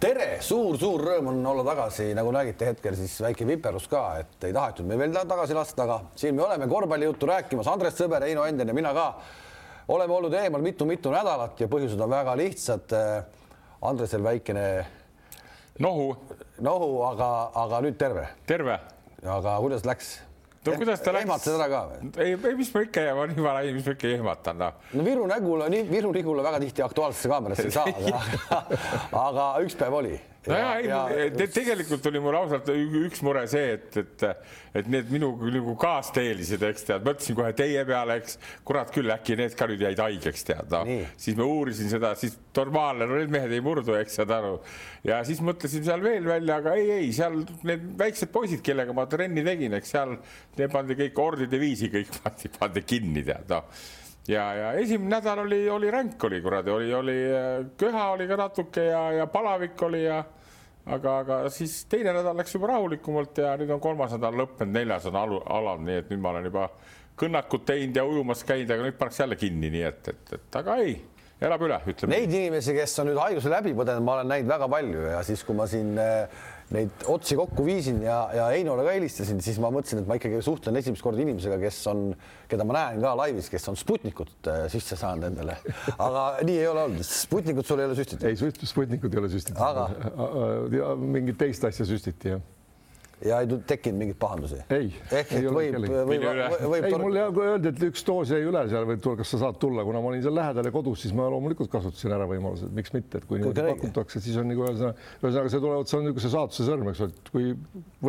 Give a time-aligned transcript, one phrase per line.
[0.00, 4.44] tere suur,, suur-suur rõõm on olla tagasi, nagu nägite hetkel siis väike viperus ka, et
[4.48, 8.44] ei tahetud me veel tagasi lasta, aga siin me oleme korvpallijuttu rääkimas, Andres Sõber, Heino
[8.44, 9.06] Enden ja mina ka
[9.88, 12.96] oleme olnud eemal mitu-mitu nädalat ja põhjused on väga lihtsad.
[13.86, 14.66] Andresel väikene
[15.84, 16.08] nohu,
[16.64, 17.28] nohu, aga,
[17.64, 18.28] aga nüüd terve.
[18.48, 18.78] terve.
[19.22, 20.16] aga kuidas läks?
[20.66, 21.26] No kuidas ta läks?
[21.26, 22.12] ehmatasid ära ka või?
[22.24, 24.80] ei, ei, mis ma ikka jääma nii vara, mis ma ikka ehmatan noh.
[24.92, 28.70] no Viru nägule, nii Viru Nigule väga tihti Aktuaalsesse kaamerasse ei saa, aga,
[29.26, 30.16] aga üks päev oli
[30.50, 31.00] nojah, ei ja...
[31.36, 34.24] Te, tegelikult oli mul ausalt üks mure see, et, et,
[34.80, 38.38] et need minu nagu kaasteelised, eks tead, mõtlesin kohe teie peale, eks.
[38.66, 42.38] Kurat küll, äkki need ka nüüd jäid haigeks, tead, noh, siis ma uurisin seda, siis
[42.56, 44.56] normaalne, no need mehed ei murdu, eks saad aru.
[45.06, 49.06] ja siis mõtlesin seal veel välja, aga ei, ei seal need väiksed poisid, kellega ma
[49.10, 50.16] trenni tegin, eks seal
[50.56, 53.70] need pandi kõik ordide viisi, kõik pandi, pandi kinni, tead, noh.
[54.26, 57.14] Ja, ja esimene nädal oli, oli ränk oli kuradi, oli, oli
[57.78, 60.24] köha oli ka natuke ja, ja palavik oli ja
[60.86, 65.08] aga, aga siis teine nädal läks juba rahulikumalt ja nüüd on kolmas nädal lõppenud, neljas
[65.10, 66.68] on alu, alal, nii et nüüd ma olen juba
[67.18, 70.76] kõnnakut teinud ja ujumas käinud, aga nüüd pannakse jälle kinni, nii et, et, et aga
[70.84, 70.98] ei,
[71.40, 72.12] elab üle, ütleme.
[72.14, 75.42] Neid inimesi, kes on nüüd haiguse läbi põdenud, ma olen näinud väga palju ja siis,
[75.46, 76.44] kui ma siin äh,
[76.74, 80.40] neid otsi kokku viisin ja, ja Heinole ka helistasin, siis ma mõtlesin, et ma ikkagi
[80.42, 82.08] suhtlen esimest korda inimesega, kes on,
[82.50, 85.60] keda ma näen ka laivis, kes on Sputnikut äh, sisse saanud endale.
[85.94, 88.26] aga nii ei ole olnud, Sputnikut sul ei ole süstitud?
[88.26, 89.88] ei, Sputnikut ei ole süstitud aga....
[90.98, 92.44] mingit teist asja süstiti jah
[93.24, 94.58] ja ei tekkinud mingeid pahandusi?
[94.70, 96.24] ei, ei ole võib, võib,
[96.68, 99.84] võib, ei, mulle öeldi, et üks doos jäi üle seal või kas sa saad tulla,
[99.88, 102.92] kuna ma olin seal lähedal ja kodus, siis ma loomulikult kasutasin ära võimaluse, et miks
[102.96, 106.32] mitte, et kui niimoodi pakutakse, siis on nagu ühesõnaga, ühesõnaga see tuleb, see on niisuguse
[106.34, 107.54] saatuse sõrm, eks ole, et kui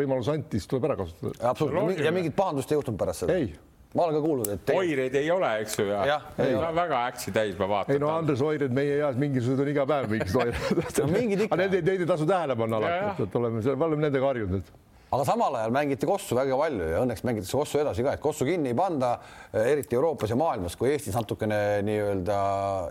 [0.02, 1.38] võimalus anti, siis tuleb ära kasutada.
[1.54, 3.40] absoluutselt ja mingit pahandust ei juhtunud pärast seda?
[3.40, 3.56] ei
[3.96, 4.76] ma olen ka kuulnud, et te...
[4.76, 6.68] oireid ei ole, eks ju, ja, ja ei ole.
[6.76, 7.96] väga äksi täis, ma vaatan.
[7.96, 11.00] ei no Andres, oired meie eas mingisugused on iga päev mingisugused oired
[11.40, 11.48] no,.
[11.48, 14.76] aga neid, neid ei tasu tähele panna alati, et oleme, oleme nendega harjunud
[15.08, 18.48] aga samal ajal mängiti Kossu väga palju ja õnneks mängitakse Kossu edasi ka, et Kossu
[18.48, 19.14] kinni ei panda,
[19.56, 22.40] eriti Euroopas ja maailmas, kui Eestis natukene nii-öelda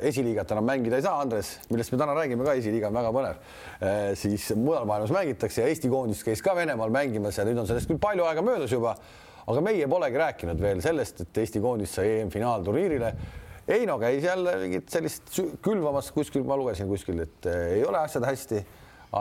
[0.09, 3.43] esiliigat enam mängida ei saa, Andres, millest me täna räägime ka, esiliiga on väga põnev,
[3.81, 7.69] eh, siis mujal maailmas mängitakse ja Eesti koondis käis ka Venemaal mängimas ja nüüd on
[7.69, 8.97] sellest küll palju aega möödas juba,
[9.47, 13.13] aga meie polegi rääkinud veel sellest, et Eesti koondis sai EM-finaalturniirile.
[13.67, 18.25] Heino käis jälle mingit sellist külvamas kuskil, ma lugesin kuskil, et eh, ei ole asjad
[18.25, 18.65] hästi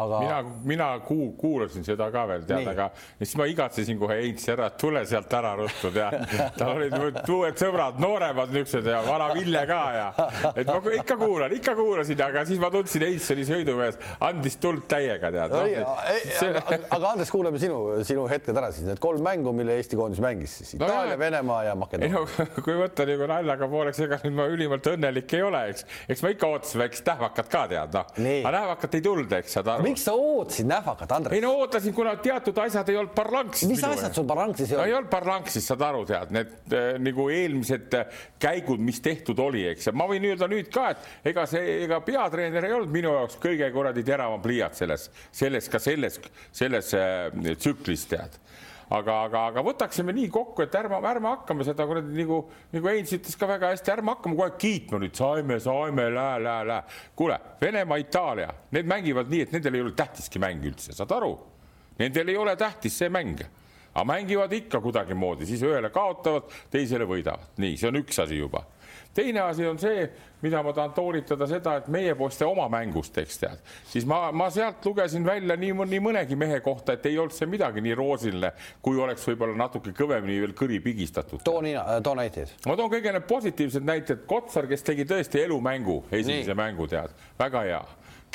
[0.04, 0.20] aga.
[0.20, 0.38] mina,
[0.72, 4.78] mina kuu, kuulasin seda ka veel tead, aga siis ma igatsesin kohe Heinzi ära, et
[4.82, 6.18] tule sealt ära ruttu tead.
[6.60, 6.96] tal olid
[7.32, 10.08] uued sõbrad, nooremad niisugused ja vana Ville ka ja
[10.54, 14.86] et ma ikka kuulan, ikka kuulasin, aga siis ma tundsin, Heinz oli sõidumees, andis tuld
[14.92, 15.96] täiega tead no,.
[16.36, 16.52] See...
[16.52, 20.58] aga Andres, kuulame sinu, sinu hetked ära siis, need kolm mängu, mille Eesti koondis mängis
[20.62, 22.22] siis Itaalia no,, Venemaa ja Makedoonia.
[22.22, 26.26] No, kui võtta nagu naljaga pooleks, ega nüüd ma ülimalt õnnelik ei ole, eks, eks
[26.26, 29.85] ma ikka ootasin väikest tähvakat ka tead noh, aga tähvakat ei tulnud, eks saad aru
[29.86, 31.38] miks sa ootasid nähvakat, Andres?
[31.38, 33.70] ei no ootasin, kuna teatud asjad ei olnud parlanksis.
[33.70, 34.92] mis asjad sul parlanksis ei olnud no,?
[34.92, 39.66] ei olnud parlanksis, saad aru, tead, need äh, nagu eelmised äh, käigud, mis tehtud oli,
[39.72, 43.14] eks, ja ma võin öelda nüüd ka, et ega see, ega peatreener ei olnud minu
[43.16, 46.20] jaoks kõige kuradi teravam pliiats selles, selles ka selles,
[46.56, 48.42] selles äh, tsüklis, tead
[48.94, 52.42] aga, aga, aga võtaksime nii kokku, et ärme, ärme hakkame seda kuradi nagu,
[52.76, 56.38] nagu Heinz ütles ka väga hästi, ärme hakkame kogu aeg kiitma nüüd saime, saime, lää,
[56.44, 56.82] lää, lää.
[57.16, 61.34] kuule, Venemaa, Itaalia, need mängivad nii, et nendel ei ole tähtiski mäng üldse, saad aru?
[62.00, 63.42] Nendel ei ole tähtis see mäng
[63.96, 68.66] aga mängivad ikka kuidagimoodi, siis ühele kaotavad, teisele võidavad, nii, see on üks asi juba
[69.16, 70.06] teine asi on see,
[70.44, 74.50] mida ma tahan toonitada seda, et meie poiste oma mängust, eks tead, siis ma, ma
[74.54, 78.52] sealt lugesin välja nii, nii mõnegi mehe kohta, et ei olnud see midagi nii roosiline,
[78.86, 81.44] kui oleks võib-olla natuke kõvemini veel kõri pigistatud.
[81.48, 82.56] too nii, too näiteid.
[82.68, 86.60] ma toon kõige need positiivsed näited, Kotsar, kes tegi tõesti elumängu, esimese nii.
[86.64, 87.86] mängu tead, väga hea.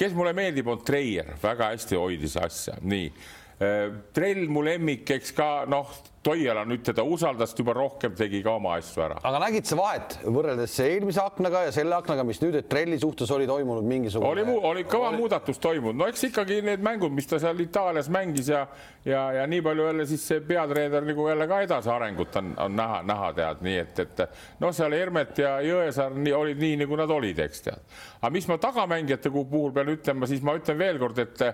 [0.01, 3.13] kes mulle meeldib, on Treier, väga hästi hoidis asja, nii
[3.61, 5.91] trell mu lemmik, eks ka noh,
[6.21, 9.15] Toiala nüüd teda usaldas juba rohkem, tegi ka oma asju ära.
[9.25, 13.33] aga nägid sa vahet võrreldes eelmise aknaga ja selle aknaga, mis nüüd, et trelli suhtes
[13.33, 14.29] oli toimunud mingisugune?
[14.29, 15.23] oli, oli kõva oli...
[15.23, 18.67] muudatus toimunud, no eks ikkagi need mängud, mis ta seal Itaalias mängis ja
[19.05, 23.03] ja, ja nii palju jälle siis see peatreener nagu jälle ka edasiarengut on, on näha,
[23.09, 24.25] näha tead, nii et, et
[24.61, 28.01] noh, seal Hermet ja Jõesaar nii, olid nii, nagu nad olid, eks tead.
[28.21, 31.49] aga mis ma tagamängijate puhul pean ütlema, siis ma ütlen veel kord, et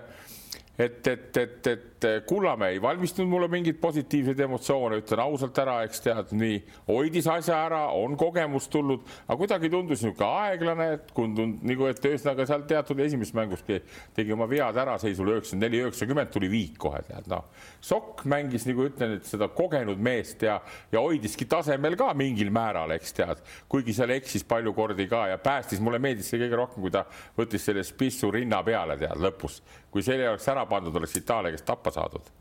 [0.77, 6.03] et, et, et, et Kullamäe ei valmistanud mulle mingeid positiivseid emotsioone, ütlen ausalt ära, eks
[6.05, 11.65] tead, nii hoidis asja ära, on kogemus tulnud, aga kuidagi tundus niisugune aeglane, et tundnud
[11.65, 13.79] nagu, et ühesõnaga seal teatud esimeses mänguski
[14.15, 17.47] tegi oma vead ära seisul üheksakümmend neli, üheksakümmend tuli viik kohe tead noh.
[17.81, 20.59] Sokk mängis nagu ütlen, et seda kogenud meest ja,
[20.93, 23.41] ja hoidiski tasemel ka mingil määral, eks tead,
[23.71, 27.07] kuigi seal eksis palju kordi ka ja päästis, mulle meeldis see kõige rohkem, kui ta
[27.37, 31.65] võttis selle spissu rinna peale tead lõpus, kui selle oleks ära pandud, oleks Itaalia käest
[31.67, 32.31] tappa saadud.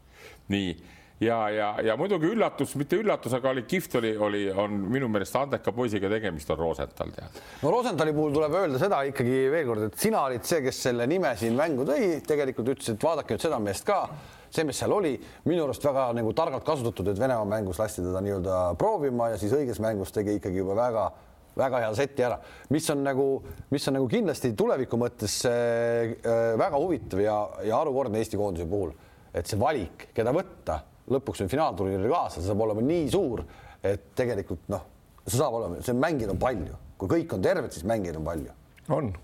[0.49, 0.77] nii
[1.21, 5.37] ja, ja, ja muidugi üllatus, mitte üllatus, aga oli kihvt oli, oli, on minu meelest
[5.39, 7.41] andeka poisiga tegemist on Rosenthal tead.
[7.63, 11.07] no Rosenthali puhul tuleb öelda seda ikkagi veel kord, et sina olid see, kes selle
[11.11, 14.03] nime siin mängu tõi, tegelikult ütles, et vaadake nüüd seda meest ka,
[14.51, 15.15] see, mis seal oli,
[15.49, 19.57] minu arust väga nagu targalt kasutatud, et Venemaa mängus lasti teda nii-öelda proovima ja siis
[19.57, 21.09] õiges mängus tegi ikkagi juba väga
[21.57, 22.39] väga hea seti ära,
[22.75, 23.27] mis on nagu,
[23.73, 26.17] mis on nagu kindlasti tuleviku mõttes äh,
[26.61, 28.93] väga huvitav ja, ja harukordne Eesti koondise puhul,
[29.33, 30.81] et see valik, keda võtta
[31.13, 33.45] lõpuks nüüd finaalturniiril kaasa, see saab olema nii suur,
[33.85, 34.85] et tegelikult noh,
[35.25, 38.57] see saab olema, see mängijaid on palju, kui kõik on terved, siis mängijaid on palju.
[38.97, 39.15] on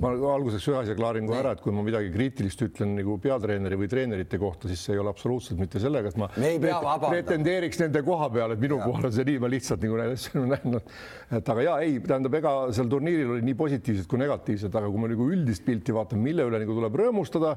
[0.00, 3.78] ma alguseks ühe asja klaarin kohe ära, et kui ma midagi kriitilist ütlen nagu peatreeneri
[3.80, 6.28] või treenerite kohta, siis see ei ole absoluutselt mitte sellega, et ma
[7.06, 10.44] pretendeeriks nende koha peale, et minu kohal on see nii, ma lihtsalt nagu neid asju
[10.52, 10.94] näinud.
[11.40, 15.02] et aga ja ei, tähendab, ega seal turniiril oli nii positiivset kui negatiivset, aga kui
[15.02, 17.56] me nagu üldist pilti vaatame, mille üle nagu tuleb rõõmustada,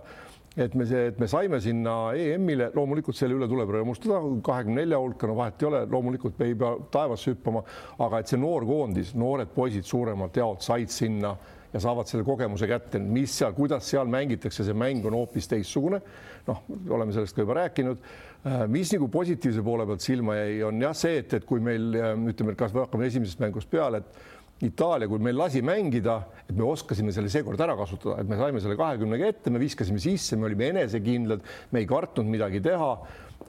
[0.58, 5.00] et me see, et me saime sinna EM-ile, loomulikult selle üle tuleb rõõmustada, kahekümne nelja
[5.02, 7.64] hulka, no vahet ei ole, loomulikult me ei pea taevasse hüppama,
[8.02, 11.36] aga et see noor koondis, noored poisid suuremalt jaolt said sinna
[11.74, 16.02] ja saavad selle kogemuse kätte, mis seal, kuidas seal mängitakse, see mäng on hoopis teistsugune.
[16.48, 18.00] noh, oleme sellest ka juba rääkinud.
[18.48, 21.94] Äh, mis nagu positiivse poole pealt silma jäi, on jah see, et, et kui meil
[22.00, 26.52] äh, ütleme, kas me hakkame esimesest mängust peale, et Itaalia, kui meil lasi mängida, et
[26.58, 30.36] me oskasime selle seekord ära kasutada, et me saime selle kahekümnega ette, me viskasime sisse,
[30.36, 32.90] me olime enesekindlad, me ei kartnud midagi teha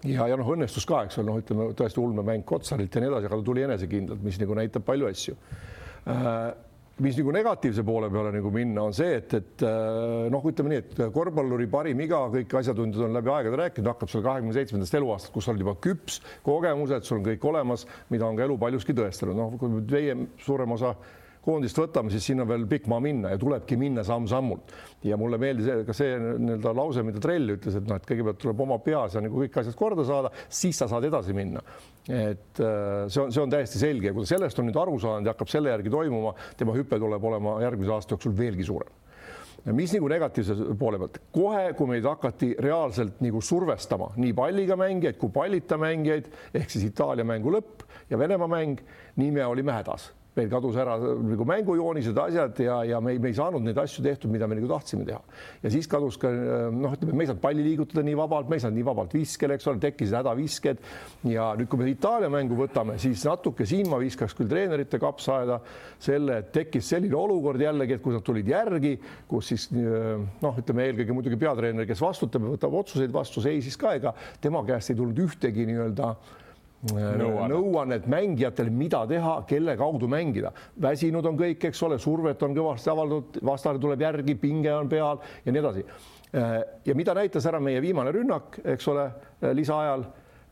[0.05, 3.27] ja, ja noh, õnnestus ka, eks ole, noh, ütleme tõesti ulmemäng Kotsarilt ja nii edasi,
[3.27, 6.37] aga ta tuli enesekindlalt, mis nagu näitab palju asju äh,
[7.05, 10.83] mis nagu negatiivse poole peale nagu minna, on see, et, et äh, noh, ütleme nii,
[10.83, 15.33] et korvpalluri parim iga, kõik asjatundjad on läbi aegade rääkinud, hakkab seal kahekümne seitsmendast eluaastast,
[15.35, 18.97] kus sa oled juba küps, kogemused, sul on kõik olemas, mida on ka elu paljuski
[18.97, 20.95] tõestanud, noh, kui meie suurem osa
[21.45, 24.75] koondist võtame, siis sinna veel pikk maa minna ja tulebki minna samm-sammult.
[25.05, 28.61] ja mulle meeldis ka see nii-öelda lause, mida Trell ütles, et noh, et kõigepealt tuleb
[28.67, 31.63] oma peas ja nagu kõik asjad korda saada, siis sa saad edasi minna.
[32.09, 34.99] et äh, see on, see on täiesti selge ja kui ta sellest on nüüd aru
[35.01, 38.99] saanud ja hakkab selle järgi toimuma, tema hüpe tuleb olema järgmise aasta jooksul veelgi suurem
[39.77, 45.19] mis nagu negatiivse poole pealt, kohe, kui meid hakati reaalselt nagu survestama nii palliga mängijaid
[45.21, 48.81] kui pallita mängijaid ehk siis Itaalia mängu lõpp ja Venemaa mäng,
[49.21, 50.09] nii me olime hädas
[50.41, 54.05] meil kadus ära nagu mängujoonised, asjad ja, ja me ei, me ei saanud neid asju
[54.05, 55.21] tehtud, mida me nagu tahtsime teha.
[55.63, 58.65] ja siis kadus ka noh, ütleme, me ei saanud palli liigutada nii vabalt, me ei
[58.65, 60.83] saanud nii vabalt viskele, eks ole, tekkisid hädavisked
[61.31, 65.61] ja nüüd, kui me Itaalia mängu võtame, siis natuke siin ma viskaks küll treenerite kapsaaeda
[66.01, 68.97] selle, et tekkis selline olukord jällegi, et kui nad tulid järgi,
[69.31, 74.15] kus siis noh, ütleme eelkõige muidugi peatreener, kes vastutab võtab otsuseid vastu, seisis ka, ega
[74.41, 76.15] tema käest ei tulnud ühtegi nii-öelda
[76.89, 78.07] nõuannet.
[78.11, 80.53] Mängijatele, mida teha, kelle kaudu mängida.
[80.81, 85.21] väsinud on kõik, eks ole, survet on kõvasti avaldatud, vastane tuleb järgi, pinge on peal
[85.45, 85.85] ja nii edasi.
[86.35, 89.11] Äh, ja mida näitas ära meie viimane rünnak, eks ole,
[89.43, 90.05] äh, lisaajal,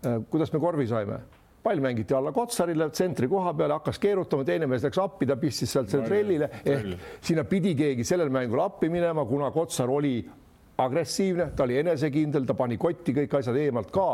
[0.05, 1.21] äh, kuidas me korvi saime?
[1.63, 5.73] Pall mängiti alla Kotsarile tsentri koha peale, hakkas keerutama, teine mees läks appi, ta pistis
[5.73, 10.23] sealt selle trellile ehk sinna pidi keegi sellel mängul appi minema, kuna Kotsar oli
[10.79, 14.11] agressiivne, ta oli enesekindel, ta pani kotti kõik asjad eemalt ka.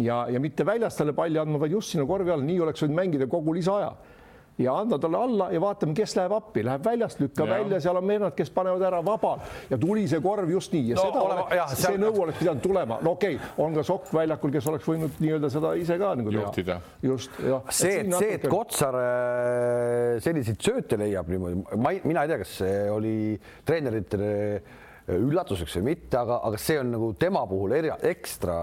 [0.00, 2.96] Ja, ja mitte väljast talle palli andma, vaid just sinna korvi alla, nii oleks võinud
[2.96, 3.92] mängida kogu lisaaja.
[4.58, 7.50] Ja anda talle alla ja vaatame, kes läheb appi, läheb väljast, lükka ja.
[7.52, 10.88] välja, seal on vennad, kes panevad ära vabalt ja tuli see korv just nii.
[10.88, 12.00] Ja no, seda olema, oleks, see seal...
[12.02, 15.52] nõu oleks pidanud tulema, no okei okay,, on ka Sokk väljakul, kes oleks võinud nii-öelda
[15.54, 16.80] seda ise ka nagu teha.
[17.06, 17.70] just, jah.
[17.70, 22.42] see, et see, et Kotsar äh, selliseid sööte leiab niimoodi, ma ei, mina ei tea,
[22.42, 23.16] kas see oli
[23.68, 24.34] treeneritele
[25.08, 28.58] üllatuseks või mitte, aga, aga see on nagu tema puhul eri, ekstra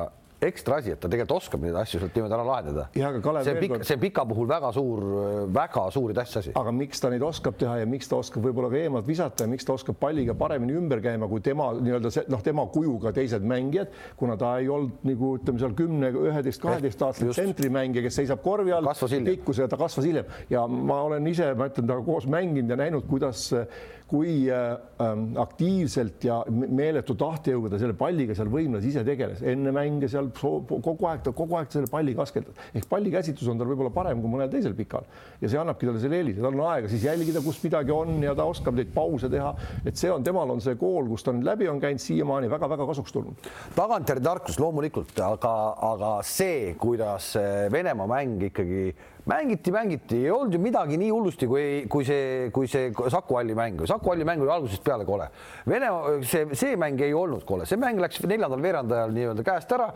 [0.49, 2.87] ekstra asi, et ta tegelikult oskab neid asju sealt niimoodi ära lahendada.
[2.95, 5.05] see on pika, see on pika puhul väga suur,
[5.53, 6.55] väga suur ja tähtis asi.
[6.55, 9.51] aga miks ta neid oskab teha ja miks ta oskab võib-olla ka eemalt visata ja
[9.51, 13.45] miks ta oskab palliga paremini ümber käima kui tema nii-öelda see noh, tema kujuga teised
[13.45, 18.43] mängijad, kuna ta ei olnud nagu ütleme seal kümne, üheteist, kaheteist aastane tsentrimängija, kes seisab
[18.45, 18.89] korvi all,
[19.25, 20.31] pikkus ja ta kasvas hiljem.
[20.51, 23.49] Ja ma olen ise, ma ütlen, temaga koos mänginud ja näinud, kuidas
[24.05, 24.75] kui äh,
[25.41, 31.09] aktiivselt ja meeletu tahtejõuga ta selle palliga seal võimlas ise tegeles, enne mänge seal kogu
[31.09, 34.49] aeg, ta kogu aeg selle palli kaskeldab ehk pallikäsitlus on tal võib-olla parem kui mõnel
[34.51, 35.05] teisel pikal.
[35.41, 38.35] Ja see annabki talle selle eelise, tal on aega siis jälgida, kus midagi on ja
[38.37, 39.53] ta oskab neid pause teha,
[39.85, 42.87] et see on, temal on see kool, kus ta nüüd läbi on käinud siiamaani väga-väga
[42.91, 43.49] kasuks tulnud.
[43.75, 45.55] tagantjärgi tarkus loomulikult, aga,
[45.93, 47.33] aga see, kuidas
[47.71, 48.89] Venemaa mäng ikkagi
[49.25, 53.55] mängiti, mängiti, ei olnud ju midagi nii hullusti, kui, kui see, kui see Saku Alli
[53.57, 53.85] mäng.
[53.89, 55.29] Saku Alli mäng oli algusest peale kole.
[55.67, 59.87] Venemaa, see, see mäng ei olnud kole, see mäng läks neljandal veerandajal nii-öelda käest ära,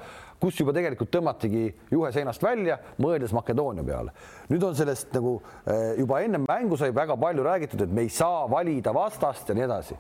[0.42, 4.16] kus juba tegelikult tõmmatigi juhe seinast välja, mõeldes Makedoonia peale.
[4.50, 8.10] nüüd on sellest nagu eh, juba enne mängu sai väga palju räägitud, et me ei
[8.10, 10.00] saa valida vastast ja nii edasi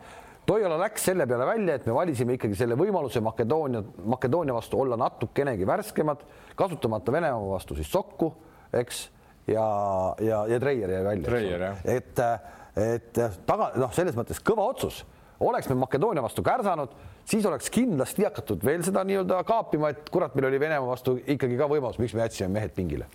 [0.49, 4.97] Toiala läks selle peale välja, et me valisime ikkagi selle võimaluse Makedoonia, Makedoonia vastu olla
[4.97, 6.23] natukenegi värskemad,
[6.57, 8.31] kasutamata Venemaa vastu siis sokku,
[8.73, 9.03] eks
[9.51, 9.69] ja,
[10.23, 11.25] ja, ja Treier jäi välja.
[11.83, 12.21] et,
[12.79, 15.01] et taga noh, selles mõttes kõva otsus,
[15.39, 16.93] oleks me Makedoonia vastu kärsanud,
[17.29, 21.59] siis oleks kindlasti hakatud veel seda nii-öelda kaapima, et kurat, meil oli Venemaa vastu ikkagi
[21.59, 23.07] ka võimalus, miks me jätsime mehed pingile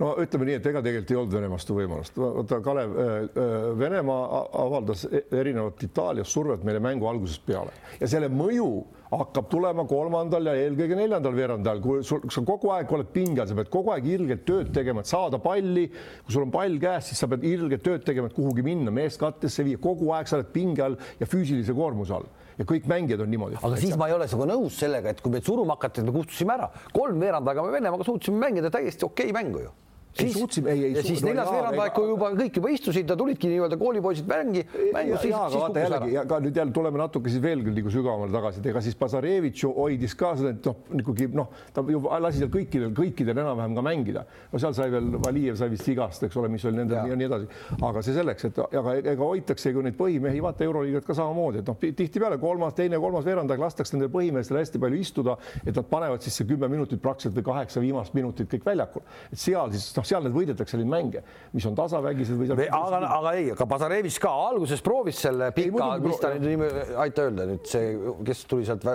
[0.00, 2.16] no ütleme nii, et ega tegelikult ei olnud Vene vastu võimalust.
[2.18, 8.08] vaata, Kalev, äh, äh, Venemaa avaldas e-, erinevat Itaalias survet meile mängu algusest peale ja
[8.10, 8.68] selle mõju
[9.12, 13.50] hakkab tulema kolmandal ja eelkõige neljandal veerandajal, kui sul, sa kogu aeg oled pinge all,
[13.50, 15.88] sa pead kogu aeg ilgelt tööd tegema, et saada palli.
[16.24, 19.20] kui sul on pall käes, siis sa pead ilgelt tööd tegema, et kuhugi minna, meest
[19.20, 23.22] kattesse viia, kogu aeg sa oled pinge all ja füüsilise koormuse all ja kõik mängijad
[23.24, 23.60] on niimoodi.
[23.62, 26.16] aga siis ma ei ole sinuga nõus sellega, et kui meid suruma hakati, et me
[26.18, 29.72] kustutasime ära, kolm veerand aega me Venemaaga suutsime mängida täiesti okei okay mängu ju
[30.18, 30.92] siis suutsime, ei, ei.
[30.96, 34.64] ja siis neljas no, veerand kui juba kõik juba istusid ja tulidki nii-öelda koolipoisid mängi,
[34.92, 36.24] mängu, siis, siis kukkus jällegi, ära.
[36.28, 39.72] ka nüüd jälle tuleme natuke siis veelgi nagu sügavamale tagasi, et ega siis Bazarevitš ju
[39.76, 43.86] hoidis ka seda, et noh, ikkagi noh, ta ju lasi seal kõikidel, kõikidel enam-vähem ka
[43.88, 44.24] mängida.
[44.52, 47.06] no seal sai veel, Valijev sai vist vigast, eks ole, mis oli nendel ja.
[47.12, 47.48] ja nii edasi.
[47.80, 51.72] aga see selleks, et aga ega hoitakse ju neid põhimehi, vaata Euroliigat ka samamoodi, et
[51.72, 55.88] noh, tihtipeale kolmas, teine, kolmas veerand aeg lastakse nendel põhimeestel hästi palju istuda, et nad
[55.88, 59.04] panevad siis see kümme minutit praktiliselt või kaheksa viimast minutit kõik väljakul.
[59.32, 62.66] et seal siis noh, seal need võidetakse neid mänge, mis on tasavägised või.
[62.66, 66.70] aga, aga ei, aga Bazarevitš ka alguses proovis selle pika, mis ta nüüd nimi,
[67.04, 67.92] aita öelda nüüd see,
[68.26, 68.86] kes tuli sealt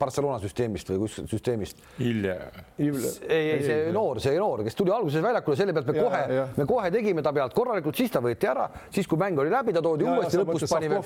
[0.00, 1.82] Barcelona süsteemist või kus süsteemist?
[2.04, 2.36] Ilje.
[2.78, 6.44] ei, ei see noor, see noor, kes tuli alguses väljakule, selle pealt me ja, kohe,
[6.58, 9.74] me kohe tegime ta pealt korralikult, siis ta võeti ära, siis kui mäng oli läbi,
[9.76, 11.02] ta toodi ja, uuesti lõpus pani veel.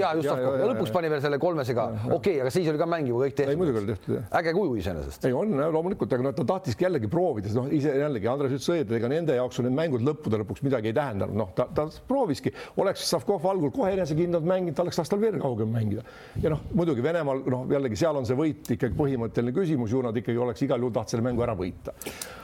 [0.00, 2.88] ja just Savkovi ja lõpus pani veel selle kolmese ka, okei, aga siis oli ka
[2.90, 4.16] mäng juba kõik tehtud.
[4.40, 5.28] äge kuju iseenesest.
[5.28, 8.96] ei on loomulikult, aga noh, ta tahtiski jällegi proovida, noh ise jällegi Andres ütles õieti,
[8.98, 12.52] ega nende jaoks on need mängud lõppude lõpuks midagi ei tähendanud, noh, ta, ta prooviski,
[12.82, 16.04] oleks Savkov algul kohe enesekindlalt mänginud, ta oleks lastel veel kaugem mängida.
[16.42, 20.16] ja noh, muidugi Venemaal noh, jällegi seal on see võit ikkagi põhimõtteline küsimus, ju nad
[20.16, 21.94] ikkagi oleks igal juhul tahtnud selle mängu ära võita.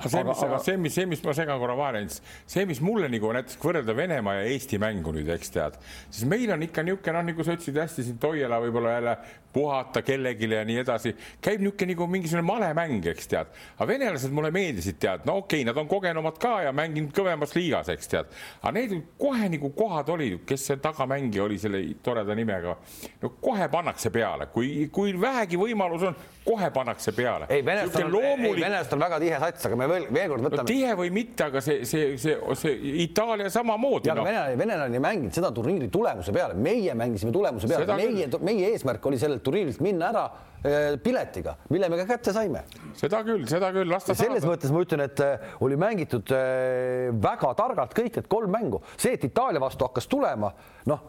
[0.06, 3.32] see, mis, aga see, mis, see, mis ma segan korra vahele, see, mis mulle nagu
[3.36, 7.28] näiteks võrrelda Venemaa ja Eesti mängu nüüd, eks tead, siis meil on ikka niisugune noh,
[7.30, 9.16] nagu sa ütlesid hästi siin Toiala võib-olla jälle
[9.52, 13.50] puhata kellelegi ja nii edasi, käib niisugune nagu mingisugune malemäng, eks tead.
[13.76, 17.54] aga venelased mulle meeldisid, tead, no okei okay,, nad on kogenumad ka ja mänginud kõvemas
[17.54, 18.26] liigas, eks tead.
[18.62, 22.76] aga need kohe nagu kohad olid, kes see tagamängija oli selle toreda nimega,
[23.22, 26.16] no kohe pannakse peale, kui, kui vähegi võimalus on,
[26.50, 27.46] kohe pannakse peale.
[27.48, 30.64] ei, venelastel on loomulik..., venelastel on väga tihe sats, aga me veel, veel kord võtame
[30.64, 30.68] no,.
[30.70, 34.10] tihe või mitte, aga see, see, see, see Itaalia samamoodi.
[34.14, 34.24] No.
[34.26, 39.10] venelane, venelane ei mänginud seda turniiri tulemuse peale, meie mängisime tulemuse peale, meie, meie eesmärk
[39.10, 40.24] oli sellelt turniirilt minna ära
[40.64, 42.64] eh, piletiga, mille me ka kätte saime.
[42.98, 44.26] seda küll, seda küll, las ta saada.
[44.26, 48.82] selles mõttes ma ütlen, et eh, oli mängitud eh, väga targalt kõik need kolm mängu,
[48.96, 50.52] see, et Itaalia vastu hakkas tulema,
[50.90, 51.08] noh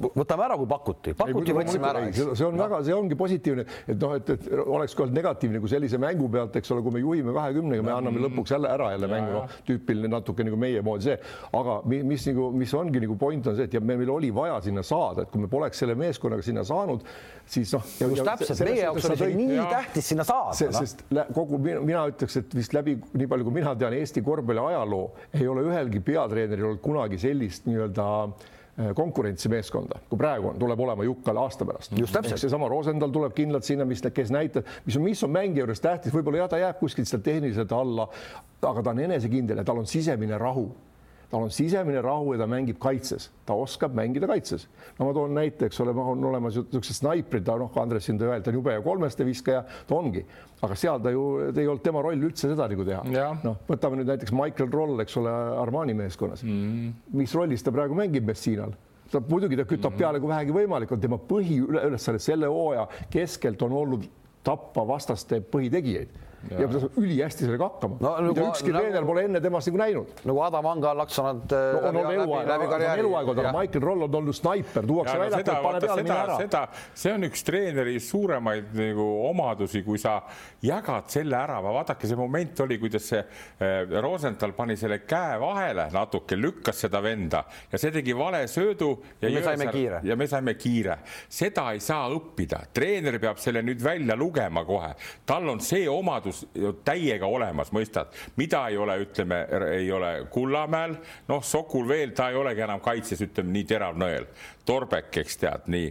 [0.00, 2.02] võtame ära, kui pakuti, pakuti, võtsime ära.
[2.14, 2.64] see on no.
[2.64, 6.30] väga, see ongi positiivne, et noh, et, et oleks ka olnud negatiivne, kui sellise mängu
[6.32, 9.34] pealt, eks ole, kui me juhime kahekümnega, me anname lõpuks jälle ära jälle ja, mängu,
[9.36, 11.18] noh, tüüpiline natuke nagu meie moodi see,
[11.58, 14.56] aga mis, mis nagu, mis ongi nagu point on see, et ja meil oli vaja
[14.64, 17.04] sinna saada, et kui me poleks selle meeskonnaga sinna saanud,
[17.52, 17.84] siis noh.
[18.00, 19.68] just täpselt, meie jaoks oli see nii ja.
[19.76, 20.72] tähtis sinna saada.
[20.78, 21.04] sest
[21.36, 25.04] kogu mina ütleks, et vist läbi nii palju, kui mina tean Eesti korvpalli ajaloo,
[25.36, 28.08] ei ole ühelgi peatreeneril olnud kunagi sellist nii-öelda
[28.94, 31.92] konkurentsimeeskonda, kui praegu on, tuleb olema Jukkal aasta pärast.
[32.40, 36.14] seesama Rosendal tuleb kindlalt sinna, mis, kes näitab, mis on, mis on mängija juures tähtis,
[36.14, 38.08] võib-olla jah, ta jääb kuskilt seal tehniliselt alla,
[38.62, 40.70] aga ta on enesekindel ja tal on sisemine rahu
[41.32, 44.66] tal on sisemine rahu ja ta mängib kaitses, ta oskab mängida kaitses.
[44.98, 48.44] no ma toon näite, eks ole, on olemas niisugused snaiprid, noh, Andres siin tõi välja,
[48.44, 50.26] ta on jube ja kolmeste viskaja, ta ongi,
[50.60, 53.00] aga seal ta ju ei olnud tema roll üldse seda nagu teha.
[53.46, 56.90] noh, võtame nüüd näiteks Michael Roll, eks ole, Armani meeskonnas mm.
[57.16, 58.76] mis rollis ta praegu mängib Messinal?
[59.12, 59.98] ta muidugi ta kütab mm -hmm.
[60.04, 64.04] peale, kui vähegi võimalik on, tema põhiülesanne selle hooaja keskelt on olnud
[64.44, 66.12] tappa vastaste põhitegijaid
[66.50, 68.32] ja ta saab ülihästi sellega hakkama No no,.
[68.32, 71.88] nagu- ükski nagu- treener pole enne temast nagu näinud nagu Adam Anga laksanud no, äh,
[71.88, 75.44] on, on eluaeg, on eluaeg olnud, aga Michael Roll on olnud snaiper, tuuakse ja väljakule,
[75.44, 76.38] seda, pane peale, mine seda, ära.
[76.40, 76.62] seda,
[77.04, 80.16] see on üks treeneri suuremaid nagu omadusi, kui sa
[80.62, 85.88] jagad selle ära, vaadake, see moment oli, kuidas see äh, Rosenthal pani selle käe vahele
[85.94, 88.90] natuke, lükkas seda venda ja see tegi vale söödu.
[89.22, 90.00] Ja me saime kiire.
[90.02, 94.92] ja me saime kiire, seda ei saa õppida, treener peab selle nüüd välja lugema kohe,
[95.26, 100.96] tal on see omadus ju täiega olemas, mõistad, mida ei ole, ütleme, ei ole Kullamäel,
[101.28, 104.28] noh, Sokul veel, ta ei olegi enam kaitses, ütleme nii terav nõel,
[104.66, 105.88] Torbek, eks tead, nii.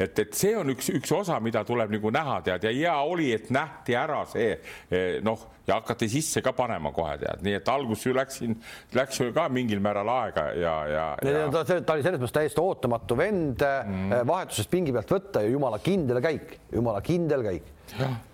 [0.00, 3.28] Et, et see on üks, üks osa, mida tuleb nagu näha, tead, ja hea oli,
[3.36, 7.72] et nähti ära see eh, noh, ja hakati sisse ka panema kohe, tead, nii et
[7.72, 8.56] alguses ju läks siin,
[8.96, 12.62] läks ju ka mingil määral aega ja, ja, ja ta, ta oli selles mõttes täiesti
[12.62, 14.16] ootamatu vend mm.
[14.30, 17.70] vahetusest pingi pealt võtta ja jumala kindel käik, jumala kindel käik.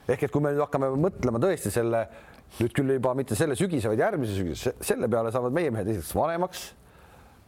[0.08, 2.06] ehk et kui me nüüd hakkame mõtlema tõesti selle
[2.60, 6.14] nüüd küll juba mitte selle sügise, vaid järgmise sügise, selle peale saavad meie mehed esiteks
[6.16, 6.66] vanemaks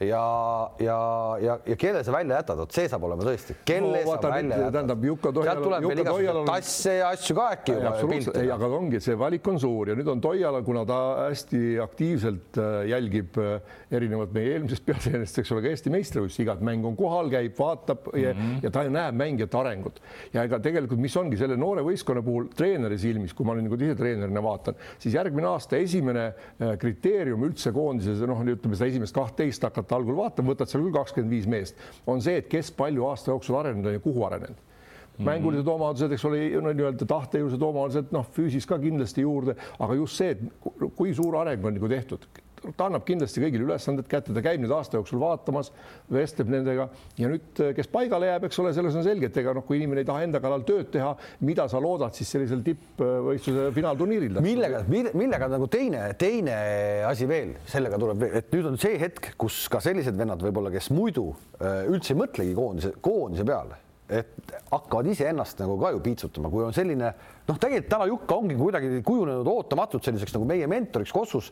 [0.01, 0.99] ja, ja,
[1.43, 4.59] ja, ja kelle sa välja jätad, vot see saab olema tõesti, kelle No sa välja
[4.61, 4.73] jätad.
[4.77, 8.51] tähendab, Jukka Toial- sealt tuleb veel igasuguseid on- tasse ja asju ka äkki absoluutselt, ei,
[8.55, 12.87] aga ongi, see valik on suur ja nüüd on Toiala, kuna ta hästi aktiivselt äh,
[12.93, 17.33] jälgib äh, erinevalt meie eelmisest peatreenerist, eks ole, ka Eesti meistrivõistlusi, igat mängu on kohal,
[17.35, 18.63] käib, vaatab ja, mm -hmm.
[18.63, 20.01] ja ta ju näeb mängijate arengut.
[20.33, 23.75] Ja ega tegelikult, mis ongi selle noore võistkonna puhul treeneri silmis, kui ma nüüd nagu
[23.83, 26.27] ise treenerina vaatan, siis järgmine aasta esimene
[26.61, 30.95] äh, kriteerium üldse koondises, noh, ütleme seda esimest kahtteist hakata algul vaatama, võtad seal küll
[30.97, 31.77] kakskümmend viis meest,
[32.07, 34.65] on see, et kes palju aasta jooksul arenenud on ja kuhu arenenud.
[35.19, 40.15] Mängulised omadused, eks ole, no nii-öelda tahtejõulised omadused, noh, füüsis ka kindlasti juurde, aga just
[40.21, 42.23] see, et ku- kui suur areng on nagu tehtud,
[42.77, 45.71] ta annab kindlasti kõigile ülesanded kätte, ta käib nüüd aasta jooksul vaatamas,
[46.13, 49.65] vestleb nendega ja nüüd, kes paigale jääb, eks ole, selles on selge, et ega noh,
[49.67, 51.15] kui inimene ei taha enda kallal tööd teha,
[51.49, 54.41] mida sa loodad siis sellisel tippvõistluse finaalturniiril?
[54.45, 56.57] millega, millega nagu teine, teine
[57.09, 60.91] asi veel, sellega tuleb et nüüd on see hetk, kus ka sellised vennad võib-olla, kes
[60.95, 66.51] muidu äh, üldse ei mõtlegi koondise, koondise peale, et hakkavad iseennast nagu ka ju piitsutama,
[66.53, 67.11] kui on selline
[67.49, 71.51] noh, tegelikult täna Jukka ongi kuidagi kujunenud ootamatult selliseks nagu meie mentoriks Kossus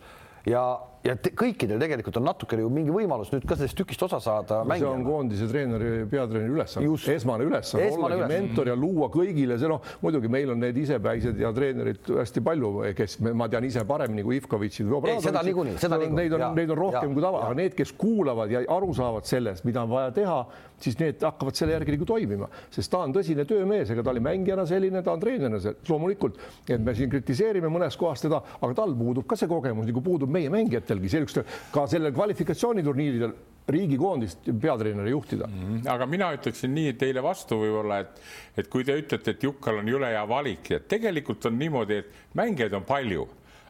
[0.48, 0.62] ja,
[1.06, 4.62] ja te, kõikidel tegelikult on natukene ju mingi võimalus nüüd ka sellest tükist osa saada.
[4.72, 8.40] see on koondise treeneri, peatreeneri ülesanne, esmane ülesanne, ollagi ülesanne.
[8.40, 12.72] mentor ja luua kõigile see noh, muidugi meil on need isepäised ja treenerid hästi palju,
[12.98, 16.22] kes ma tean ise paremini kui Ivkovitšid või Ei, seda niikuinii, seda niikuinii.
[16.22, 19.28] Neid on, neid on rohkem jaa, kui tava, aga need, kes kuulavad ja aru saavad
[19.28, 20.38] sellest, mida on vaja teha,
[20.82, 24.22] siis need hakkavad selle järgi nagu toimima, sest ta on tõsine töömees, ega ta oli
[24.24, 28.72] mängijana selline, ta on treenerina see, loomulikult, et me siin kritiseerime mõnes kohas teda, aga
[28.76, 30.52] tal puudub ka see kogemus, nagu puudub meie
[30.96, 33.34] mängijatelgi, sellist ka sellel kvalifikatsiooniturniiridel
[33.68, 35.48] riigikoondist peatreeneri juhtida.
[35.90, 38.20] Aga mina ütleksin nii teile vastu võib-olla, et,
[38.56, 42.38] et kui te ütlete, et Jukkal on jõle hea valik ja tegelikult on niimoodi, et
[42.38, 43.26] mängijaid on palju,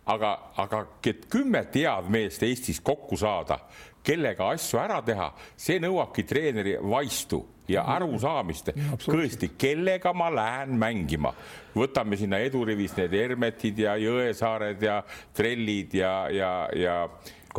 [0.06, 3.58] aga, aga et kümmet head meest Eestis kokku saada,
[4.04, 8.70] kellega asju ära teha, see nõuabki treeneri vaistu ja arusaamist,
[9.04, 11.34] tõesti, kellega ma lähen mängima.
[11.76, 15.02] võtame sinna edurivis need Hermetid ja Jõesaared ja
[15.36, 16.94] Trellid ja, ja, ja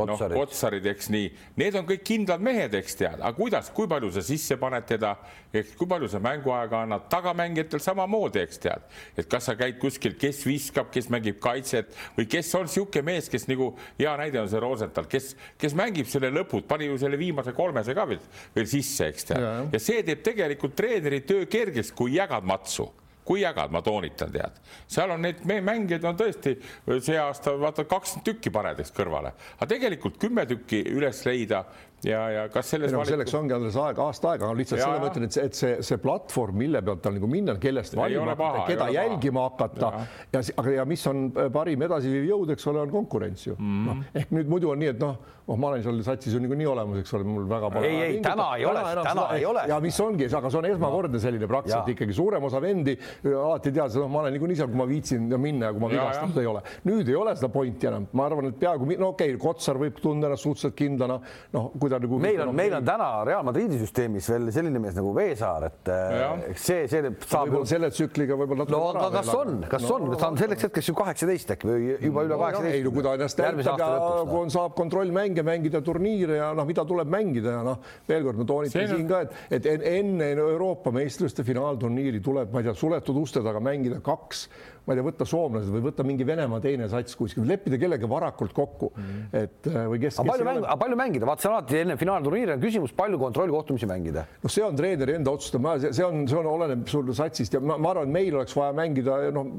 [0.06, 0.38] noh, Kotsarid.
[0.38, 4.24] Kotsarid, eks nii, need on kõik kindlad mehed, eks tead, aga kuidas, kui palju sa
[4.26, 5.14] sisse paned teda,
[5.56, 8.86] eks kui palju sa mänguaega annad, tagamängijatel samamoodi, eks tead,
[9.18, 13.32] et kas sa käid kuskil, kes viskab, kes mängib kaitset või kes on niisugune mees,
[13.32, 17.20] kes nagu hea näide on see Rosenthal, kes, kes mängib selle lõpud, pani ju selle
[17.20, 18.22] viimase kolmese ka veel,
[18.56, 22.92] veel sisse, eks tead, ja see teeb tegelikult treeneri töö kergeks, kui jagad matsu
[23.28, 26.56] kui jagad, ma toonitan, tead, seal on neid mängijaid on tõesti
[27.04, 31.66] see aasta vaata kakskümmend tükki paned, eks kõrvale, aga tegelikult kümme tükki üles leida
[32.06, 35.04] ja, ja kas selles no selleks ongi Andres aega, aasta aega, aga lihtsalt Jaa, selle
[35.04, 38.34] ma ütlen, et see, et see, see platvorm, mille pealt tal nagu minna, kellest valima
[38.34, 38.98] hakata, keda ole paha.
[38.98, 39.94] jälgima hakata.
[40.34, 43.58] Ja, ja, aga ja mis on äh, parim edasiviiv jõud, eks ole, on konkurents ju.
[43.58, 43.90] Mm.
[43.90, 46.68] no, ehk nüüd muidu on nii, et noh, oh, ma olen seal satsis ju niikuinii
[46.68, 49.64] olemas, eks ole, mul väga pole Ei, ei, täna ei ole, täna seda- ei ole.
[49.72, 51.96] ja mis ongi, aga see on esmakordne selline praktiliselt Jaa.
[51.96, 52.98] ikkagi suurem osa vendi.
[53.28, 56.42] Alati tead, noh, ma olen niikuinii seal, kui ma viitsin minna ja kui ma vigastatud
[56.42, 56.64] ei ole.
[56.88, 60.02] nüüd ei ole seda pointi enam, ma arvan, et peaaegu, no okei okay,, Kotsar võib
[60.04, 61.20] tunda ennast suhteliselt kindlana,
[61.56, 64.96] noh, kui ta nagu meil on, meil on täna Real Madridi süsteemis veel selline mees
[64.98, 69.32] nagu Veesaar, et äh, see, see saab võib-olla selle tsükliga võib-olla natuke no aga kas
[69.36, 72.40] on, kas on, ta on selleks hetkeks ju kaheksateist äkki või juba üle
[72.72, 74.30] ei no kui ta ennast näitab ja lõpuks.
[74.32, 78.42] kui on, saab kontrollmänge mängida, turniire ja noh, mida tuleb mängida ja noh, veel kord
[78.42, 82.76] ma toonitan siin ka, et, et en- enne Euroopa meistrite finaalturniiri tuleb, ma ei tea,
[82.78, 84.48] suletud uste taga mängida kaks,
[84.88, 88.54] ma ei tea, võtta soomlased või võtta mingi Venemaa teine sats kuskil, leppida kellegagi varakult
[88.56, 88.90] kokku,
[89.36, 90.22] et äh, või kes.
[90.22, 93.20] aga palju mängu, aga palju mängida, vaata see on alati enne finaalturniiri on küsimus, palju
[93.20, 94.24] kontrollkohtumisi mängida.
[94.44, 97.76] noh, see on treeneri enda otsustada, see on, see on, oleneb sul satsist ja ma,
[97.76, 99.52] ma arvan, et meil oleks vaja mängida noh,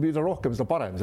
[0.00, 0.96] mida rohkem, seda parem.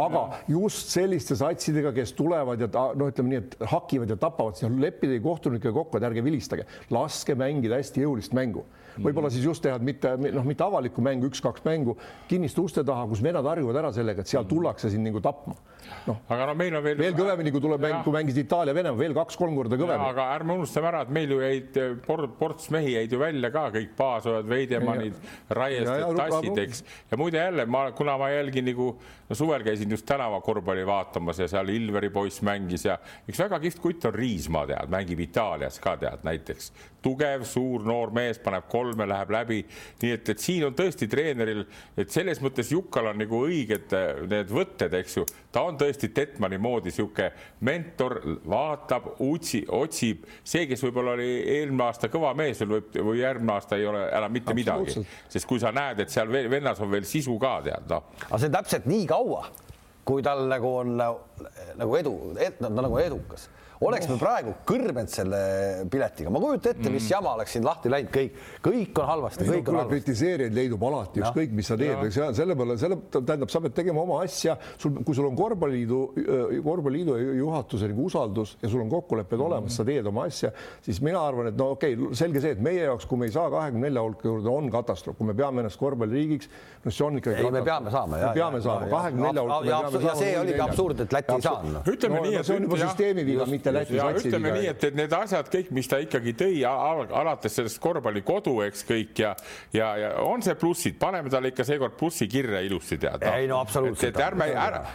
[0.00, 4.72] aga just selliste satsidega, kes tulevad ja noh, ütleme nii, et hakivad ja tapavad, siis
[4.80, 8.64] leppida kohtunikega kokku, et ärge vilistage, laske mängida hästi jõulist mängu
[8.98, 11.96] võib-olla siis just teha mitte noh, mitte avalikku mängu, üks-kaks mängu
[12.30, 15.56] kinniste uste taha, kus vennad harjuvad ära sellega, et seal tullakse sind nagu tapma.
[16.06, 16.98] Noh, aga no meil on veel.
[16.98, 20.10] veel kõvemini, kui tuleb mäng, kui mängisid Itaalia-Venemaa, veel kaks-kolm korda kõvemini.
[20.14, 21.80] aga ärme unustame ära, et meil ju jäid
[22.38, 25.16] ports mehi jäid ju välja ka kõik Paasojad, Veidemannid,
[25.60, 26.84] Raiested, Tassid, eks.
[27.10, 28.92] ja muide jälle ma, kuna ma jälgin nagu
[29.30, 33.82] no suvel käisin just tänavakorvpalli vaatamas ja seal Ilveri poiss mängis ja üks väga kihvt
[33.82, 39.06] kutt on Riismaa tead, mängib Itaalias ka tead näiteks tugev, suur noor mees, paneb kolme,
[39.08, 39.60] läheb läbi.
[40.02, 41.64] nii et, et siin on tõesti treeneril,
[41.98, 46.10] et selles mõttes Jukkal on nagu õiged äh, need võtted, eks ju, ta on tõesti
[46.14, 47.30] Tetmani moodi sihuke
[47.66, 53.56] mentor, vaatab, utsi, otsib, see, kes võib-olla oli eelmine aasta kõva mees võib või järgmine
[53.56, 57.06] aasta ei ole enam mitte midagi, sest kui sa näed, et seal vennas on veel
[57.08, 58.10] sisu ka tead noh.
[58.26, 59.46] aga see on täpselt nii kaua,
[60.06, 63.48] kui tal nagu on nagu edu, et ta nagu edukas
[63.80, 65.40] oleks me praegu kõrbenud selle
[65.90, 67.12] piletiga, ma kujutan ette, mis mm.
[67.14, 69.94] jama oleks siin lahti läinud, kõik, kõik on halvasti, kõik on halvasti.
[69.94, 74.04] kritiseerijaid leidub alati, ükskõik, mis sa teed, eks selle peale, selle tähendab, sa pead tegema
[74.04, 76.00] oma asja, sul, kui sul on korvpalliliidu,
[76.66, 80.52] korvpalliliidu juhatuse nagu usaldus ja sul on kokkulepped olemas, sa teed oma asja,
[80.84, 83.34] siis mina arvan, et no okei okay,, selge see, et meie jaoks, kui me ei
[83.34, 86.52] saa kahekümne nelja hulka juurde, on katastroof, kui me peame ennast korvpalliriigiks,
[86.84, 87.40] no see on ikkagi.
[87.46, 88.20] ei, me peame saama.
[88.20, 90.04] me peame saama kahekümne nelja hulka.
[90.04, 91.80] ja see oligi absurd, et Läti ei saanud.
[91.94, 94.28] ütleme nii, et see on juba süsteemi viga, mitte mitte Läti satsi.
[94.28, 98.84] ütleme nii, et, et need asjad kõik, mis ta ikkagi tõi alates sellest korvpallikodu, eks
[98.88, 99.34] kõik ja,
[99.76, 103.34] ja, ja on see plussid, paneme talle ikka seekord plussi kirja ilusti tead no..
[103.36, 104.16] ei no absoluutselt.
[104.16, 104.48] et ärme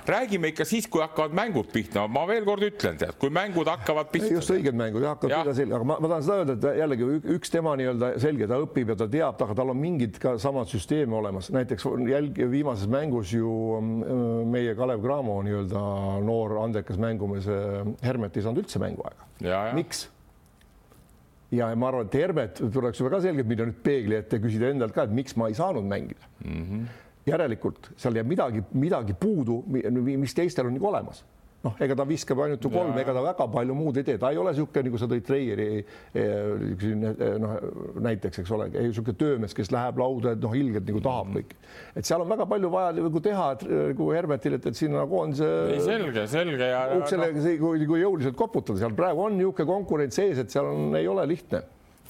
[0.09, 4.11] räägime ikka siis, kui hakkavad mängud pihta, ma veel kord ütlen, tead, kui mängud hakkavad
[4.13, 4.33] pihta.
[4.37, 7.09] just õiged mängud ja hakkavad pihta selge, aga ma, ma tahan seda öelda, et jällegi
[7.35, 10.69] üks tema nii-öelda selge, ta õpib ja ta teab, aga tal on mingid ka samad
[10.71, 15.83] süsteemi olemas, näiteks jälg viimases mängus ju mm, meie Kalev Cramo nii-öelda
[16.25, 17.47] noor andekas mängumees
[18.03, 19.29] Hermet ei saanud üldse mänguaega.
[19.77, 20.09] miks?
[21.51, 24.95] ja ma arvan, et Hermet tuleks väga selgelt minna nüüd peegli ette ja küsida endalt
[24.95, 26.63] ka, et miks ma ei saanud mängida mm.
[26.63, 26.85] -hmm.
[27.29, 31.23] järelikult seal jääb midagi, midagi puudu, mis teistel on nagu olemas
[31.65, 34.31] noh, ega ta viskab ainult ju kolm, ega ta väga palju muud ei tee, ta
[34.33, 37.55] ei ole niisugune, nagu sa tõid Treieri eh, eh, noh,
[38.05, 41.39] näiteks, eks ole, niisugune töömees, kes läheb lauda, et noh, ilgelt nagu tahab mm.
[41.39, 41.55] kõik.
[42.01, 45.21] et seal on väga palju vaja nagu teha, et nagu Hermetil, et, et siin nagu
[45.21, 45.79] on see.
[45.85, 46.83] selge, selge ja.
[46.99, 51.25] uksele kui jõuliselt koputada, seal praegu on niisugune konkurents ees, et seal on, ei ole
[51.33, 51.65] lihtne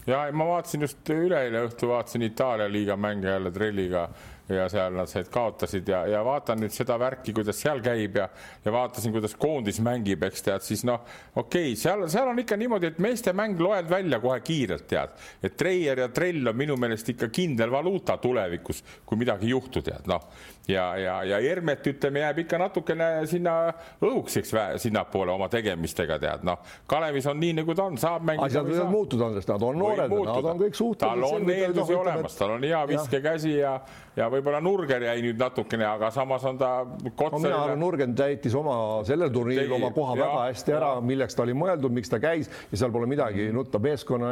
[0.06, 4.08] ja ma vaatasin just üleeile õhtu vaatasin Itaalia liiga mänge jälle trelliga
[4.50, 8.28] ja seal nad said, kaotasid ja, ja vaatan nüüd seda värki, kuidas seal käib ja,
[8.66, 11.02] ja vaatasin, kuidas koondis mängib, eks tead, siis noh,
[11.34, 15.16] okei okay,, seal, seal on ikka niimoodi, et meeste mäng loed välja kohe kiirelt, tead,
[15.44, 19.82] et Treier ja Trell on minu meelest ikka kindel valuuta tulevikus, kui midagi ei juhtu,
[19.86, 20.30] tead, noh
[20.68, 23.56] ja, ja, ja Hermet, ütleme, jääb ikka natukene sinna
[24.04, 28.50] õhuks, eks sinnapoole oma tegemistega tead, noh, Kalevis on nii, nagu ta on, saab mängida.
[28.50, 31.22] asjad võivad muutuda, Andres, nad on noored, nad on kõik suhteliselt.
[31.22, 35.86] tal on eeldusi olemas, tal on hea viskekäsi ja, ja võib-olla Nurger jäi nüüd natukene,
[35.90, 37.32] aga samas on ta Kotsarile...
[37.32, 38.76] no mina arvan, Nurger täitis oma
[39.08, 42.52] sellel turniiril oma koha ja, väga hästi ära, milleks ta oli mõeldud, miks ta käis
[42.72, 44.30] ja seal pole midagi nutta, meeskonna,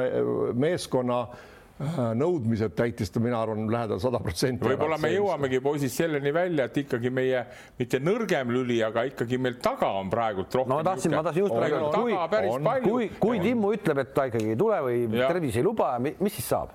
[0.55, 4.63] meeskonna äh, nõudmised täitis ta, mina arvan, lähedal sada protsenti.
[4.71, 7.43] võib-olla me jõuamegi poisid selleni välja, et ikkagi meie
[7.79, 10.71] mitte nõrgem lüli, aga ikkagi meil taga on praegult rohkem.
[10.71, 14.55] no ma tahtsin, ma tahtsin just rääkida, kui, kui, kui Timmu ütleb, et ta ikkagi
[14.55, 16.71] ei tule või tervis ei luba, mis siis saab?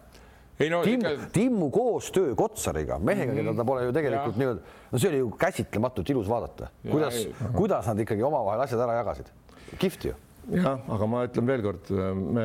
[0.70, 1.28] No Tim, ikka...
[1.32, 3.42] Timmu koostöö Kotsariga, mehega mm, -hmm.
[3.44, 7.86] keda ta pole ju tegelikult nii-öelda, no see oli ju käsitlematult ilus vaadata, kuidas, kuidas
[7.86, 9.30] nad ikkagi omavahel asjad ära jagasid.
[9.78, 10.14] kihvt ju
[10.56, 11.90] jah, aga ma ütlen veelkord,
[12.36, 12.44] me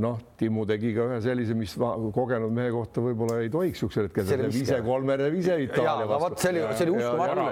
[0.00, 4.26] noh, Timmu tegi ka ühe sellise, mis kogenud mehe kohta võib-olla ei tohiks siuksel hetkel.
[4.26, 6.40] see oli vise kolmene vise Itaalia vastu.
[6.42, 7.44] see oli, see oli uskumatu.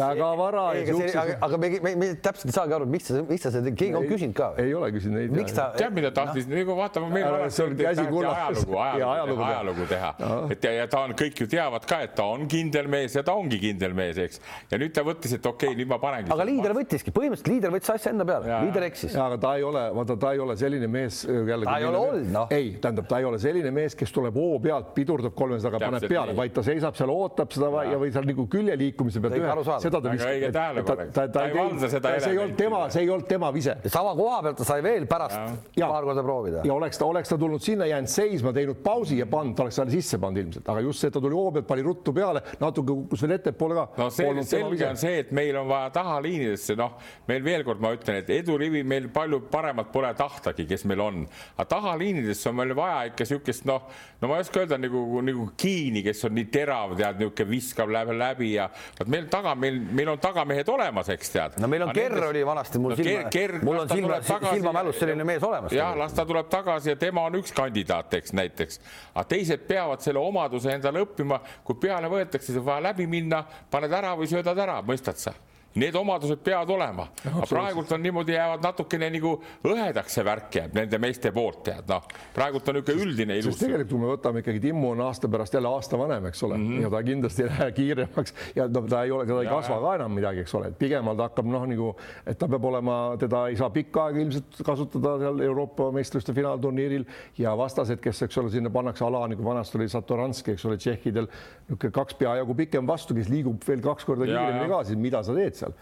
[0.00, 0.64] väga vara.
[0.72, 3.98] aga, aga me, me, me täpselt ei saagi aru, miks ta, miks ta seda, keegi
[3.98, 4.48] on küsinud ka.
[4.62, 5.36] ei ole küsinud.
[5.36, 5.68] miks ta?
[5.76, 10.12] tead, mida tahtis no., nagu vaatame, meil on ajalugu, ajalugu, ajalugu teha,
[10.54, 13.24] et ja, ja ta on, kõik ju teavad ka, et ta on kindel mees ja
[13.26, 14.42] ta ongi kindel mees, eks.
[14.72, 16.32] ja nüüd ta võttis, et okei okay,, nüüd ma panengi.
[16.34, 19.01] aga liider võttiski, põhimõtteliselt liider võttis asja enda peale, liider eksis.
[19.10, 21.68] Aga ta ei ole, vaata, ta ei ole selline mees jällegi.
[21.68, 22.52] ta ei ole olnud noh.
[22.54, 26.36] ei, tähendab, ta ei ole selline mees, kes tuleb hoo pealt, pidurdab kolmesajaga, paneb peale,
[26.36, 29.78] vaid ta seisab seal, ootab seda ja, ja või seal nagu külje liikumise pealt ühe,
[29.84, 30.58] seda ta viskab.
[30.86, 32.14] ta, ta, ta ei valda seda.
[32.22, 33.76] see ei olnud tema, see ei olnud tema vise.
[33.86, 35.38] sama koha pealt ta sai veel pärast
[35.76, 35.88] ja.
[35.88, 36.64] paar korda proovida.
[36.68, 39.80] ja oleks ta, oleks ta tulnud sinna, jäänud seisma, teinud pausi ja pannud, ta oleks
[39.80, 42.42] selle sisse pannud ilmselt, aga just see, et ta tuli hoo pealt, pani ruttu peale,
[42.60, 43.86] natuke kukkus veel ettepoole ka.
[44.02, 46.96] no see, selge on see, et meil on vaja taha liinidesse, noh,
[47.28, 51.22] meil veel kord ma ütlen, et edurivi meil palju paremat pole tahtagi, kes meil on.
[51.56, 53.86] aga tagaliinidesse on meil vaja ikka niisugust noh,
[54.20, 57.92] no ma ei oska öelda nagu, nagu Kiini, kes on nii terav, tead, niisugune viskab
[57.92, 61.60] läbi, läbi ja vot meil taga, meil, meil on tagamehed olemas, eks tead.
[61.62, 62.28] no meil on Kerr nendes...
[62.30, 65.76] oli vanasti mul no, silma, mul on silma, silmamälus selline mees olemas.
[65.76, 68.82] jah, las ta tuleb tagasi ja tema on üks kandidaat, eks näiteks.
[69.14, 73.44] aga teised peavad selle omaduse endale õppima, kui peale võetakse, siis on vaja läbi minna,
[73.70, 75.34] paned ära või söödad ära, mõistad sa
[75.74, 79.30] Need omadused peavad olema, aga praegult on niimoodi, jäävad natukene nagu
[79.64, 82.04] õhedaks see värk jääb nende meeste poolt, tead noh,
[82.36, 83.56] praegult on niisugune üldine ilus.
[83.56, 86.58] tegelikult, kui me võtame ikkagi Timmu on aasta pärast jälle aasta vanem, eks ole.
[86.58, 86.82] Mm, -hmm.
[86.82, 88.34] ja ta kindlasti ei lähe kiiremaks.
[88.56, 90.78] Ja no ta ei ole, ta ei ja, kasva ka enam midagi, eks ole, et
[90.78, 94.60] pigem ta hakkab noh, nagu, et ta peab olema, teda ei saa pikka aega ilmselt
[94.64, 97.06] kasutada seal Euroopa meistrite finaalturniiril.
[97.38, 101.30] Ja vastased, kes, eks ole, sinna pannakse ala nagu vanasti oli Satoranski, eks ole, tšehhidel
[101.32, 105.34] niisugune kaks peajagu pikem vastu, kes liigub veel kaks korda kiiremini ka, siis mida sa
[105.34, 105.74] teed seal.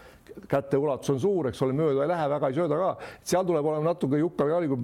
[0.47, 2.91] käteulatus on suur, eks ole, mööda ei lähe, väga ei sööda ka,
[3.33, 4.77] seal tuleb olema natuke jukka ka nagu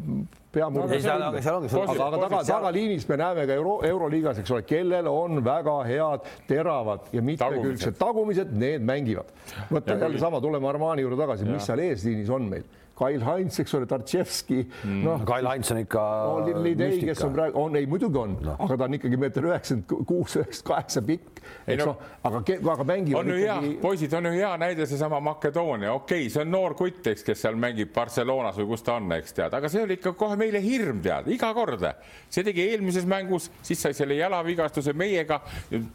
[0.52, 0.96] peamurd.
[0.98, 6.28] aga, aga taga, tagaliinis me näeme ka euro, euroliigas, eks ole, kellel on väga head,
[6.50, 9.32] teravad ja mitmekülgsed tagumised, need mängivad.
[9.72, 13.76] mõtle jälle sama, tuleme Armani juurde tagasi, mis seal eesliinis on meil Kail Heinz, eks
[13.78, 15.02] ole, Tartševski mm..
[15.06, 16.62] noh, Kail Heinz on ikka no,.
[16.64, 20.08] Lidei, kes on praegu, on ei muidugi on no., aga ta on ikkagi meeter üheksakümmend
[20.10, 22.42] kuus, üheksakümmend kaheksa pikk, eks no, noh, aga,
[22.74, 23.74] aga mängivad on ikkagi.
[23.84, 27.46] poisid, on ju hea näide seesama Makedoonia, okei okay,, see on noor kutt, eks, kes
[27.46, 30.62] seal mängib Barcelonas või kus ta on, eks tead, aga see oli ikka kohe meile
[30.64, 31.86] hirm tead, iga kord.
[32.34, 35.42] see tegi eelmises mängus, siis sai selle jalavigastuse meiega,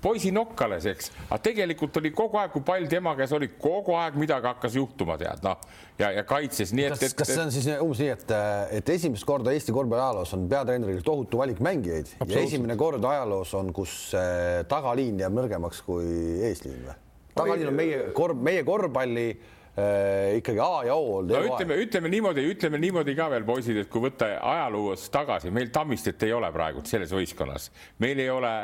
[0.02, 3.98] poisi nokk alles, eks, aga tegelikult oli kogu aeg, kui pall tema käes oli, kogu
[3.98, 5.58] aeg midagi hakkas juhtuma, tead noh
[6.02, 6.98] ja, ja kaitses, nii et.
[7.00, 8.34] kas, kas see on siis umbes nii, et,
[8.78, 13.54] et esimest korda Eesti korvpalli ajaloos on peatreeneril tohutu valik mängijaid ja esimene kord ajaloos
[13.58, 16.06] on, kus äh, tagaliin jääb nõrgemaks kui
[16.50, 16.98] eesliin või?
[17.38, 21.34] tagaliin on meie korv, meie korvpalli äh, ikkagi A ja O olnud.
[21.36, 25.72] no ütleme, ütleme niimoodi, ütleme niimoodi ka veel poisid, et kui võtta ajaloos tagasi, meil
[25.74, 27.70] Tammistet ei ole praegu selles võistkonnas,
[28.02, 28.54] meil ei ole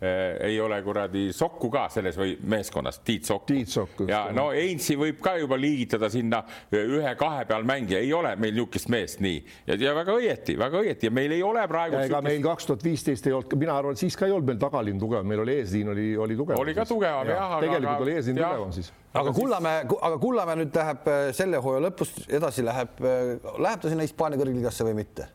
[0.00, 3.50] ei ole kuradi Sokku ka selles või meeskonnas, Tiit Sokku.
[3.50, 4.06] Tiit Sokku.
[4.08, 8.90] ja no Ainsi võib ka juba liigitada sinna ühe-kahe peal mängija, ei ole meil niisugust
[8.92, 11.98] meest nii ja, ja väga õieti, väga õieti ja meil ei ole praegu.
[12.02, 15.00] ega meil kaks tuhat viisteist ei olnud, mina arvan, siis ka ei olnud meil tagaliin
[15.02, 16.62] tugev, meil oli eesliin oli, oli tugevam.
[16.62, 17.60] oli ka tugevam jah ja,.
[17.64, 18.92] tegelikult aga, oli eesliin ja, tugevam siis.
[19.22, 23.90] aga Kullamäe, aga Kullamäe nüüd läheb äh, selle hooaja lõpus edasi läheb, äh, läheb ta
[23.90, 25.28] sinna Hispaania kõrgligasse või mitte?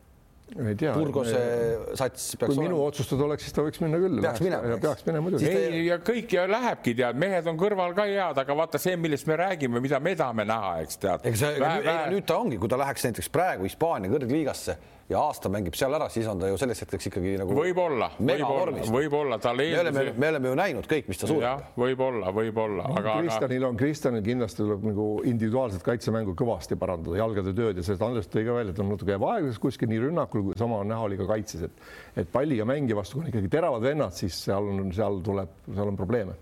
[0.52, 0.92] Ei tea.
[0.94, 1.38] Burgose
[1.96, 2.68] sats peaks kui olema.
[2.68, 4.20] minu otsustada oleks, siis ta võiks minna küll.
[4.22, 4.78] peaks minema.
[4.82, 5.48] peaks minema muidugi.
[5.50, 9.28] ei, ja kõik ja lähebki, tead, mehed on kõrval ka head, aga vaata see, millest
[9.30, 11.24] me räägime, mida me tahame näha, eks tead.
[11.30, 11.70] ega see,
[12.12, 14.76] nüüd ta ongi, kui ta läheks näiteks praegu Hispaania kõrgliigasse
[15.08, 18.84] ja aasta mängib seal ära, siis on ta ju selleks hetkeks ikkagi nagu võib-olla, võib-olla,
[18.94, 19.92] võib-olla tal eeldusi.
[19.92, 21.66] me oleme, me oleme ju näinud kõik, mis ta suudab.
[21.80, 23.18] võib-olla, võib-olla aga.
[23.24, 28.32] Kristjanil on, Kristjanil kindlasti tuleb nagu individuaalset kaitsemängu kõvasti parandada, jalgade tööd ja sellest Andres
[28.32, 31.10] tõi ka välja, et on natuke jääb aeglaseks kuskil nii rünnakul kui sama on näha
[31.10, 34.72] oli ka kaitses, et et palliga mängija vastu, kui on ikkagi teravad vennad, siis seal
[34.72, 36.36] on, seal tuleb, seal on probleeme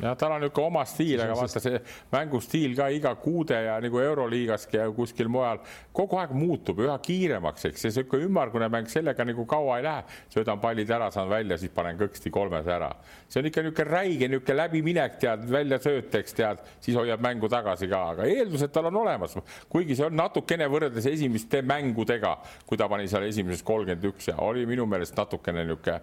[0.00, 1.80] jah, tal on niisugune oma stiil, aga vaata see
[2.12, 5.60] mängustiil ka iga kuude ja nagu Euroliigaski ja kuskil mujal
[5.96, 7.84] kogu aeg muutub üha kiiremaks, eks.
[7.84, 11.72] See niisugune ümmargune mäng sellega nagu kaua ei lähe, söödan pallid ära, saan välja, siis
[11.74, 12.90] panen kõksti kolmes ära.
[13.28, 17.88] see on ikka niisugune räige niisugune läbiminek, tead, väljasööt, eks tead, siis hoiab mängu tagasi
[17.90, 19.36] ka, aga eeldused tal on olemas,
[19.68, 22.36] kuigi see on natukene võrreldes esimeste mängudega,
[22.66, 26.00] kui ta pani seal esimeses kolmkümmend üks ja oli minu meelest natukene niisugune,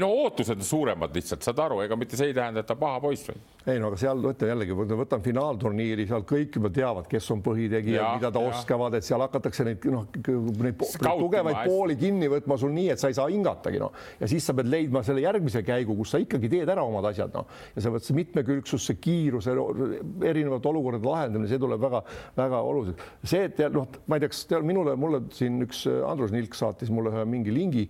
[0.00, 3.00] no ootused on suuremad lihtsalt, saad aru, ega mitte see ei tähenda, et ta paha
[3.00, 7.26] poiss või ei no aga seal võta jällegi, võtan finaalturniiri, seal kõik juba teavad, kes
[7.34, 8.50] on põhitegijad, mida ta ja.
[8.52, 10.04] oskavad, et seal hakatakse neid noh,
[10.62, 14.46] neid tugevaid pooli kinni võtma sul nii, et sa ei saa hingatagi noh, ja siis
[14.46, 17.82] sa pead leidma selle järgmise käigu, kus sa ikkagi teed ära omad asjad noh, ja
[17.82, 23.02] sa pead see mitmekülgsus, see kiirus, erinevate olukordade lahendamine, see tuleb väga-väga oluliselt.
[23.26, 26.94] see, et noh, ma ei tea, kas teil minule, mulle siin üks Andrus Nilk saatis
[26.94, 27.88] mulle ühe mingi lingi,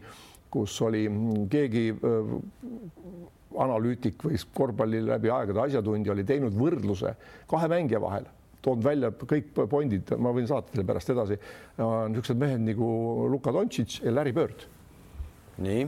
[0.57, 1.05] kus oli
[1.53, 1.91] keegi
[3.55, 7.15] analüütik või korvpalli läbi aegade asjatundja oli teinud võrdluse
[7.51, 8.27] kahe mängija vahel,
[8.63, 11.39] toonud välja kõik pointid, ma võin saata teile pärast edasi,
[11.79, 12.89] niisugused mehed nagu
[13.33, 14.67] Luka Dontšitš ja Larry Bird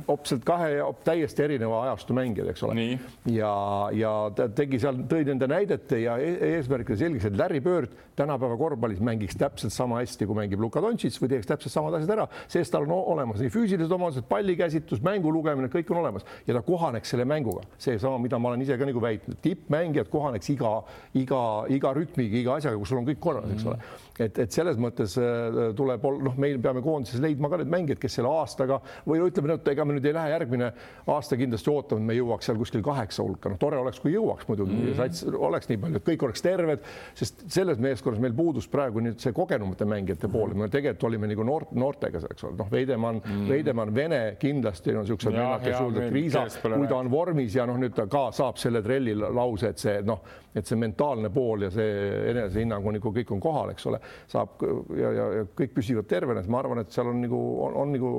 [0.08, 2.86] hoopselt kahe täiesti erineva ajastu mängijad, eks ole.
[3.28, 3.52] ja,
[3.92, 8.56] ja ta tegi seal, tõi nende näidete ja e-, eesmärkide selgeks, et Larry Bird tänapäeva
[8.56, 12.26] korvpallis mängiks täpselt sama hästi, kui mängib Luka Dontšits või teeks täpselt samad asjad ära,
[12.50, 16.26] sest tal on olemas nii füüsilised omadused, pallikäsitlus, mängu lugemine, kõik on olemas.
[16.46, 17.62] Ja ta kohaneks selle mänguga.
[17.78, 20.72] seesama, mida ma olen ise ka nagu väitnud, tippmängijad kohaneks iga,
[21.14, 23.78] iga, iga rütmiga, iga asjaga, kus sul on kõik korras, eks ole.
[23.78, 24.06] Mm.
[24.18, 28.18] Et, et selles mõttes äh, tuleb, noh, meil peame koondises leidma ka need mängijad, kes
[28.18, 30.70] selle aastaga või ütleme, et ega me nüüd ei lähe järgmine
[31.14, 34.48] aasta kindlasti ootama, et me jõuaks seal kuskil kaheksa hulka, noh, tore oleks, kui jõuaks
[34.48, 34.96] muidugi mm, -hmm.
[34.98, 39.20] sats oleks nii palju, et kõik oleks terved, sest selles meeskonnas meil puudus praegu nüüd
[39.22, 43.30] see kogenumate mängijate pool, me tegelikult olime nagu noort, noortega, eks ole, noh, Veidemann mm,
[43.30, 43.48] -hmm.
[43.48, 47.78] Veidemann, Vene kindlasti on niisugused vennad, kes julgevad, Riisa, kui ta on vormis ja noh,
[47.78, 50.22] nüüd ta ka saab selle trelli lause, et see noh,
[50.54, 54.62] et see mentaalne pool ja see enesehinnang on nagu kõik on kohal, eks ole, saab
[54.96, 57.92] ja, ja, ja kõik püsivad tervena, siis ma arvan, et seal on nagu on, on
[57.94, 58.12] nagu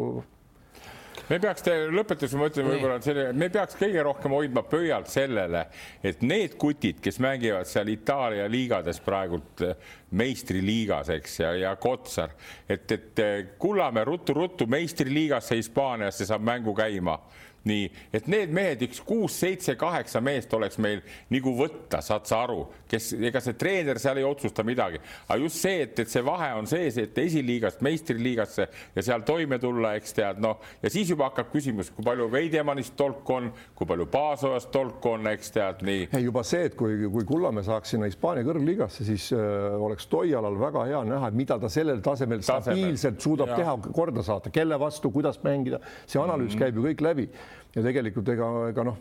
[1.29, 5.65] me peaks lõpetuseks, ma ütlen võib-olla selle, me peaks kõige rohkem hoidma pöialt sellele,
[6.03, 9.63] et need kutid, kes mängivad seal Itaalia liigades praegult
[10.11, 12.33] meistriliigas, eks, ja, ja Kotsar,
[12.69, 17.19] et, et eh, Kullamäe ruttu-ruttu meistriliigasse Hispaaniasse saab mängu käima.
[17.67, 21.01] Nii et need mehed, üks kuus, seitse, kaheksa meest oleks meil
[21.33, 25.59] nagu võtta, saad sa aru, kes, ega see treener seal ei otsusta midagi, aga just
[25.65, 30.15] see, et, et see vahe on sees, et esiliigast meistriliigasse ja seal toime tulla, eks
[30.15, 34.71] tead, noh, ja siis juba hakkab küsimus, kui palju Veidemannist tolku on, kui palju Paasojast
[34.71, 36.07] tolku on, eks tead nii.
[36.23, 40.85] juba see, et kui, kui Kullamäe saaks sinna Hispaania kõrgliigasse, siis äh, oleks Toialal väga
[40.87, 43.61] hea näha, mida ta sellel tasemel stabiilselt suudab ja.
[43.61, 46.63] teha, korda saata, kelle vastu, kuidas mängida, see analüüs mm -hmm.
[46.63, 47.29] käib ju kõik läbi
[47.75, 48.97] ja tegelikult ega, ega noh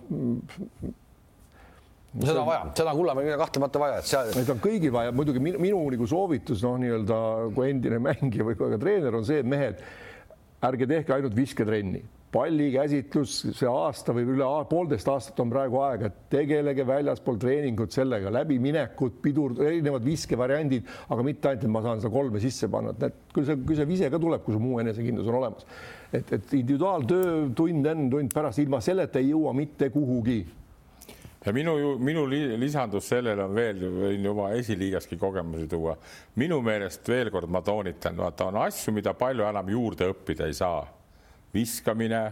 [2.13, 4.31] no seda on vaja, seda on Kullamäe kahtlemata vaja, et seal.
[4.37, 7.19] Neid on kõigil vaja, muidugi minu, minu nagu soovitus noh, nii-öelda
[7.57, 9.83] kui endine mängija või ka treener on see, et mehed,
[10.69, 16.85] ärge tehke ainult visketrenni, pallikäsitlus, see aasta või üle poolteist aastat on praegu aega, tegelege
[16.87, 22.43] väljaspool treeningut sellega, läbiminekud, pidur, erinevad viskevariandid, aga mitte ainult, et ma saan seda kolme
[22.43, 25.41] sisse panna, et küll see, küll see vise ka tuleb, kui su muu enesekindlus on
[25.41, 25.67] olemas
[26.13, 30.41] et, et individuaaltöö tund enne, tund pärast, ilma selleta ei jõua mitte kuhugi
[31.45, 35.97] ja minu, minu lisandus sellele on veel, võin juba esiliigaski kogemusi tuua.
[36.37, 40.57] minu meelest veel kord ma toonitan, vaata on asju, mida palju enam juurde õppida ei
[40.57, 40.83] saa.
[41.55, 42.23] Viskamine,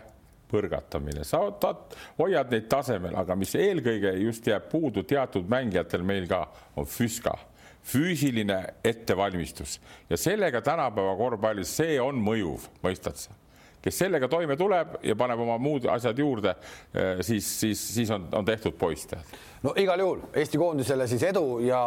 [0.51, 1.41] põrgatamine, sa
[2.19, 7.35] hoiad neid tasemel, aga mis eelkõige just jääb puudu teatud mängijatel meil ka, on füska.
[7.87, 9.77] Füüsiline ettevalmistus.
[10.11, 13.35] Ja sellega tänapäeva korvpallis, see on mõjuv, mõistad sa.
[13.87, 16.57] Kes sellega toime tuleb ja paneb oma muud asjad juurde,
[16.91, 19.07] eh, siis, siis, siis on, on tehtud poiss.
[19.63, 21.79] no igal juhul Eesti koondisele siis edu ja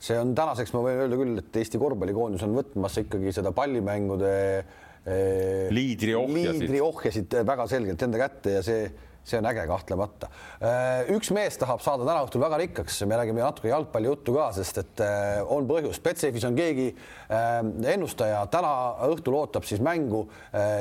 [0.00, 4.32] see on tänaseks, ma võin öelda küll, et Eesti korvpallikoondis on võtmas ikkagi seda pallimängude
[5.06, 8.82] liidriohjasid liidriohjasid väga selgelt enda kätte ja see
[9.24, 10.28] see on äge kahtlemata.
[10.60, 14.80] Äh, üks mees tahab saada täna õhtul väga rikkaks, me räägime natuke jalgpallijuttu ka, sest
[14.82, 16.00] et äh, on põhjus.
[16.02, 17.60] Betsafe'is on keegi äh,
[17.94, 18.72] ennustaja, täna
[19.10, 20.26] õhtul ootab siis mängu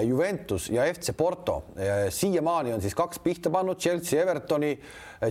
[0.05, 1.61] Juventus ja FC Porto.
[2.13, 4.71] siiamaani on siis kaks pihta pannud Chelsea Evertoni,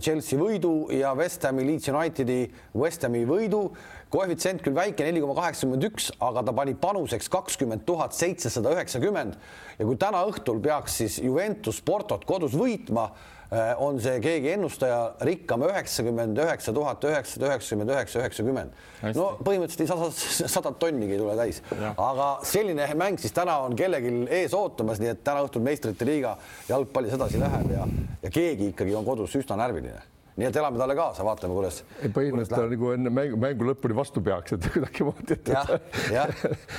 [0.00, 2.42] Chelsea võidu ja West Hami Leeds Unitedi
[2.76, 3.62] West Hami võidu
[4.12, 9.36] koefitsient küll väike, neli koma kaheksakümmend üks, aga ta pani panuseks kakskümmend tuhat seitsesada üheksakümmend.
[9.78, 13.10] Ja kui täna õhtul peaks siis Juventus Portot kodus võitma,
[13.52, 18.82] eh, on see keegi ennustaja rikkam üheksakümmend üheksa tuhat üheksasada üheksakümmend üheksa, üheksakümmend.
[19.14, 21.62] no põhimõtteliselt ei saa sadat tonnigi ei tule täis,
[21.96, 26.36] aga selline mäng siis täna on kellelgi ees ootamas, nii et täna õhtul meistrite liiga
[26.68, 27.88] jalgpallis edasi läheb ja,
[28.22, 31.80] ja keegi ikkagi on kodus üsna närviline nii et elame talle kaasa, vaatame, kuidas.
[32.14, 35.50] põhimõtteliselt nagu enne mängu, mängu lõpuni vastu peaks, et kuidagimoodi, et,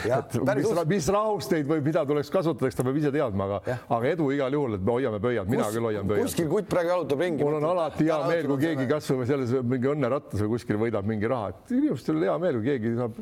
[0.07, 4.13] et mis, mis rahusteid või mida tuleks kasutada, eks ta peab ise teadma, aga, aga
[4.13, 6.29] edu igal juhul, et me hoiame pöialt, mina küll hoian pöialt.
[6.29, 7.43] kuskil kutt praegu jalutab ringi.
[7.43, 11.29] mul on alati hea meel, kui keegi kasvõi selles mingi õnnerattas või kuskil võidab mingi
[11.29, 13.21] raha, et inimestel on hea meel, kui keegi saab.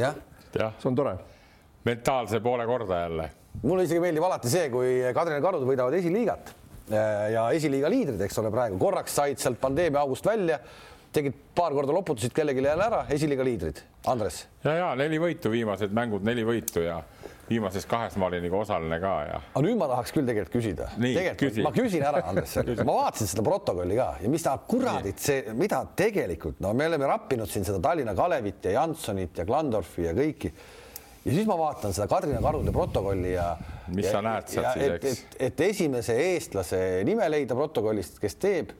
[0.00, 0.20] jah
[0.54, 1.16] ja., see on tore.
[1.84, 3.30] mentaalse poole korda jälle.
[3.62, 6.54] mulle isegi meeldib alati see, kui Kadrina karud võidavad esiliigat
[6.90, 10.58] ja esiliiga liidrid, eks ole, praegu korraks said sealt pandeemia august välja,
[11.14, 13.80] tegid paar korda loputasid kellelegi jälle ära, esiliiga liidrid.
[14.10, 14.44] Andres.
[14.64, 16.98] ja, ja neli võitu, viimased mängud neli võitu ja
[17.48, 19.40] viimases kahes ma olin nagu osaline ka ja.
[19.52, 20.88] aga nüüd ma tahaks küll tegelikult küsida.
[20.96, 21.64] tegelikult küsi.
[21.64, 25.82] ma küsin ära, Andres ma vaatasin seda protokolli ka ja mis ta kuradit see, mida
[25.96, 30.52] tegelikult, no me oleme rappinud siin seda Tallinna Kalevit ja Jansonit ja Klandorfi ja kõiki
[31.24, 33.54] ja siis ma vaatan seda Kadrina karude protokolli ja.
[33.94, 35.22] mis ja, sa näed sealt siis, eks?
[35.36, 38.74] et, et esimese eestlase nime leida protokollist, kes teeb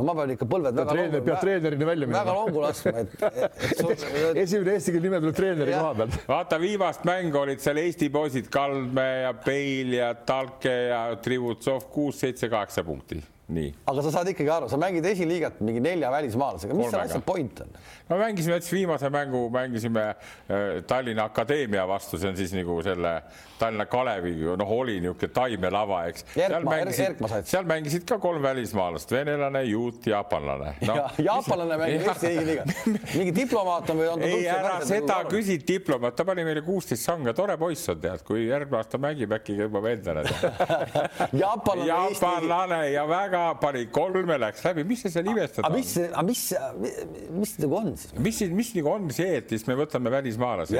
[0.00, 2.22] no ma pean ikka põlved väga treener, peab treenerina välja minema.
[2.24, 3.92] väga longu laskma, et, et, et sul...
[4.44, 6.16] esimene eesti keele nime tuleb treeneri koha pealt.
[6.30, 12.20] vaata viimast mängu olid seal Eesti poisid Kaldmäe ja Peil ja Talke ja Trivutsov kuus,
[12.24, 13.20] seitse, kaheksa punkti.
[13.90, 17.62] Aga sa saad ikkagi aru, sa mängid esiliigat mingi nelja välismaalasega, mis selle asja point
[17.64, 17.76] on?
[18.10, 23.14] no mängisime näiteks viimase mängu, mängisime äh, Tallinna Akadeemia vastu, see on siis nagu selle
[23.60, 26.24] Tallinna Kalevi, noh, oli niisugune taimelava, eks.
[26.34, 30.74] seal mängisid, seal mängisid ka kolm välismaalast, venelane, juut, jaapanlane.
[30.86, 30.96] No..
[30.96, 32.72] Ja, jaapanlane mängib Eesti esiliigat.
[33.18, 34.30] mingi diplomaat on või on ta?
[34.30, 38.46] ei, ära seda küsi, diplomaat, ta pani meile kuusteist sanga, tore poiss on, tead, kui
[38.46, 40.24] järgmine aasta mängib, äkki juba endale
[41.42, 45.64] jaapanlane, ja väga pani kolme, läks läbi, mis sa seal imestad?
[45.66, 46.42] aga mis, aga mis,
[47.36, 48.14] mis nagu on siis?
[48.18, 50.78] mis, mis nagu on see, et siis me võtame välismaalasi,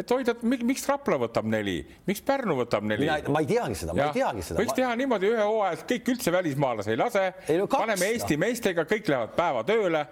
[0.00, 3.08] et hoida, miks Rapla võtab neli, miks Pärnu võtab neli?
[3.08, 4.60] ma ei teagi seda, ma ei teagi seda.
[4.62, 4.78] võiks ma...
[4.80, 7.24] teha niimoodi ühe hooaja, et kõik üldse välismaalasi ei lase,
[7.60, 8.44] no, paneme Eesti no.
[8.44, 10.04] meestega, kõik lähevad päeva tööle.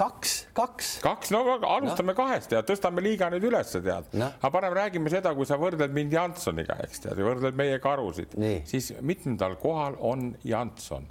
[0.00, 0.92] kaks, kaks.
[1.04, 2.18] kaks, no alustame no.
[2.20, 4.30] kahest ja tõstame liiga nüüd ülesse, tead no..
[4.38, 8.36] aga parem räägime seda, kui sa võrdled mind Jansoniga, eks tead, võrdled meie karusid,
[8.68, 11.08] siis mitmendal kohal on Janson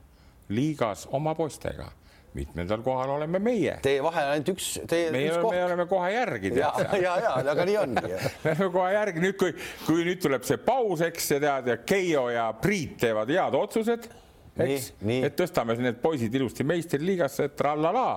[0.49, 1.91] liigas oma poistega
[2.35, 3.77] mitmendal kohal oleme meie.
[3.83, 5.55] Teie vahe on ainult üks, teie meie üks koht.
[5.55, 6.51] me oleme kohe järgi.
[6.59, 8.11] ja, ja, ja, aga nii ongi
[8.43, 11.79] me oleme kohe järgi, nüüd kui, kui nüüd tuleb see paus, eks ja tead ja
[11.87, 14.07] Keijo ja Priit teevad head otsused,
[14.67, 14.91] eks,
[15.21, 18.07] et tõstame need poisid ilusti meistriliigasse, trallala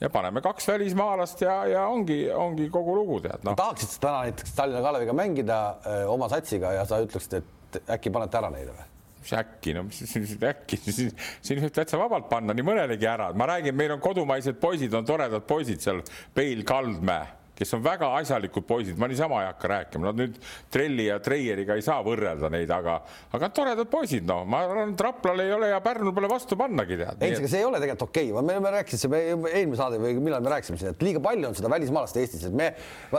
[0.00, 3.56] ja paneme kaks välismaalast ja, ja ongi, ongi kogu lugu tead no..
[3.58, 8.12] tahaksid sa täna näiteks Tallinna Kaleviga mängida öö, oma satsiga ja sa ütleksid, et äkki
[8.14, 8.86] panete ära neile või?
[9.20, 13.50] Mis äkki, no mis siin äkki, siin võib täitsa vabalt panna nii mõnelegi ära, ma
[13.52, 16.02] räägin, meil on kodumaised poisid, on toredad poisid seal,
[16.34, 20.36] Peil Kaldmäe kes on väga asjalikud poisid, ma niisama ei hakka rääkima, nad nüüd
[20.72, 22.94] Trelli ja Treieriga ei saa võrrelda neid, aga,
[23.36, 26.96] aga toredad poisid, noh, ma arvan, et Raplal ei ole ja Pärnul pole vastu pannagi
[27.02, 27.20] tead.
[27.26, 28.32] ei, see ei ole tegelikult okei.
[28.32, 31.58] Okay., me, me rääkisime eelmine saade või millal me rääkisime siin, et liiga palju on
[31.60, 32.72] seda välismaalast Eestis, et me,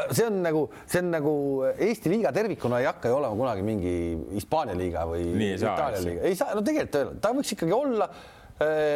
[0.09, 1.37] see on nagu, see on nagu
[1.91, 3.95] Eesti liiga tervikuna ei hakka ju olema kunagi mingi
[4.33, 8.09] Hispaania liiga või Itaalia liiga, ei saa, no tegelikult ta võiks ikkagi olla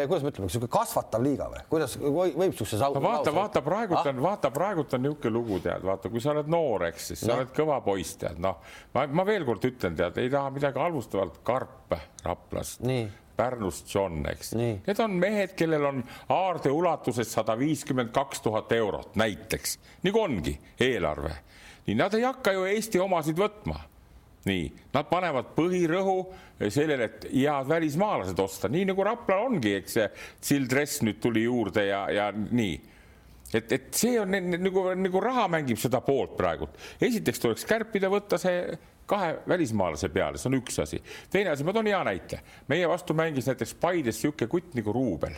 [0.08, 4.10] kuidas me ütleme, niisugune kasvatav liiga või kuidas võib niisuguse no vaata, vaata praegult ah?
[4.12, 7.28] on, vaata praegult on niisugune lugu, tead, vaata, kui sa oled noor, eks siis no.
[7.28, 8.60] sa oled kõva poiss, tead, noh,
[8.96, 11.96] ma, ma veel kord ütlen, tead, ei taha midagi halvustavalt, Karp
[12.26, 12.84] Raplast.
[13.36, 14.54] Pärnust John, eks.
[14.56, 15.98] Need on mehed, kellel on
[16.32, 19.76] aarde ulatuses sada viiskümmend kaks tuhat eurot näiteks,
[20.08, 21.34] nagu ongi eelarve.
[21.86, 23.76] nii nad ei hakka ju Eesti omasid võtma
[24.46, 26.20] nii, nad panevad põhirõhu
[26.60, 30.10] sellele, et head välismaalased osta, nii nagu Raplal ongi, eks see
[30.50, 32.76] Sildress nüüd tuli juurde ja, ja nii
[33.54, 36.78] et, et see on nagu, nagu raha mängib seda poolt praegult.
[37.02, 41.02] esiteks tuleks kärpida, võtta see kahe välismaalase peale, see on üks asi.
[41.32, 42.42] teine asi, ma toon hea näite,
[42.72, 45.38] meie vastu mängis näiteks Paides niisugune kutt nagu Ruubel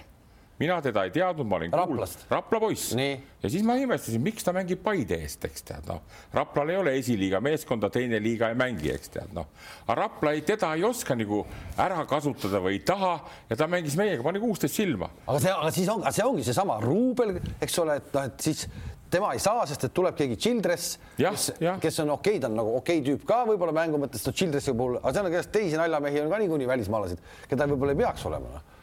[0.59, 2.25] mina teda ei teadnud, ma olin Raplast.
[2.31, 6.01] Rapla poiss ja siis ma imestasin, miks ta mängib Paide eest, eks tead, noh.
[6.33, 9.49] Raplal ei ole esiliiga meeskonda, teine liiga ei mängi, eks tead, noh.
[9.85, 11.43] aga Rapla ei, teda ei oska nagu
[11.77, 13.13] ära kasutada või ei taha
[13.49, 15.11] ja ta mängis meiega, pani kuusteist silma.
[15.27, 18.65] aga see, aga siis on, see ongi seesama Ruubel, eks ole, et noh, et siis
[19.13, 21.51] tema ei saa, sest et tuleb keegi Childress, kes,
[21.83, 24.33] kes on okei okay,, ta on nagu okei okay tüüp ka võib-olla mängu mõttes, no
[24.33, 28.01] Childressi puhul, aga seal on ka teisi naljamehi on ka niikuinii välismaalased, keda võib-olla ei
[28.01, 28.73] peaks olema noh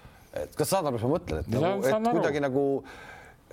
[0.43, 2.65] et kas saad aru, mis ma mõtlen, et, nagu, et kuidagi nagu,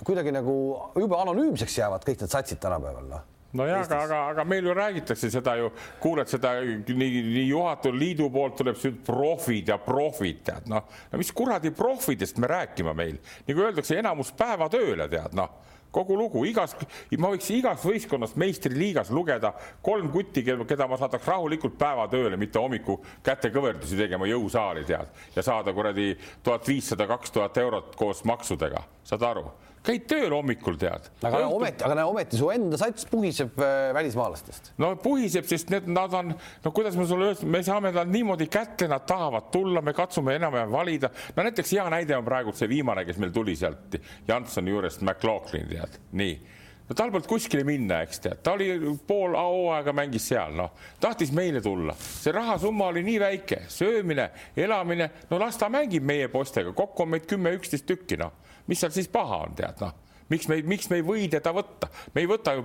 [0.02, 0.56] kuidagi nagu
[0.98, 3.28] jube anonüümseks jäävad kõik need satsid tänapäeval, noh.
[3.52, 5.66] Nojah, aga, aga, aga meil ju räägitakse seda ju,
[6.00, 11.20] kuuled seda nii, nii juhatajal liidu poolt tuleb siin profid ja profid, tead noh, no
[11.20, 13.18] mis kuradi profidest me räägime meil,
[13.50, 15.52] nagu öeldakse, enamus päevatööle tead noh
[15.92, 16.74] kogu lugu, igas,
[17.20, 19.52] ma võiks igast võistkonnast meistriliigas lugeda
[19.84, 25.74] kolm kutti, keda ma saadaks rahulikult päevatööle, mitte hommiku kätekõverdusi tegema jõusaali tead ja saada
[25.76, 29.50] kuradi tuhat viissada, kaks tuhat eurot koos maksudega, saad aru
[29.86, 31.08] käid tööl hommikul, tead.
[31.22, 31.56] aga Õhtul...
[31.56, 34.72] ometi, aga ometi su enda sats puhiseb äh, välismaalastest.
[34.82, 36.32] no puhiseb, sest need, nad on,
[36.64, 40.36] no kuidas ma sulle ütlen, me saame nad niimoodi kätte, nad tahavad tulla, me katsume
[40.38, 41.10] enam-vähem valida.
[41.36, 45.70] no näiteks hea näide on praegu see viimane, kes meil tuli sealt Jansoni juurest, McLaughlin,
[45.70, 46.34] tead, nii.
[46.82, 48.68] No tal polnud kuskile minna, eks tead, ta oli
[49.06, 54.28] pool hooaega mängis seal, noh, tahtis meile tulla, see rahasumma oli nii väike, söömine,
[54.58, 58.94] elamine, no las ta mängib meie poistega, kokku on meid kümme-üksteist tükki, noh mis seal
[58.94, 59.98] siis paha on, tead noh
[60.32, 62.64] miks me, miks me ei või teda võtta, me ei võta ju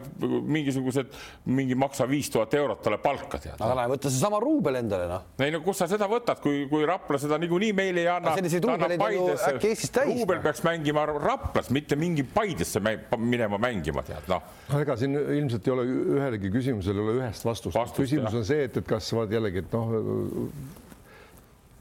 [0.56, 1.12] mingisugused,
[1.58, 3.58] mingi maksa viis tuhat eurot talle palka tead.
[3.60, 5.28] aga näe, võta seesama ruubel endale noh.
[5.44, 8.36] ei no kus sa seda võtad, kui, kui Rapla seda niikuinii meile ei anna.
[9.96, 10.14] täis.
[10.14, 12.82] ruubel peaks mängima Raplas, mitte mingi Paidesse
[13.18, 14.50] minema mängima tead noh.
[14.72, 15.88] no ega siin ilmselt ei ole
[16.18, 18.04] ühelegi küsimusele ei ole ühest vastust, vastust.
[18.04, 18.42] küsimus jah.
[18.42, 20.86] on see, et, et kas vaat jällegi, et noh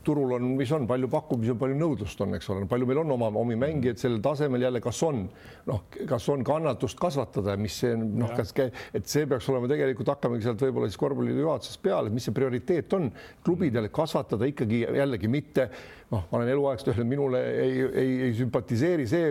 [0.07, 3.31] turul on, mis on palju pakkumisi, palju nõudlust on, eks ole, palju meil on oma
[3.41, 5.25] omi mängijaid sellel tasemel jälle, kas on
[5.67, 8.55] noh, kas on kannatust kasvatada, mis see noh, kas,
[8.95, 12.97] et see peaks olema tegelikult hakkamegi sealt võib-olla siis korvpalliliidu juhatusest peale, mis see prioriteet
[12.99, 13.11] on?
[13.47, 15.71] Klubidel kasvatada ikkagi jällegi mitte
[16.13, 19.31] noh, ma olen eluaegselt öelnud, minule ei, ei, ei sümpatiseeri see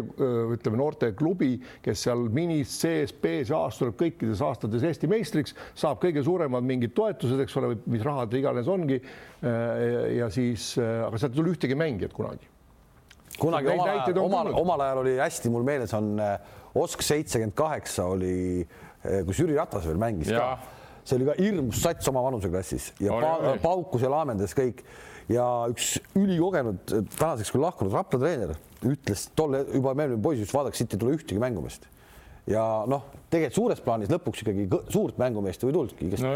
[0.55, 1.51] ütleme noorteklubi,
[1.86, 6.67] kes seal minis, C-s, B-s ja A-s tuleb kõikides aastates Eesti meistriks, saab kõige suuremad
[6.67, 8.99] mingid toetused, eks ole, mis rahad iganes ongi.
[10.15, 12.51] ja siis, aga sealt ei tule ühtegi mängijat kunagi.
[13.39, 16.15] Kunagi omal ajal, omal, omal ajal oli hästi, mul meeles on
[16.76, 18.65] Osk seitsekümmend kaheksa oli,
[19.28, 20.41] kus Jüri Ratas veel mängis ja.
[20.41, 24.84] ka, see oli ka hirmus sats oma vanuseklassis ja oli, pa, paukus ja laamendas kõik
[25.32, 26.84] ja üks ülikogenud,
[27.17, 28.55] tänaseks küll lahkunud Rapla treener
[28.86, 31.88] ütles tolle juba me olime poisid, vaadake siit ei tule ühtegi mängumeest.
[32.49, 36.36] ja noh, tegelikult suures plaanis lõpuks ikkagi suurt mängumeest ei tulnudki, kes no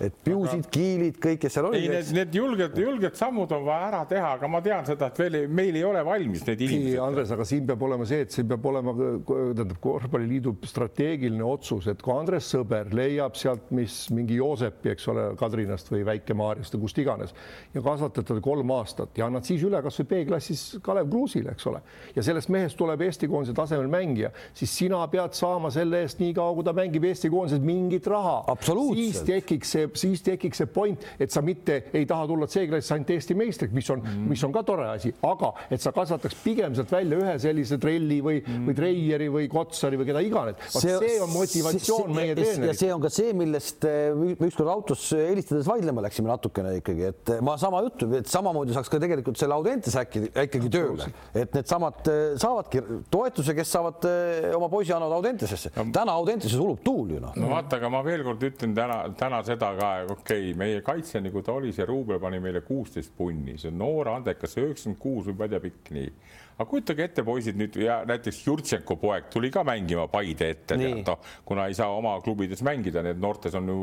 [0.00, 1.82] et piusid aga..., kiilid, kõik, kes seal olid.
[1.82, 5.20] ei, need, need julged, julged sammud on vaja ära teha, aga ma tean seda, et
[5.20, 7.00] veel ei, meil ei ole valmis need inimesed.
[7.04, 12.00] Andres, aga siin peab olema see, et siin peab olema tähendab korvpalliliidu strateegiline otsus, et
[12.04, 17.02] kui Andres Sõber leiab sealt, mis mingi Joosepi, eks ole, Kadrinast või Väike-Maarjast või kust
[17.02, 17.36] iganes
[17.74, 21.82] ja kasvatad teda kolm aastat ja annad siis üle kasvõi B-klassis Kalev Kruusile, eks ole,
[22.16, 26.32] ja sellest mehest tuleb Eesti koondise tasemel mängija, siis sina pead saama selle eest nii
[26.36, 28.56] kaua, kui ta mängib Eesti koondises mingit raha.
[28.96, 33.10] siis tekiks see siis tekiks see point, et sa mitte ei taha tulla C-klassis ainult
[33.14, 36.74] Eesti meistriks, mis on mm., mis on ka tore asi, aga et sa kasvataks pigem
[36.76, 40.60] sealt välja ühe sellise trelli või mm., või Treieri või Kotsari või keda iganes.
[40.72, 42.68] see, see on motivatsioon see, meie treeneriks.
[42.68, 47.34] ja see on ka see, millest eh, ükskord autos helistades vaidlema läksime natukene ikkagi, et
[47.36, 51.54] eh, ma sama juttu, et samamoodi saaks ka tegelikult selle Audentes äkki ikkagi tööle, et
[51.56, 54.08] needsamad eh, saavadki toetuse, kes saavad
[54.56, 55.88] oma poisi annavad Audentesesse no..
[55.94, 57.36] täna Audenteses ulub tuul ju noh.
[57.36, 61.22] no vaata, aga ma veel kord ütlen täna, täna seda ka, okei okay,, meie kaitse,
[61.24, 65.30] nagu ta oli, see Ruubel pani meile kuusteist punni, see on noor andekas, üheksakümmend kuus
[65.30, 66.12] või ma ei tea, pikk nii
[66.60, 71.20] aga kujutage ette, poisid nüüd ja näiteks Jurtšenko poeg tuli ka mängima Paide ette, noh,
[71.48, 73.76] kuna ei saa oma klubides mängida, need noortes on ju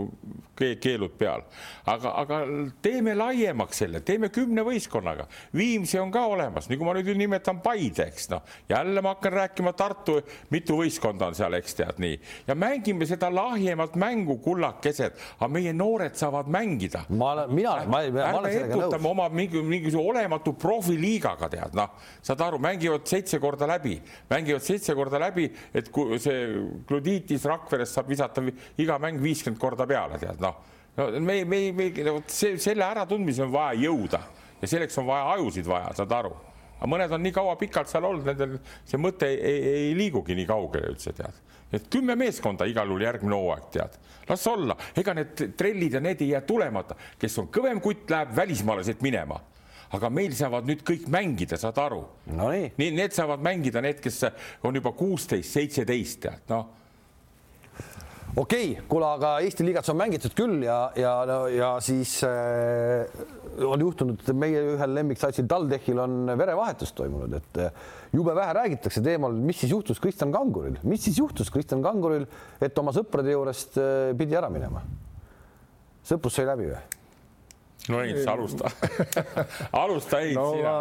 [0.58, 1.42] keelud peal.
[1.90, 2.40] aga, aga
[2.86, 5.26] teeme laiemaks selle, teeme kümne võistkonnaga.
[5.58, 9.74] Viimsi on ka olemas, nagu ma nüüd nimetan Paide, eks noh, jälle ma hakkan rääkima
[9.78, 10.20] Tartu,
[10.54, 15.74] mitu võistkonda on seal, eks tead nii, ja mängime seda lahjemat mängu, kullakesed, aga meie
[15.74, 17.08] noored saavad mängida.
[17.10, 19.10] ma olen, mina, ma, ma olen sellega nõus.
[19.16, 23.98] oma mingi, mingisuguse olematu profiliigaga tead, noh, saad aru mängivad seitse korda läbi,
[24.30, 26.48] mängivad seitse korda läbi, et kui see
[26.88, 28.44] Gluditis Rakverest saab visata
[28.82, 30.60] iga mäng viiskümmend korda peale, tead noh.
[30.98, 31.90] no me, me, me,
[32.28, 34.22] see, selle äratundmise on vaja jõuda
[34.62, 36.34] ja selleks on vaja ajusid vaja, saad aru.
[36.78, 40.36] Aga mõned on nii kaua pikalt seal olnud, nendel see mõte ei, ei, ei liigugi
[40.38, 41.40] nii kaugele üldse tead,
[41.74, 43.98] et kümme meeskonda igal juhul järgmine hooaeg tead,
[44.30, 48.36] las olla, ega need trellid ja need ei jää tulemata, kes on kõvem kutt, läheb
[48.38, 49.40] välismaale siit minema
[49.96, 52.02] aga meil saavad nüüd kõik mängida, saad aru
[52.36, 52.50] no?
[52.52, 54.24] nii, need saavad mängida need, kes
[54.68, 56.74] on juba kuusteist, seitseteist, tead noh
[58.38, 61.14] okei okay,, kuule, aga Eesti liigas on mängitud küll ja, ja,
[61.54, 63.08] ja siis äh,
[63.66, 69.02] on juhtunud, et meie ühel lemmiksatsil TalTechil on verevahetus toimunud, et äh, jube vähe räägitakse
[69.06, 72.28] teemal, mis siis juhtus Kristjan Kanguril, mis siis juhtus Kristjan Kanguril,
[72.62, 74.86] et oma sõprade juurest äh, pidi ära minema.
[76.08, 76.97] sõprus sai läbi või?
[77.90, 78.72] No ei, sa alusta
[79.84, 80.74] alusta ei no, sina.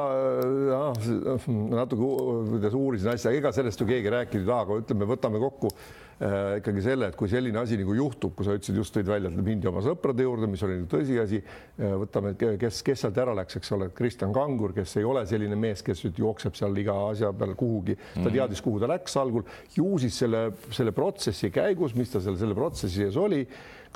[0.71, 1.47] jah,
[1.77, 2.09] natuke
[2.51, 6.57] kuidas uurisin asja, ega sellest ju keegi rääkinud ei taha, aga ütleme, võtame kokku äh,
[6.61, 9.47] ikkagi selle, et kui selline asi nagu juhtub, kui sa ütlesid, just tõid välja, et
[9.47, 11.95] mindi oma sõprade juurde, mis oli tõsiasi äh,.
[12.03, 15.85] võtame, kes, kes sealt ära läks, eks ole, Kristjan Kangur, kes ei ole selline mees,
[15.87, 18.39] kes nüüd jookseb seal iga asja peal kuhugi, ta mm -hmm.
[18.41, 19.47] teadis, kuhu ta läks algul,
[19.77, 23.45] ju siis selle, selle protsessi käigus, mis ta seal selle protsessi sees oli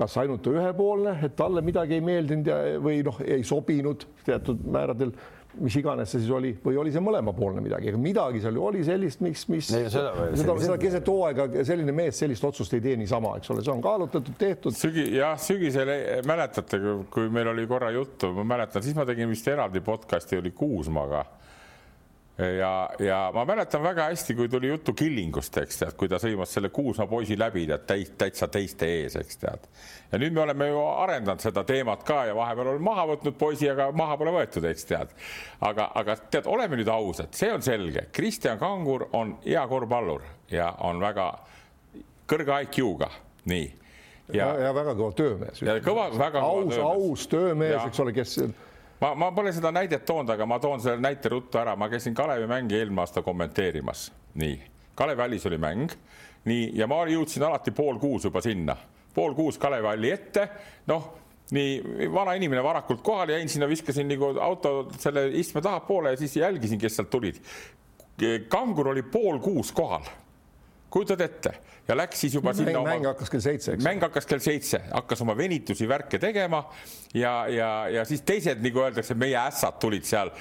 [0.01, 5.13] kas ainult ühepoolne, et talle midagi ei meeldinud ja, või noh, ei sobinud teatud määradel,
[5.61, 8.85] mis iganes see siis oli, või oli see mõlemapoolne midagi, aga midagi seal ju oli
[8.87, 12.95] sellist, mis, mis ei, seda, seda, seda keset hooaega selline mees sellist otsust ei tee
[13.01, 14.77] niisama, eks ole, see on kaalutletud, tehtud.
[14.79, 15.91] sügi, jah, sügisel
[16.29, 16.81] mäletate,
[17.11, 21.27] kui meil oli korra juttu, ma mäletan, siis ma tegin vist eraldi podcast'i oli Kuusmaga
[22.59, 26.53] ja, ja ma mäletan väga hästi, kui tuli juttu Killingust, eks tead, kui ta sõimas
[26.55, 29.67] selle Kuusma poisi läbi tead täit, täitsa teiste ees, eks tead.
[30.13, 33.69] ja nüüd me oleme ju arendanud seda teemat ka ja vahepeal oleme maha võtnud poisi,
[33.71, 35.13] aga maha pole võetud, eks tead.
[35.61, 40.73] aga, aga tead, oleme nüüd ausad, see on selge, Kristjan Kangur on hea korvpallur ja
[40.87, 41.33] on väga
[42.31, 43.11] kõrge IQ-ga,
[43.51, 43.69] nii
[44.33, 45.63] ja, ja, ja väga kõva töömees.
[45.63, 48.39] ja kõva, väga aus, aus töömees, eks ole, kes
[49.01, 52.15] ma, ma pole seda näidet toonud, aga ma toon selle näite ruttu ära, ma käisin
[52.17, 54.59] Kalevi mängi eelmine aasta kommenteerimas, nii,
[54.99, 55.95] Kalevi hallis oli mäng,
[56.49, 58.77] nii, ja ma jõudsin alati pool kuus juba sinna,
[59.15, 60.49] pool kuus Kalevi halli ette,
[60.91, 61.17] noh
[61.51, 66.37] nii vana inimene varakult kohale, jäin sinna, viskasin nagu auto selle istme tahapoole ja siis
[66.37, 67.41] jälgisin, kes sealt tulid.
[68.49, 70.05] kangur oli pool kuus kohal
[70.91, 71.53] kujutad ette
[71.89, 72.83] ja läks siis juba sinna.
[72.85, 73.85] mäng hakkas kell seitse, eks.
[73.85, 76.65] mäng hakkas kell seitse, hakkas oma venitusi, värke tegema
[77.15, 80.33] ja, ja, ja siis teised, nagu öeldakse, meie ässad tulid seal,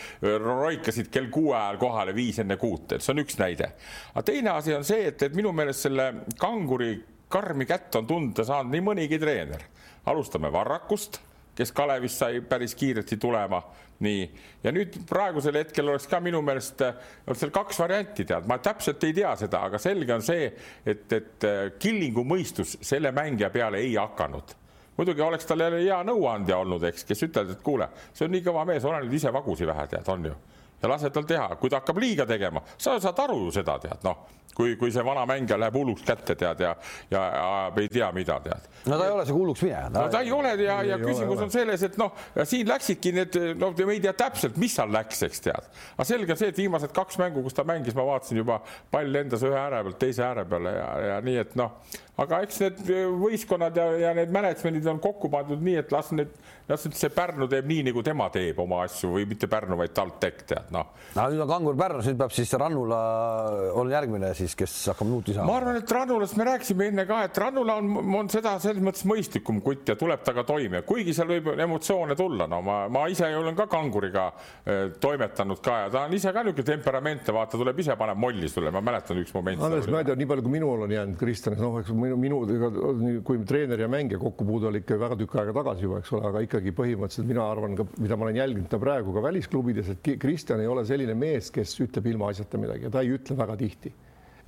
[0.43, 3.71] roikasid kell kuue ajal kohale viis enne kuut, et see on üks näide.
[4.13, 6.93] aga teine asi on see, et, et minu meelest selle kanguri
[7.29, 9.65] karmi kätt on tunda saanud nii mõnigi treener.
[10.09, 11.21] alustame Varrakust
[11.59, 13.61] kes Kalevist sai päris kiiresti tulema.
[14.03, 14.21] Nii,
[14.63, 16.83] ja nüüd praegusel hetkel oleks ka minu meelest,
[17.27, 20.47] oleks seal kaks varianti, tead, ma täpselt ei tea seda, aga selge on see,
[20.85, 24.55] et, et äh, Killingu mõistus selle mängija peale ei hakanud.
[24.99, 28.43] Muidugi oleks tal jälle hea nõuandja olnud, eks, kes ütlevad, et kuule, see on nii
[28.43, 30.35] kõva mees, ole nüüd ise vagusi vähe, tead, on ju.
[30.81, 34.03] ja lase tal teha, kui ta hakkab liiga tegema, sa saad aru ju seda, tead,
[34.07, 36.73] noh kui, kui see vana mängija läheb hulluks kätte, tead, ja,
[37.11, 38.67] ja ajab ei tea mida, tead.
[38.91, 39.85] no ta ei ole see hulluks mineja.
[39.93, 41.47] no ta ei ole ja, ja küsimus ole.
[41.47, 42.11] on selles, et noh,
[42.43, 45.71] siin läksidki need, noh, me ei tea täpselt, mis seal läks, eks tead.
[45.95, 48.59] aga selge on see, et viimased kaks mängu, kus ta mängis, ma vaatasin juba
[48.91, 51.79] pall lendas ühe ääre pealt teise ääre peale ja, ja nii, et noh,
[52.19, 52.83] aga eks need
[53.23, 56.35] võistkonnad ja, ja need management'id on kokku pandud nii, et las need,
[56.69, 59.93] las nüüd see Pärnu teeb nii, nagu tema teeb oma asju või mitte Pärnu, vaid
[59.95, 60.91] TalTech tead, noh.
[61.15, 62.99] no nüüd on Kangur Pärnus, nüüd peab siis Rannula
[63.79, 65.49] on järgmine siis, kes hakkab nuuti saama?
[65.49, 69.05] ma arvan, et Rannulast me rääkisime enne ka, et Rannula on, on seda selles mõttes
[69.09, 73.31] mõistlikum kutt ja tuleb temaga toime, kuigi seal võib emotsioone tulla, no ma, ma ise
[73.39, 77.81] olen ka kanguriga äh, toimetanud ka ja ta on ise ka niisugune temperamentne, vaata, tuleb
[77.81, 79.61] ise paneb molli sulle, ma mäletan üks moment.
[79.65, 82.41] Andres, ma ei tea, nii palju kui minul on jäänud, Kristjan, noh, eks minu, minu,
[83.25, 86.43] kui treener ja mängija kokkupuude oli ikka väga tükk aega tagasi juba, eks ole, aga
[86.59, 90.61] ikkagi põhimõtteliselt mina arvan ka, mida ma olen jälginud ta praegu ka välisklubides, et Kristjan
[90.63, 93.93] ei ole selline mees, kes ütleb ilmaasjata midagi ja ta ei ütle väga tihti.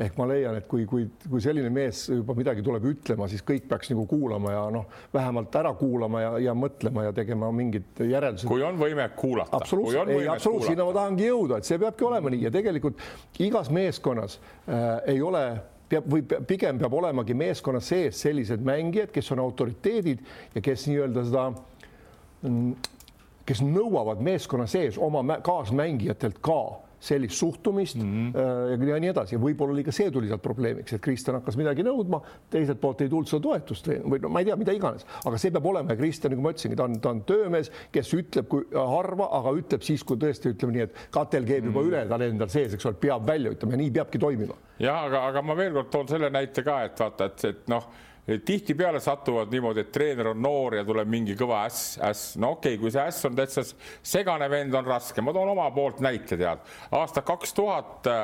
[0.01, 3.67] Ehk ma leian, et kui, kui, kui selline mees juba midagi tuleb ütlema, siis kõik
[3.69, 8.47] peaks nagu kuulama ja noh, vähemalt ära kuulama ja, ja mõtlema ja tegema mingid järeldused.
[8.49, 9.59] kui on võime kuulata.
[9.59, 12.47] absoluutselt, ei absoluutselt, sinna ma tahangi jõuda, et see peabki olema nii.
[12.47, 13.03] Ja tegelikult
[13.45, 15.45] igas meeskonnas äh, ei ole
[15.91, 20.23] peab või pigem peab olemagi meeskonna sees sellised mängijad, kes on autoriteedid
[20.55, 21.45] ja kes nii-öelda seda
[23.45, 26.61] kes nõuavad meeskonna sees oma kaasmängijatelt ka
[27.01, 28.89] sellist suhtumist mm -hmm.
[28.89, 32.21] ja nii edasi võib-olla oli ka see tuli sealt probleemiks, et Kristjan hakkas midagi nõudma,
[32.49, 35.51] teiselt poolt ei tulnud seda toetust või no ma ei tea, mida iganes, aga see
[35.51, 38.67] peab olema ja Kristjan, nagu ma ütlesingi, ta on, ta on töömees, kes ütleb kui
[38.75, 41.89] harva, aga ütleb siis, kui tõesti ütleme nii, et katel keeb juba mm -hmm.
[41.89, 44.53] üle tal endal sees, eks ole, peab välja ütlema ja nii peabki toimima.
[44.79, 47.89] ja aga, aga ma veel kord toon selle näite ka, et vaata, et, et noh
[48.25, 52.75] tihtipeale satuvad niimoodi, et treener on noor ja tuleb mingi kõva äss, äss, no okei
[52.75, 53.63] okay,, kui see äss on täitsa
[54.03, 56.61] segane vend, on raske, ma toon oma poolt näite, tead,
[56.97, 58.23] aasta kaks tuhat äh,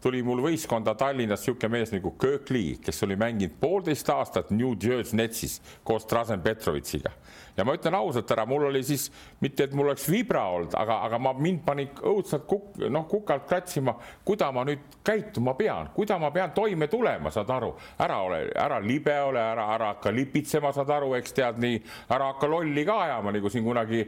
[0.00, 4.76] tuli mul võistkonda Tallinnas niisugune mees nagu Kirk Lee, kes oli mänginud poolteist aastat New
[4.76, 7.12] Jersey Netsis koos Drazen Petrovitšiga
[7.56, 9.08] ja ma ütlen ausalt ära, mul oli siis
[9.40, 13.46] mitte, et mul oleks vibra olnud, aga, aga ma mind pani õudselt kuk-, noh, kukalt
[13.48, 13.94] kratsima,
[14.26, 18.80] kuida ma nüüd käituma pean, kuida ma pean toime tulema, saad aru, ära ole, ära
[18.84, 21.80] libe ole, ära, ära hakka lipitsema, saad aru, eks tead nii,
[22.10, 24.04] ära hakka lolli ka ajama, nagu siin kunagi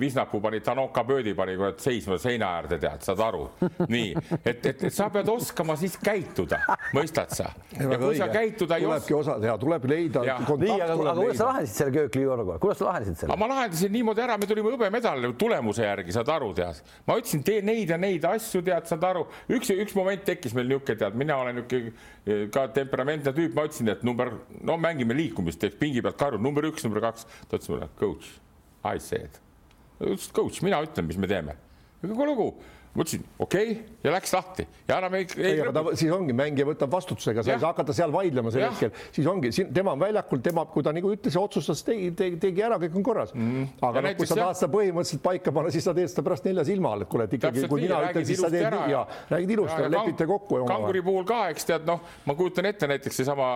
[0.00, 3.46] Visnapuu pani, Tanoka Pöödi pani seisma seina äärde, tead, saad aru,
[3.88, 4.14] nii,
[4.44, 6.60] et, et, et sa pead oskama siis käituda,
[6.96, 7.50] mõistad sa?
[7.76, 8.20] ja kui õige.
[8.20, 9.00] sa käituda ei oska.
[9.00, 10.24] tulebki osa teha, tuleb leida.
[10.24, 13.36] nii, aga, aga kuidas sa lahendasid selle köökli olukorra, kuidas sa lahendasid selle?
[13.36, 16.80] ma lahendasin niimoodi ära, me tulime hõbemedalile tulemuse järgi, saad aru, tead.
[17.08, 19.26] ma ütlesin, tee neid ja neid asju, tead, saad aru.
[19.52, 21.92] üks, üks moment tekkis meil niisugune, tead, mina olen niisugune
[22.24, 24.32] eh, ka temperamentne tüüp, ma ütlesin, et number,
[24.66, 27.26] no mängime liikumist, teeks pingi pealt karju, number üks, number kaks.
[27.46, 28.34] ta ütles mulle, coach,
[28.84, 29.40] I said.
[30.00, 31.58] ütles, coach, mina ütlen, mis me teeme.
[32.04, 32.52] kuule, lugu
[32.94, 34.64] ma ütlesin okei okay, ja läks lahti.
[34.88, 35.60] Ja enam ei, ei.
[35.98, 39.52] siis ongi, mängija võtab vastutusega, sa ei saa hakata seal vaidlema sel hetkel, siis ongi,
[39.74, 42.96] tema on väljakul, tema, kui ta nagu ütles ja otsustas, tegi, tegi, tegi ära, kõik
[42.98, 43.34] on korras.
[43.36, 43.68] Mm..
[43.86, 46.64] aga no, kui sa tahad seda põhimõtteliselt paika panna, siis sa teed seda pärast nelja
[46.66, 48.94] silma all, et kuule, et ikkagi, kui mina ütlen, siis sa teed nii.
[48.94, 50.62] ja räägid ilusti, lepite kokku.
[50.70, 53.50] kanguri puhul ka, eks tead, noh, ma kujutan ette näiteks seesama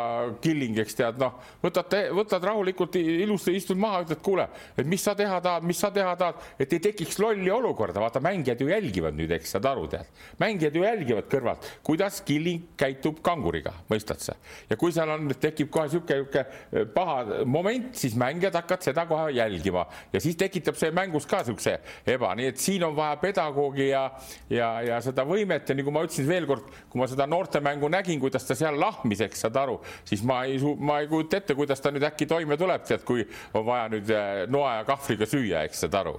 [0.44, 4.46] Killing, eks tead, noh, võtate, võtad rahulikult ilusti, istud maha, ütled, kuule,
[4.78, 8.22] et mis sa teha tahad, mis sa teha tahad, et ei tekiks lolli olukorda, vaata
[8.24, 10.08] mängijad ju jälgivad nüüd, eks saad aru, tead.
[10.40, 14.34] mängijad ju jälgivad kõrvalt, kuidas Killing käitub kanguriga, mõistad sa?
[14.70, 19.06] ja kui seal on, tekib kohe niisugune, niisugune eh, paha moment, siis mängijad hakkavad seda
[19.10, 21.78] kohe jälgima ja siis tekitab see mängus ka niisuguse
[22.14, 24.04] eba, nii et siin on vaja pedagoogi ja,
[24.50, 28.20] ja, ja seda võimet ja nagu ma ütlesin veel kord, kui ma seda noortemängu nägin,
[28.22, 31.82] kuidas ta seal lahmis, eks saad aru, siis ma ei, ma ei kujuta ette, kuidas
[31.82, 35.66] ta nüüd äkki toime tuleb, tead, kui on vaja nüüd eh, noa ja kahvliga süüa,
[35.68, 36.18] eks saad aru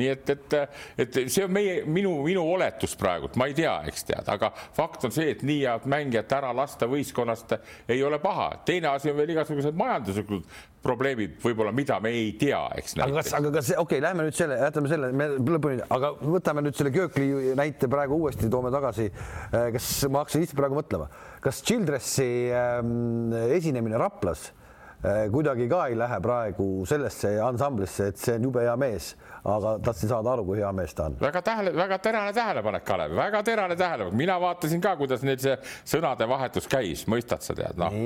[0.00, 0.56] nii et, et,
[1.04, 5.08] et see on meie, minu, minu oletus praegult, ma ei tea, eks tead, aga fakt
[5.08, 7.56] on see, et nii head mängijat ära lasta võistkonnast
[7.88, 8.50] ei ole paha.
[8.66, 10.46] teine asi on veel igasugused majanduslikud
[10.84, 12.96] probleemid võib-olla, mida me ei tea, eks.
[13.00, 16.64] aga kas, aga kas, okei okay,, lähme nüüd selle, jätame selle, me lõpuni, aga võtame
[16.66, 19.08] nüüd selle Köökli näite praegu uuesti, toome tagasi.
[19.08, 21.08] Äh, kas ma hakkasin lihtsalt praegu mõtlema,
[21.44, 28.36] kas Childressi ähm, esinemine Raplas äh, kuidagi ka ei lähe praegu sellesse ansamblisse, et see
[28.36, 29.14] on jube hea mees
[29.44, 31.16] aga tahtsin saada aru, kui hea mees ta on.
[31.20, 35.56] väga tähele, väga terane tähelepanek, Kalev, väga terane tähelepanek, mina vaatasin ka, kuidas neil see
[35.84, 37.96] sõnade vahetus käis, mõistad sa tead, noh.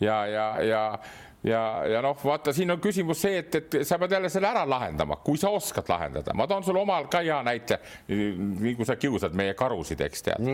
[0.00, 0.82] Ja, ja, ja
[1.42, 4.62] ja, ja noh, vaata, siin on küsimus see, et, et sa pead jälle selle ära
[4.68, 6.34] lahendama, kui sa oskad lahendada.
[6.38, 10.44] ma toon sulle omal ka hea näite, nii kui sa kiusad meie karusid, eks tead.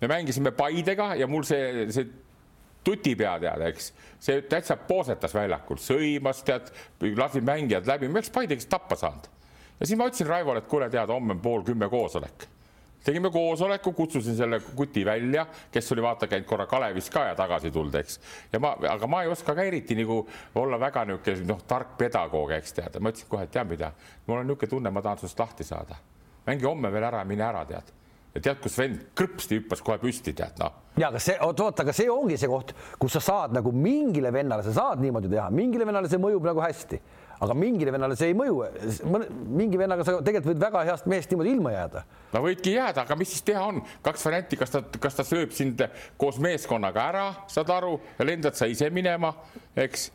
[0.00, 2.06] me mängisime Paidega ja mul see, see
[2.86, 3.90] tutipea tead, eks,
[4.22, 6.70] see täitsa poosetas väljakul, sõimas tead,
[7.16, 9.32] lasi mängijad läbi, me oleks Paidegist tappa saanud
[9.80, 12.48] ja siis ma ütlesin Raivole, et kuule, tead, homme on pool kümme koosolek.
[13.06, 17.70] tegime koosoleku, kutsusin selle kuti välja, kes oli vaata käinud korra Kalevis ka ja tagasi
[17.70, 18.20] tulnud, eks.
[18.52, 22.50] ja ma, aga ma ei oska ka eriti nagu olla väga niisugune noh, tark pedagoog,
[22.58, 23.92] eks tead, ma ütlesin kohe, et tead mida,
[24.26, 25.96] mul on niisugune tunne, ma tahan sinust lahti saada.
[26.46, 27.92] mängi homme veel ära mine ära, tead
[28.34, 30.72] ja tead, kus vend krõpsti hüppas kohe püsti, tead noh.
[30.96, 34.32] ja aga see, oot, oot, aga see ongi see koht, kus sa saad nagu mingile
[34.34, 37.00] vennale, sa saad niimoodi teha, mingile vennale see mõjub nagu hästi
[37.40, 38.60] aga mingile vennale see ei mõju.
[39.58, 42.04] mingi vennaga sa tegelikult võid väga heast mehest niimoodi ilma jääda.
[42.32, 45.52] no võidki jääda, aga mis siis teha on, kaks varianti, kas ta, kas ta sööb
[45.56, 45.82] sind
[46.16, 49.34] koos meeskonnaga ära, saad aru, lendad sa ise minema,
[49.76, 50.10] eks?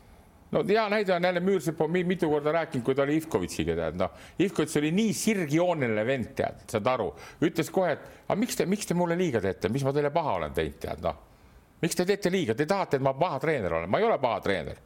[0.52, 3.96] No hea näide on jälle Müürsepp on mitu korda rääkinud, kui ta oli Ivkovitšiga tead,
[3.96, 4.10] noh,
[4.44, 7.06] Ivkovitš oli nii sirgjooneline vend, tead, saad aru,
[7.40, 10.34] ütles kohe, et aga miks te, miks te mulle liiga teete, mis ma teile paha
[10.42, 11.22] olen teinud, tead, noh.
[11.80, 14.44] miks te teete liiga, te tahate, et ma paha treener olen, ma ei ole paha
[14.44, 14.82] treener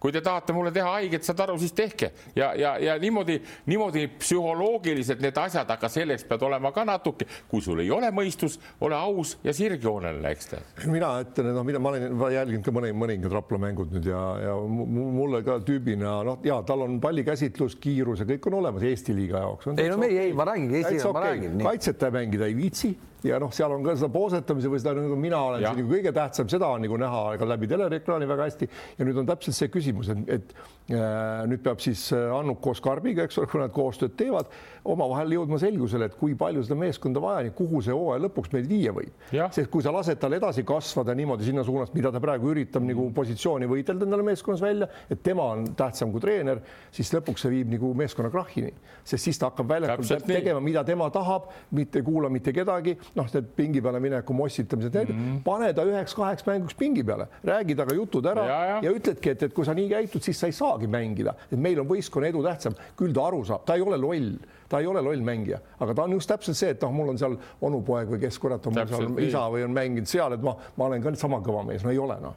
[0.00, 3.36] kui te tahate mulle teha haiget, saad aru, siis tehke ja, ja, ja niimoodi,
[3.70, 8.58] niimoodi psühholoogiliselt need asjad, aga selleks pead olema ka natuke, kui sul ei ole mõistus,
[8.80, 10.62] ole aus ja sirgjooneline, eks te.
[10.90, 14.22] mina ütlen, noh, mida ma olen ma jälginud ka mõni, mõningad Rapla mängud nüüd ja,
[14.46, 19.14] ja mulle ka tüübina noh, ja tal on pallikäsitlus, kiirus ja kõik on olemas Eesti
[19.16, 19.70] liiga jaoks.
[19.76, 21.62] ei no me ei, ma räägingi Eesti liiga, ma räägin.
[21.68, 22.94] kaitset mängida ei viitsi
[23.26, 25.72] ja noh, seal on ka seda poosetamise või seda nagu mina olen ja.
[25.72, 28.68] siin nagu kõige tähtsam, seda on nagu näha ka läbi telereklaami väga hästi.
[28.98, 30.54] ja nüüd on täpselt see küsimus, et, et
[30.94, 34.52] äh, nüüd peab siis äh, Annuk koos Karbiga, eks ole, kui nad koostööd teevad,
[34.84, 38.52] omavahel jõudma selgusele, et kui palju seda meeskonda vaja on ja kuhu see hooaja lõpuks
[38.54, 39.12] meid viia võib.
[39.30, 43.10] sest kui sa lased tal edasi kasvada niimoodi sinna suunas, mida ta praegu üritab nagu
[43.14, 47.74] positsiooni võidelda endale meeskonnas välja, et tema on tähtsam kui treener, siis lõpuks see viib
[47.74, 48.72] nagu meeskonna krahhini,
[49.04, 52.96] sest siis ta hakkab väljakul tegema, mida tema tahab, mitte ei kuula mitte kedagi.
[53.16, 55.42] Noh, need pingi peale mineku mossitamised mm, -hmm.
[55.44, 58.78] pane ta üheks-kaheks mänguks pingi peale, räägi temaga jutud ära ja, ja.
[58.82, 61.80] ja ütledki, et, et kui sa nii käitud, siis sa ei saagi mängida, et meil
[61.80, 64.38] on võistkonna edu tähtsam, küll ta aru saab, ta ei ole loll
[64.70, 67.18] ta ei ole loll mängija, aga ta on just täpselt see, et noh, mul on
[67.18, 67.34] seal
[67.66, 70.86] onupoeg või kes kurat on mul seal isa või on mänginud seal, et ma, ma
[70.86, 72.36] olen ka sama kõva mees, no ei ole noh.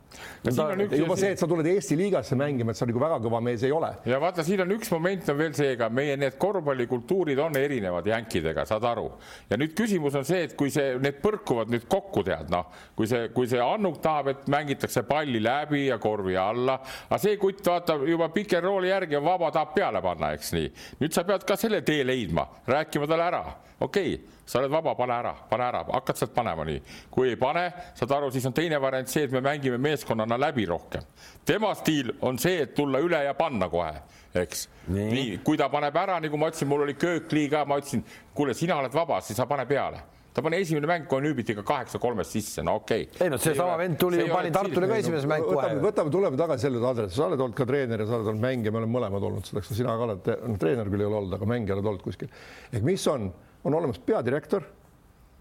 [0.97, 3.73] juba see, et sa tuled Eesti liigasse mängima, et sa nagu väga kõva mees ei
[3.75, 3.91] ole.
[4.09, 8.65] ja vaata, siin on üks moment on veel seega, meie need korvpallikultuurid on erinevad jänkidega,
[8.69, 9.05] saad aru.
[9.51, 13.09] ja nüüd küsimus on see, et kui see, need põrkuvad nüüd kokku, tead noh, kui
[13.09, 17.61] see, kui see Annuk tahab, et mängitakse palli läbi ja korvi alla, aga see kutt
[17.69, 20.73] vaatab juba pikerrooli järgi on vaba, tahab peale panna, eks nii.
[21.05, 23.43] nüüd sa pead ka selle tee leidma leidma, rääkima talle ära,
[23.79, 26.81] okei okay,, sa oled vaba, pane ära, pane ära, hakkad sealt panema nii.
[27.11, 30.65] kui ei pane, saad aru, siis on teine variant see, et me mängime meeskonnana läbi
[30.65, 31.03] rohkem.
[31.45, 33.93] tema stiil on see, et tulla üle ja panna kohe,
[34.33, 34.67] eks.
[34.87, 38.03] nii, nii., kui ta paneb ära, nagu ma ütlesin, mul oli köökli ka, ma ütlesin,
[38.33, 41.63] kuule, sina oled vaba, siis sa pane peale ta pani esimene mäng kohe nüübiti ka
[41.67, 43.25] kaheksa kolmest sisse, no okei okay..
[43.25, 45.57] ei no seesama vend tuli ju, pani Tartule ka esimese mäng kohe.
[45.59, 48.45] võtame, võtame, tuleme tagasi selle Andres, sa oled olnud ka treener ja sa oled olnud
[48.45, 51.35] mängija, me oleme mõlemad olnud selleks, sina ka oled, no treener küll ei ole olnud,
[51.37, 52.33] aga mängija oled olnud kuskil.
[52.71, 53.29] ehk mis on,
[53.63, 54.65] on olemas peadirektor,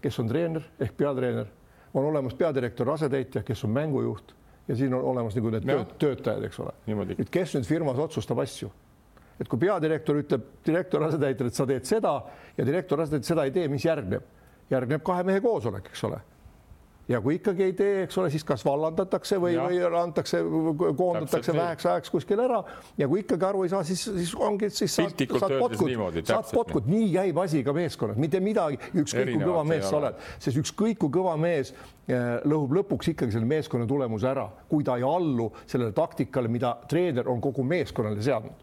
[0.03, 1.49] kes on treener ehk peatreener,
[1.93, 4.35] on olemas peadirektori asetäitja, kes on mängujuht
[4.67, 6.77] ja siin on olemas nagu need tööt, töötajad, eks ole.
[6.91, 8.69] nüüd, kes nüüd firmas otsustab asju?
[9.41, 12.13] Et kui peadirektor ütleb direktori asetäitjale, et sa teed seda
[12.53, 14.29] ja direktori asetäitja seda ei tee, mis järgneb
[14.73, 16.21] järgneb kahe mehe koosolek, eks ole.
[17.11, 20.39] Ja kui ikkagi ei tee, eks ole, siis kas vallandatakse või, või antakse,
[20.95, 22.61] koondatakse väheks ajaks kuskile ära.
[22.97, 25.91] Ja kui ikkagi aru ei saa, siis, siis ongi, siis saad, saad potkut,
[26.23, 27.11] saad potkut, nii.
[27.13, 31.11] Käib asi ka meeskonnas, mitte midagi, ükskõik kui kõva mees sa oled, sest ükskõik kui
[31.19, 35.91] kõva mees eh, lõhub lõpuks ikkagi selle meeskonna tulemuse ära, kui ta ei allu sellele
[35.97, 38.62] taktikale, mida treener on kogu meeskonnale seadnud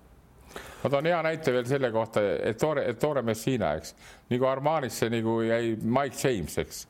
[0.82, 3.94] ma toon hea näite veel selle kohta, et Tore, et Tore Messina, eks,
[4.30, 6.86] nagu Armanisse nagu jäi Mike James, eks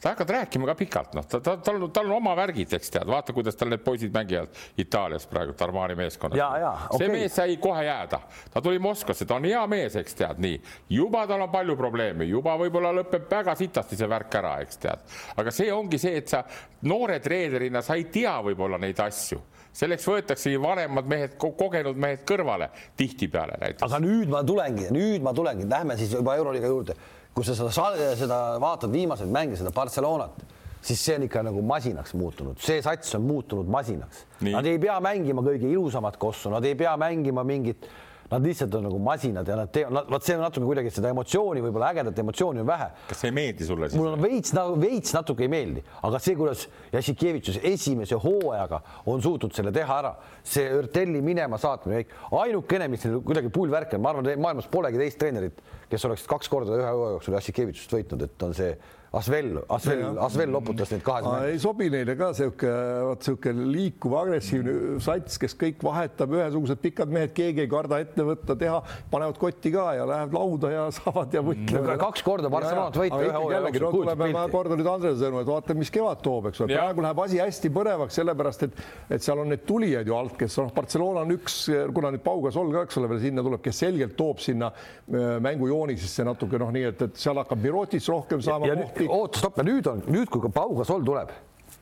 [0.00, 3.08] sa hakkad rääkima ka pikalt, noh, ta, ta, tal, tal on oma värgid, eks tead,
[3.08, 6.40] vaata, kuidas tal need poisid mängivad Itaalias praegu Armani meeskonnas.
[6.88, 6.98] Okay.
[6.98, 8.20] see mees sai kohe jääda,
[8.52, 10.56] ta tuli Moskvasse, ta on hea mees, eks tead, nii.
[10.96, 15.04] juba tal on palju probleeme, juba võib-olla lõpeb väga sitasti see värk ära, eks tead.
[15.36, 16.44] aga see ongi see, et sa
[16.88, 19.42] noore treenerina, sa ei tea võib-olla neid asju
[19.72, 23.86] selleks võetaksegi vanemad mehed, kogenud mehed kõrvale tihtipeale näiteks.
[23.86, 26.96] aga nüüd ma tulengi, nüüd ma tulengi, lähme siis juba Euroliiga juurde
[27.34, 30.42] kui sa seda, seda vaatad viimaseid mänge, seda Barcelonat,
[30.84, 34.24] siis see on ikka nagu masinaks muutunud, see sats on muutunud masinaks.
[34.44, 37.86] Nad ei pea mängima kõige ilusamat kossu, nad ei pea mängima mingit
[38.30, 41.62] Nad lihtsalt on nagu masinad ja nad teevad, vot see on natuke kuidagi seda emotsiooni,
[41.64, 42.86] võib-olla ägedat emotsiooni on vähe.
[43.08, 43.98] kas see ei meeldi sulle siis?
[43.98, 46.62] mul on veits nagu veits natuke ei meeldi, aga see, kuidas
[46.92, 50.14] Jassikevitšus esimese hooajaga on suutnud selle teha ära,
[50.46, 52.04] see Örtelli minema saatmine,
[52.38, 55.58] ainukene, mis neil kuidagi pull värk on, ma arvan, maailmas polegi teist treenerit,
[55.90, 58.72] kes oleks kaks korda ühe hooaja jooksul Jassikevitšust võitnud, et on see
[59.10, 61.46] Asvel, Asvel, Asvel loputas neid kahes mängus.
[61.50, 62.68] ei sobi neile ka sihuke,
[63.08, 68.22] vot sihuke liikuv, agressiivne sats, kes kõik vahetab, ühesugused pikad mehed, keegi ei karda ette
[68.28, 68.76] võtta, teha,
[69.10, 71.98] panevad kotti ka ja lähevad lauda ja saavad ja võitlevad.
[72.04, 73.82] Kaks korda Barcelonat võita ühe hooaja jooksul.
[73.82, 77.06] no tuleme, ma kordan nüüd Andrese sõnu, et vaata, mis kevad toob, eks ole, praegu
[77.08, 78.80] läheb asi hästi põnevaks, sellepärast et,
[79.18, 81.58] et seal on need tulijad ju alt, kes noh, Barcelona on üks,
[81.98, 86.30] kuna nüüd Paugasol ka, eks ole, veel sinna tuleb, kes selgelt toob sinna äh, mängujoonisesse
[86.30, 90.04] natuke noh, nii et, et seal hakkab Mirotis rohkem saama kohti Oota, stopp, nüüd on,
[90.10, 91.32] nüüd kui ka Pau Gasol tuleb,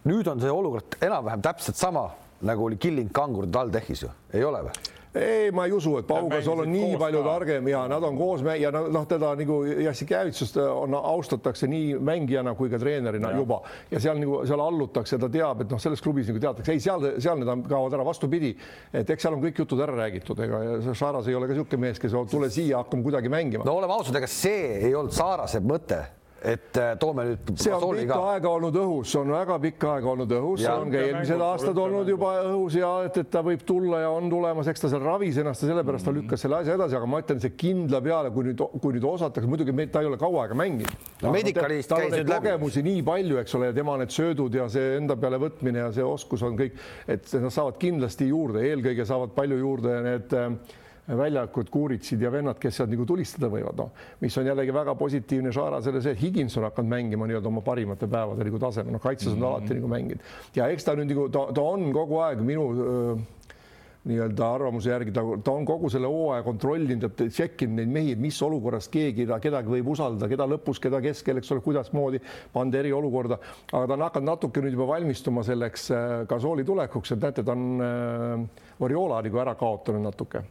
[0.08, 2.08] nüüd on see olukord enam-vähem täpselt sama
[2.40, 4.94] nagu oli Killing Kangur TalTechis ju, ei ole või?
[5.18, 8.42] ei, ma ei usu, et Pau Gasol on nii palju targem ja nad on koos
[8.60, 13.40] ja noh, teda nagu Jassikevitsust on, austatakse nii mängijana kui ka treenerina ja.
[13.40, 16.84] juba ja seal nagu seal allutakse, ta teab, et noh, selles klubis nagu teatakse, ei
[16.84, 18.52] seal, seal need kaovad ära, vastupidi,
[18.92, 21.98] et eks seal on kõik jutud ära räägitud, ega Šaras ei ole ka niisugune mees,
[22.02, 23.66] kes tule siia, hakkame kuidagi mängima.
[23.66, 26.04] no oleme ausad, ega see ei olnud Saarase mõte
[26.42, 27.50] et äh, toome nüüd.
[27.58, 28.34] see on pikka ka.
[28.34, 31.80] aega olnud õhus, see on väga pikka aega olnud õhus, see on ka eelmised aastad
[31.82, 35.02] olnud juba õhus ja et, et ta võib tulla ja on tulemas, eks ta seal
[35.02, 38.32] ravis ennast ja sellepärast ta lükkas selle asja edasi, aga ma ütlen, see kindla peale,
[38.34, 41.06] kui nüüd, kui nüüd osatakse, muidugi ta ei ole kaua aega mänginud.
[41.24, 42.52] no Medicalis käis nüüd läbi.
[42.52, 45.94] kogemusi nii palju, eks ole, ja tema need söödud ja see enda peale võtmine ja
[45.94, 46.78] see oskus on kõik,
[47.10, 50.52] et nad saavad kindlasti juurde, eelkõige saavad palju juurde need äh,
[51.16, 55.52] väljakud, kuuritsid ja vennad, kes sealt nagu tulistada võivad, noh, mis on jällegi väga positiivne
[55.54, 59.02] žaara selle see, et Higins on hakanud mängima nii-öelda oma parimate päevade nagu tasemel, noh,
[59.02, 59.42] kaitses on mm.
[59.42, 59.48] -hmm.
[59.48, 60.30] alati nagu mänginud.
[60.56, 63.16] Ja eks ta nüüd nagu ta, ta on kogu aeg minu öö,
[64.08, 68.42] nii-öelda arvamuse järgi ta, ta on kogu selle hooaja kontrollinud ja tšekkinud neid mehi, mis
[68.42, 72.20] olukorras keegi kedagi võib usaldada, keda lõpus, keda keskel, eks ole, kuidasmoodi
[72.52, 73.40] panda eriolukorda,
[73.72, 75.90] aga ta on hakanud natuke nüüd juba valmistuma selleks
[76.28, 80.44] Gasooli tulekuks, et näete, ta on äh, Oriola nagu ära kaotanud natuke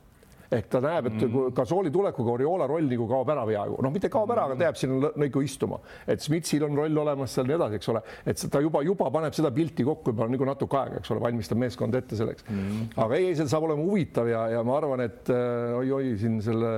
[0.53, 1.49] ehk ta näeb, et mm.
[1.57, 4.79] Gasooli tulekuga Oriola roll nagu kaob ära peaaegu, noh, mitte kaob ära, aga ta jääb
[4.79, 8.61] sinna nagu istuma, et Schmidtsil on roll olemas seal nii edasi, eks ole, et ta
[8.63, 12.19] juba, juba paneb seda pilti kokku juba nagu natuke aega, eks ole, valmistab meeskonda ette
[12.19, 12.87] selleks mm..
[13.03, 16.73] aga ei, see saab olema huvitav ja, ja ma arvan, et oi-oi äh, siin selle.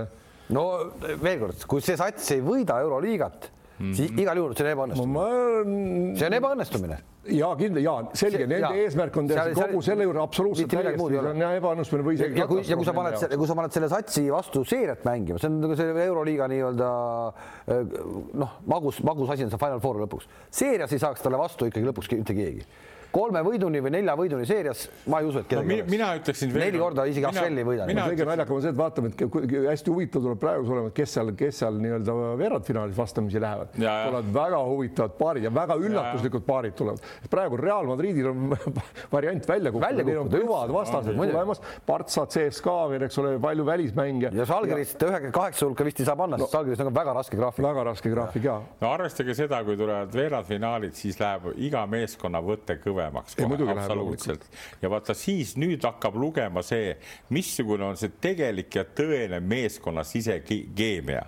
[0.56, 0.66] no
[1.06, 5.16] veel kord, kui see sats ei võida Euroliigat mm, siis igal juhul see on ebaõnnestumine
[5.16, 6.18] ma....
[6.20, 7.00] see on ebaõnnestumine
[7.36, 8.72] ja kindlasti ja selge, nende ja.
[8.86, 12.42] eesmärk on teha kogu selle juurde absoluutselt täiesti, see on ebaõnnestumine või isegi.
[12.42, 15.52] ja kui, ja kui sa paned, kui sa paned selle satsi vastu seeriat mängima, see
[15.52, 16.92] on nagu see Euroliiga nii-öelda
[17.76, 17.98] eh,
[18.44, 20.30] noh, magus, magus asi on see Final Four lõpuks.
[20.62, 22.66] seerias ei saaks talle vastu ikkagi lõpuks mitte keegi
[23.12, 26.82] kolme võiduni või nelja võiduni seerias, ma ei usu, et kedagi no, mina ütleksin neli
[26.82, 27.88] korda isegi Asvelli ei võida.
[27.90, 31.62] kõige naljakam on see, et vaatame, et hästi huvitav tuleb praegu olema, kes seal, kes
[31.64, 33.74] seal nii-öelda veerandfinaalis vastamisi lähevad.
[33.74, 37.10] tulevad väga huvitavad paarid ja väga üllatuslikud paarid tulevad.
[37.30, 38.56] praegu Real Madridil on
[39.16, 44.34] variant välja kukkuda, neil on kõvad vastased tulemas, Partsa, CSKA veel, eks ole, palju välismänge.
[44.38, 47.40] ja Žalgirist ühe kaheksa hulka vist ei saa panna no,, sest Žalgiris on väga raske
[47.40, 47.66] graafik.
[47.66, 48.60] väga raske graafik ja.
[48.82, 54.46] no arvestage seda, kui tulevad veerandfinaalid, siis läheb iga meeskonna võte kõvemaks kõvemaks kohe, absoluutselt.
[54.82, 56.96] ja vaata siis nüüd hakkab lugema see,
[57.34, 61.26] missugune on see tegelik ja tõene meeskonna sisekeemia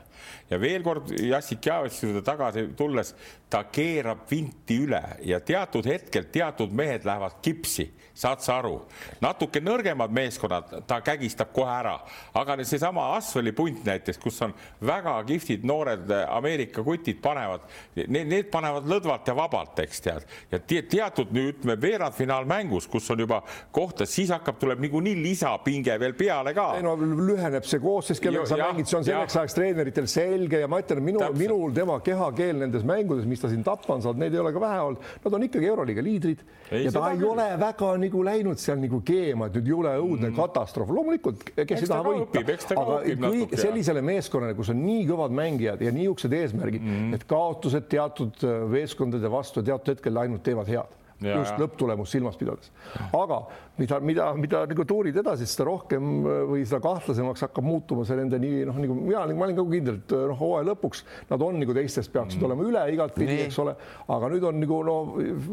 [0.49, 3.15] ja veel kord Jassik Javitsi juurde tagasi tulles,
[3.51, 8.77] ta keerab vinti üle ja teatud hetkel teatud mehed lähevad kipsi, saad sa aru,
[9.23, 11.97] natuke nõrgemad meeskonnad ta kägistab kohe ära,
[12.37, 14.53] aga seesama Asveli punt näiteks, kus on
[14.87, 17.65] väga kihvtid noored Ameerika kutid panevad,
[17.95, 23.41] need panevad lõdvalt ja vabalt, eks tead, ja teatud nüüd ütleme veerandfinaalmängus, kus on juba
[23.75, 26.67] kohta, siis hakkab, tuleb niikuinii lisapinge veel peale ka.
[26.77, 30.69] ei no lüheneb see koosseis, kellega sa mängid, see on selleks ajaks treeneritel selge ja
[30.71, 34.35] ma ütlen, minu, minul tema kehakeel nendes mängudes, mis ta siin tappa on saanud, neid
[34.35, 37.31] ei ole ka vähe olnud, nad on ikkagi Euroliiga liidrid ei, ja ta ei küll.
[37.33, 40.37] ole väga nagu läinud seal nagu keema, et nüüd jule õudne mm.
[40.39, 42.45] katastroof, loomulikult, kes ei taha võita,
[42.75, 47.87] aga kõik sellisele meeskonnale, kus on nii kõvad mängijad ja niisugused eesmärgid mm., et kaotused
[47.91, 52.71] teatud äh, meeskondade vastu teatud hetkel ainult teevad head Ja, just lõpptulemust silmas pidades.
[53.13, 53.43] aga
[53.77, 58.17] mida, mida, mida nagu tuurid edasi, seda rohkem äh, või seda kahtlasemaks hakkab muutuma see
[58.17, 61.61] nende nii noh, nagu mina ma olin ka kindel, et noh, hooaja lõpuks nad on
[61.61, 62.49] nagu teistest peaksid mm.
[62.49, 63.77] olema üle igatpidi, eks ole,
[64.17, 64.97] aga nüüd on nagu no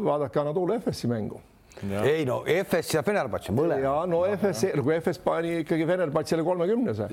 [0.09, 1.41] vaadake Anatolia FS-i mängu
[1.87, 2.01] Ja.
[2.03, 3.83] ei no FS ja Fenerbahce mõlemad.
[3.83, 7.07] ja no FS, kui FS pani ikkagi Fenerbahce'le kolmekümnese,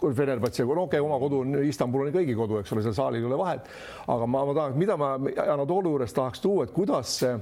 [0.00, 2.96] kui Fenerbahce, no okei okay,, oma kodu on Istanbul on kõigi kodu, eks ole, seal
[2.98, 3.70] saalil ei ole vahet,
[4.12, 5.14] aga ma, ma tahaks, mida ma
[5.46, 7.32] Anatoli juures tahaks tuua, et kuidas see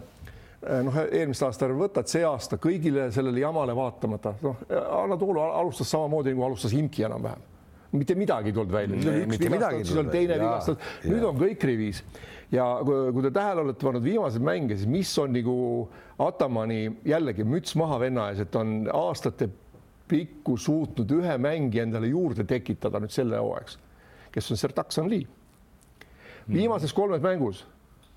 [0.67, 6.35] noh, eelmist aasta võtad, see aasta kõigile sellele jamale vaatamata, noh, Anna Toolu alustas samamoodi
[6.35, 7.47] nagu alustas Imki enam-vähem.
[7.93, 10.11] mitte midagi ei tulnud välja, üks vigastus, siis oli.
[10.13, 12.03] teine vigastus, nüüd on kõik rivis
[12.53, 15.57] ja kui, kui te tähele olete pannud viimaseid mänge, siis mis on nagu
[16.19, 19.49] Atamani jällegi müts maha venna ees, et on aastate
[20.09, 23.79] pikku suutnud ühe mängi endale juurde tekitada nüüd selle hooajaks,
[24.35, 25.23] kes on Sertak Sanli.
[26.49, 27.65] viimases kolmes mängus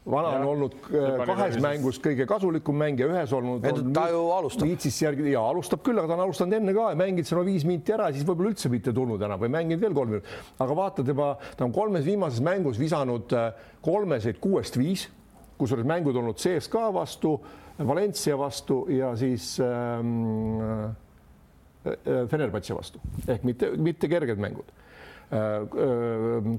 [0.05, 3.65] vana on olnud äh, kahes mängus kõige kasulikum mängija, ühes olnud.
[3.93, 4.65] ta ju alustab.
[4.65, 7.65] viitsis järgi ja alustab küll, aga ta on alustanud enne ka ja mänginud seal viis
[7.69, 10.33] minti ära, siis võib-olla üldse mitte tulnud enam või mänginud veel kolm minutit.
[10.65, 13.51] aga vaata tema, ta on kolmes viimases mängus visanud äh,
[13.85, 15.05] kolmeseid kuuest viis,
[15.61, 17.37] kusjuures mängud olnud CSKA vastu,
[17.85, 20.89] Valencia vastu ja siis ähm,
[21.85, 24.73] äh, Fenerbahce vastu ehk mitte, mitte kerged mängud.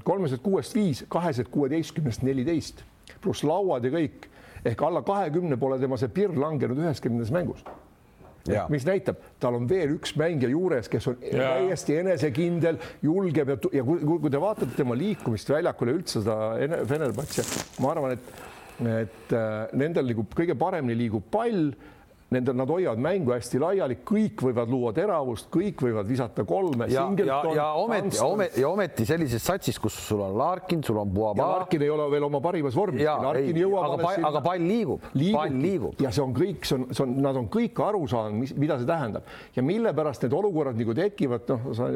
[0.03, 2.81] Kolmesed kuuest viis, kahesed kuueteistkümnest neliteist
[3.21, 4.27] pluss lauad ja kõik
[4.65, 7.63] ehk alla kahekümne pole tema see pirn langenud üheski nendes mängus.
[8.43, 8.65] Ja.
[8.67, 11.53] mis näitab, tal on veel üks mängija juures, kes on ja.
[11.53, 16.81] täiesti enesekindel, julgeb ja, ja kui, kui te vaatate tema liikumist väljakul ja üldse seda
[16.89, 17.45] Fenerbahce,
[17.79, 18.33] ma arvan, et
[18.81, 21.69] et äh, nendel liigub kõige paremini liigub pall
[22.33, 26.87] Nende, nad hoiavad mängu hästi laiali, kõik võivad luua teravust, kõik võivad visata kolme.
[26.89, 31.11] ja, ja, ja ometi, ometi, ja ometi sellises satsis, kus sul on Larkin, sul on
[31.13, 31.45] Buaba.
[31.59, 33.03] Larkin ei ole veel oma parimas vormis.
[33.93, 36.01] Aga, pall, aga pall liigub, pall liigub.
[36.01, 38.79] ja see on kõik, see on, see on, nad on kõik aru saanud, mis, mida
[38.81, 41.89] see tähendab ja mille pärast need olukorrad nagu tekivad, noh, sa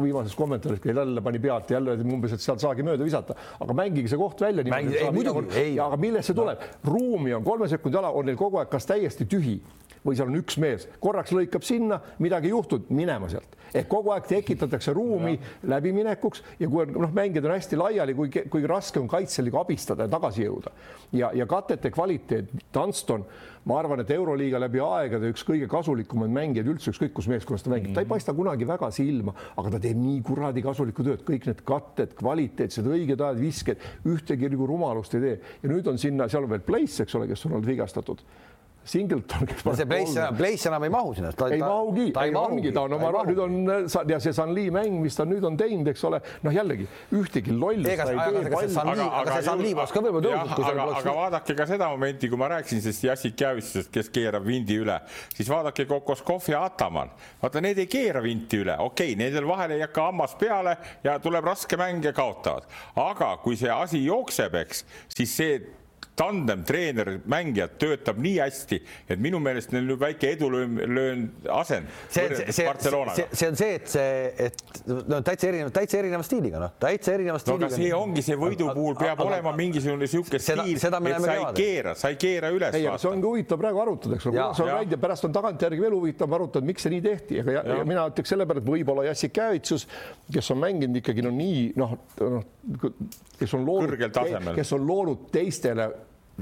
[0.00, 4.20] viimases kommentaaris jälle pani pealt jälle umbes, et sealt saagi mööda visata, aga mängige see
[4.20, 4.64] koht välja.
[5.86, 6.64] aga millest see tuleb?
[6.86, 9.58] ruumi on kolme sekundi ala, on neil kogu aeg kas täiesti tühi
[10.06, 13.56] või seal on üks mees, korraks lõikab sinna, midagi ei juhtunud, minema sealt.
[13.76, 15.34] ehk kogu aeg tekitatakse ruumi
[15.68, 20.06] läbiminekuks ja kui noh, mängijad on hästi laiali, kui, kui raske on kaitsel nagu abistada
[20.06, 20.72] ja tagasi jõuda.
[21.12, 23.26] ja, ja katete kvaliteet, Dunston,
[23.66, 27.72] ma arvan, et Euroliiga läbi aegade üks kõige kasulikumaid mängijaid üldse, ükskõik kus meeskonnas ta
[27.74, 28.12] mängib ta ei mhm.
[28.14, 32.86] paista kunagi väga silma, aga ta teeb nii kuradi kasulikku tööd, kõik need katted, kvaliteetsed,
[32.86, 36.64] õiged ajad, visked, ühtegi nagu rumalust ei tee ja nüüd on sinna, seal on veel
[36.66, 38.22] Place, eks ole, kes on olnud vigastatud
[38.86, 41.32] Singleton, kes see Place, Place enam ei mahu sinna.
[41.50, 43.56] ei mahugi, ta ei mahugi, ta on oma, nüüd on
[44.12, 46.86] ja see Sanli mäng, mis ta nüüd on teinud, eks ole, noh, jällegi
[47.18, 48.44] ühtegi lollust ta ei tee.
[48.46, 50.68] aga see Sanli oleks ka võib-olla tõusnud.
[50.70, 54.78] aga, aga vaadake ka seda momenti, kui ma rääkisin sellest Jassik Javitsust, kes keerab vindi
[54.82, 55.00] üle,
[55.34, 57.10] siis vaadake Kokoskov ja Ataman.
[57.42, 61.18] vaata, need ei keera vinti üle, okei okay,, nendel vahel ei hakka hammas peale ja
[61.22, 62.70] tuleb raske mäng ja kaotavad.
[63.02, 65.58] aga kui see asi jookseb, eks, siis see
[66.16, 68.78] tandem treener, mängijad töötab nii hästi,
[69.12, 73.26] et minu meelest neil nüüd väike edulöön asend Barcelonaga.
[73.32, 77.40] see on see, et see, et no täitsa erinev, täitsa erineva stiiliga, noh, täitsa erineva
[77.42, 77.68] stiiliga.
[77.68, 81.36] no aga see ongi see võidu puhul peab aga, olema mingisugune niisugune stiil, et sa
[81.36, 82.78] ei keera, sa ei keera üles.
[82.80, 85.98] ei, see ongi huvitav praegu arutada, eks ole, see on välja, pärast on tagantjärgi veel
[85.98, 87.78] huvitav arutada, miks see nii tehti, aga ja, ja.
[87.82, 89.84] ja mina ütleks selle peale, et võib-olla Jassik Kävitsus,
[90.32, 92.50] kes on mänginud ikkagi no nii noh, noh,
[93.36, 93.96] kes on loonud,
[94.56, 95.90] kes on loonud teistele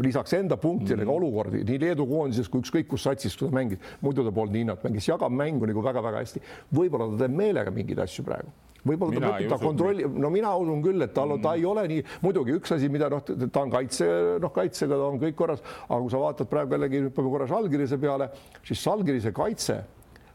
[0.02, 1.12] lisaks enda punktidele mm -hmm.
[1.12, 4.52] ka olukordi nii Leedu koondises kui ükskõik kus satsis, kui ta mängis, muidu ta polnud
[4.52, 6.40] nii hinnat, mängis, jagab mängu nagu väga-väga hästi.
[6.74, 8.48] võib-olla ta teeb meelega mingeid asju praegu.
[8.84, 11.64] Võib-olla ta mõtleb, ta kontrollib, no mina usun küll, et tal on mm., ta ei
[11.64, 15.34] ole nii, muidugi üks asi, mida noh, ta on kaitse, noh, kaitsega ta on kõik
[15.34, 18.28] korras, aga kui sa vaatad praegu jällegi hüppame korra Žalgirise peale,
[18.62, 19.84] siis Žalgirise kaitse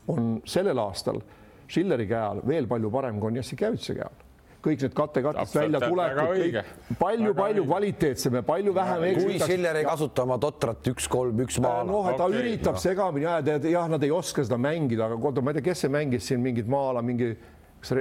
[0.07, 1.22] on sellel aastal
[1.70, 4.28] Schilleri käe all veel palju parem kui on Jassikevitši käe all
[4.64, 6.57] kõik need kattekatest välja tulekud,
[6.99, 9.05] palju-palju kvaliteetsem ja palju vähem.
[9.20, 11.86] kui Schiller ei kasuta oma totrat üks-kolm, üks maala.
[11.88, 12.84] noh, ta okay, üritab no.
[12.84, 15.93] segamini ajada ja jah, nad ei oska seda mängida, aga ma ei tea, kes see
[15.93, 17.32] mängis siin mingit maala, mingi
[17.80, 17.93] kas,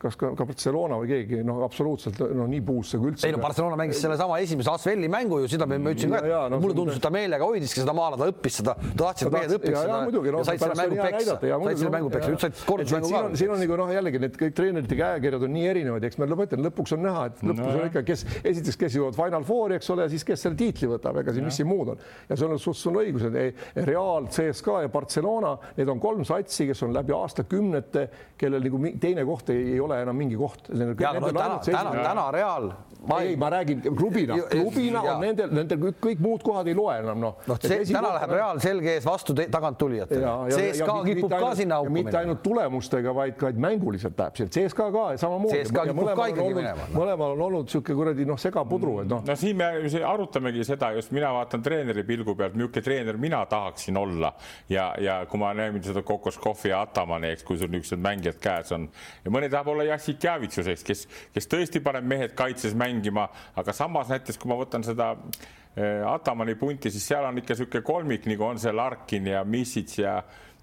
[0.00, 3.26] kas ka Barcelona või keegi noh, absoluutselt no nii puusse kui üldse.
[3.28, 6.60] ei no Barcelona mängis sellesama esimese Asvelli mängu ju, seda ma ütlesin ka, et no,
[6.62, 9.54] mulle tundus, et ta meelega hoidiski seda maala, ta õppis seda, ta tahtis, et mehed
[9.58, 9.98] õpiks seda.
[10.30, 13.24] ja said selle mängu peksa, said selle mängu peksa, nüüd said kordusmängu ka.
[13.40, 16.62] siin on nagu noh, jällegi need kõik treenerite käekirjad on nii erinevad, eks ma lõpetan,
[16.68, 19.90] lõpuks on näha, et lõpuks no, on ikka, kes esiteks, kes jõuavad Final Fouri, eks
[19.94, 22.04] ole, ja siis kes selle tiitli võtab, ega siin mis siin muud on.
[22.30, 26.68] Ja sul on, sul on õigus, et Real, CSKA ja Barcelona, need on kolm satsi,
[26.70, 28.06] kes on läbi aastakümnete,
[28.40, 30.68] kellel nagu teine koht ei ole enam mingi koht.
[30.74, 32.72] No, täna, täna, täna Real.
[33.04, 35.14] ma ei, ma räägin klubina, klubina ja.
[35.14, 37.34] on nendel, nendel kõik, kõik muud kohad ei loe enam noh.
[37.50, 40.30] noh, täna läheb Real selge ees vastu taganttulijatele.
[40.54, 42.08] CSKA kipub ka sinna auku minema.
[42.08, 45.60] mitte ainult tulemustega, vaid ka mänguliselt läheb sealt, CSKA ka samamoodi.
[45.66, 46.88] CSKA kipub ka ikkagi minema.
[46.94, 49.20] mõlemal on olnud niisugune kuradi noh, segapudru, et noh.
[49.28, 49.68] no siin me
[50.08, 54.32] arutamegi seda just, mina vaatan treeneri pilgu pealt, milline treener mina tahaksin olla
[54.68, 58.72] ja, ja kui ma näen seda Kokoskovi ja Atamani, eks, kui sul niisugused mängijad käes
[58.74, 58.88] on
[59.24, 61.04] ja mõni tahab olla Jassik Javitsuseks, kes,
[61.34, 66.56] kes tõesti paneb mehed kaitses mängima, aga samas näiteks kui ma võtan seda äh, Atamani
[66.60, 70.18] punti, siis seal on ikka niisugune kolmik, nagu on see Larkin ja Misic ja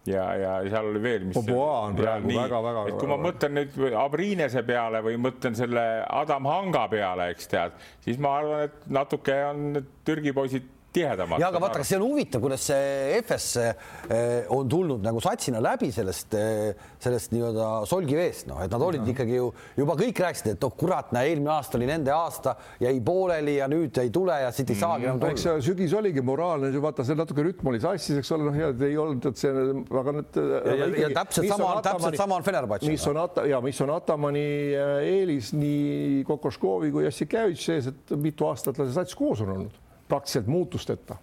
[0.07, 1.37] ja, ja seal oli veel, mis.
[1.37, 2.85] on praegu väga-väga.
[2.89, 7.75] et kui ma mõtlen nüüd Abrinese peale või mõtlen selle Adam Hanga peale, eks tead,
[8.05, 11.41] siis ma arvan, et natuke on Türgi poisid tihedamalt.
[11.41, 15.61] ja aga vaata, kas see on huvitav, kuidas see FS eh, on tulnud nagu satsina
[15.63, 19.13] läbi sellest, eh, sellest nii-öelda solgiveest, noh, et nad olid ja.
[19.13, 22.93] ikkagi ju juba kõik rääkisid, et oh kurat, näe, eelmine aasta oli nende aasta, jäi
[23.05, 25.35] pooleli ja nüüd ei tule ja siit ei saagi enam tulla.
[25.35, 28.71] eks see sügis oligi moraalne, vaata see natuke rütm oli sassis, eks ole, noh, ja
[28.87, 29.67] ei olnud, et see,
[30.01, 30.41] aga need.
[30.41, 32.95] ja, ja, täpselt sama, täpselt sama on Fenerbahce'iga.
[32.95, 38.13] mis on Ata- ja mis on Atamani äh, eelis nii Kokoškovi kui Jassikevitš sees, et
[38.19, 39.80] mitu aastat see sats koos on olnud
[40.11, 41.15] praktiliselt muutusteta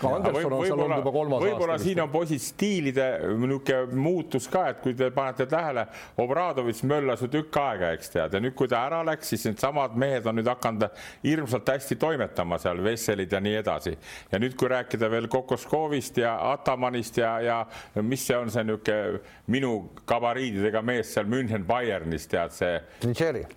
[0.00, 1.50] ka Anderson on seal olnud juba kolmas aasta.
[1.50, 3.08] võib-olla siin on poisid stiilide
[3.40, 5.86] niisugune muutus ka, et kui te panete tähele,
[6.20, 9.96] Obradovitš möllas ju tükk aega, eks tead, ja nüüd, kui ta ära läks, siis needsamad
[9.98, 10.86] mehed on nüüd hakanud
[11.24, 13.96] hirmsalt hästi toimetama seal, Vesselid ja nii edasi.
[14.32, 17.58] ja nüüd, kui rääkida veel Kokoskovist ja Atamanist ja, ja
[18.02, 19.20] mis see on see niisugune
[19.50, 19.72] minu
[20.06, 22.78] gabariididega mees seal München Bayernis, tead see.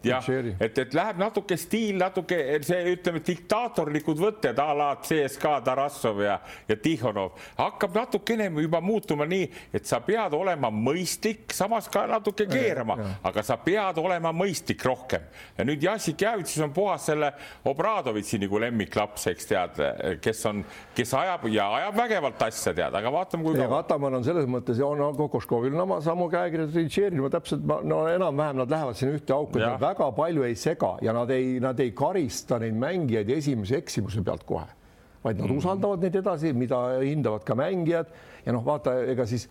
[0.04, 0.30] jah,
[0.60, 6.40] et, et läheb natuke stiil, natuke see, ütleme, diktaatorlikud võtted a la CSKA Tarassov ja,
[6.68, 12.48] ja Tihhonov hakkab natukene juba muutuma nii, et sa pead olema mõistlik, samas ka natuke
[12.50, 15.22] keerama, aga sa pead olema mõistlik rohkem.
[15.58, 17.34] ja nüüd Jassik Javitsus on puhas selle
[17.70, 19.82] Obradovitši nagu lemmiklaps, eks tead,
[20.24, 20.64] kes on,
[20.96, 23.82] kes ajab ja ajab vägevalt asja, tead, aga vaatame, kui kaua.
[23.84, 28.62] Ataman on selles mõttes ja on Kokoškovil on oma samu käekirja, Tšetšeenil täpselt, no enam-vähem
[28.62, 32.60] nad lähevad sinna ühte auku, väga palju ei sega ja nad ei, nad ei karista
[32.62, 34.83] neid mängijaid esimese eksimuse pealt kohe
[35.24, 35.58] vaid nad mm -hmm.
[35.58, 38.06] usaldavad neid edasi, mida hindavad ka mängijad
[38.46, 39.48] ja noh, vaata, ega siis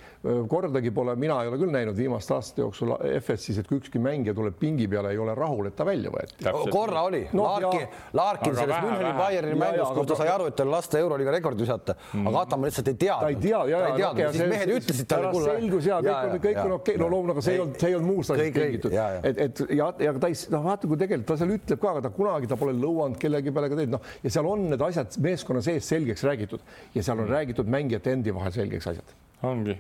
[0.49, 4.35] kordagi pole, mina ei ole küll näinud viimaste aastate jooksul FS-is, et kui ükski mängija
[4.37, 6.45] tuleb pingi peale, ei ole rahul, et ta välja võeti.
[6.73, 7.23] korra oli.
[7.33, 11.35] No,, Larkin, Larkin selles Müncheni Bayerni mängus, kus ta sai aru, et tal lasta euroliiga
[11.37, 11.97] rekordi visata.
[12.13, 13.23] Mm, aga Ataman lihtsalt ei teadnud.
[13.23, 15.57] ta ei tea, ja, ja, ja, ja siis mehed ütlesid talle, kuule.
[15.57, 17.99] selgus ja kõik on, kõik on okei, no loomulikult, aga see ei olnud, see ei
[17.99, 18.97] olnud muust asjast tingitud,
[19.31, 22.05] et, et ja, ja ta ei, noh, vaata, kui tegelikult ta seal ütleb ka, aga
[22.07, 25.19] ta kunagi, ta pole lõuanud kellegi peale ka teinud, noh, ja seal on need asjad
[25.23, 26.65] meeskonna sees selgeks räägitud.
[26.95, 27.33] Ja seal on mm.
[27.37, 29.79] räägitud mängijate endi vahel selgeks asjad ongi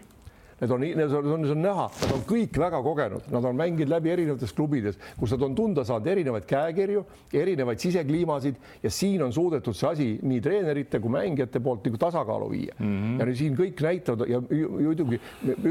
[0.62, 3.90] Need on, need on, on, on näha, nad on kõik väga kogenud, nad on mänginud
[3.90, 7.02] läbi erinevates klubides, kus nad on tunda saanud erinevaid käekirju,
[7.34, 12.50] erinevaid sisekliimasid ja siin on suudetud see asi nii treenerite kui mängijate poolt nagu tasakaalu
[12.52, 12.92] viia mm.
[12.92, 13.32] -hmm.
[13.32, 15.18] ja siin kõik näitavad ja muidugi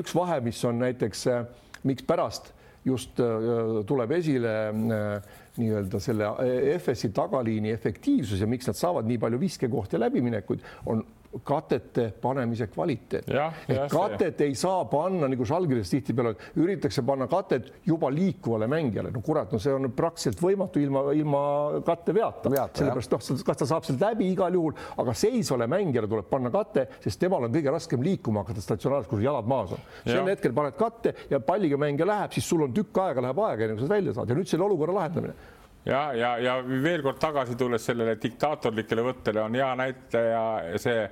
[0.01, 1.45] üks vahe, mis on näiteks, äh,
[1.88, 2.51] mikspärast
[2.86, 6.36] just äh, tuleb esile äh, nii-öelda selle
[6.82, 11.05] FS-i tagaliini efektiivsus ja miks nad saavad nii palju viskekohti ja läbiminekuid, on
[11.43, 13.29] katete panemise kvaliteet.
[13.67, 14.47] et katet see.
[14.47, 19.59] ei saa panna nagu Žalgiris tihtipeale üritatakse panna katet juba liikuvale mängijale, no kurat, no
[19.59, 21.43] see on praktiliselt võimatu ilma, ilma
[21.88, 26.51] katteveata, sellepärast noh, kas ta saab sealt läbi igal juhul, aga seisvale mängijale tuleb panna
[26.53, 29.88] kate, sest temal on kõige raskem liikuma hakata statsionaarselt, kus jalad maas on.
[30.03, 33.65] sel hetkel paned katte ja palliga mängija läheb, siis sul on tükk aega läheb aega,
[33.65, 37.19] enne kui sa välja saad ja nüüd selle olukorra lahendamine ja, ja, ja veel kord
[37.21, 40.43] tagasi tulles sellele diktaatorlikele võttele on hea näitaja
[40.82, 41.05] see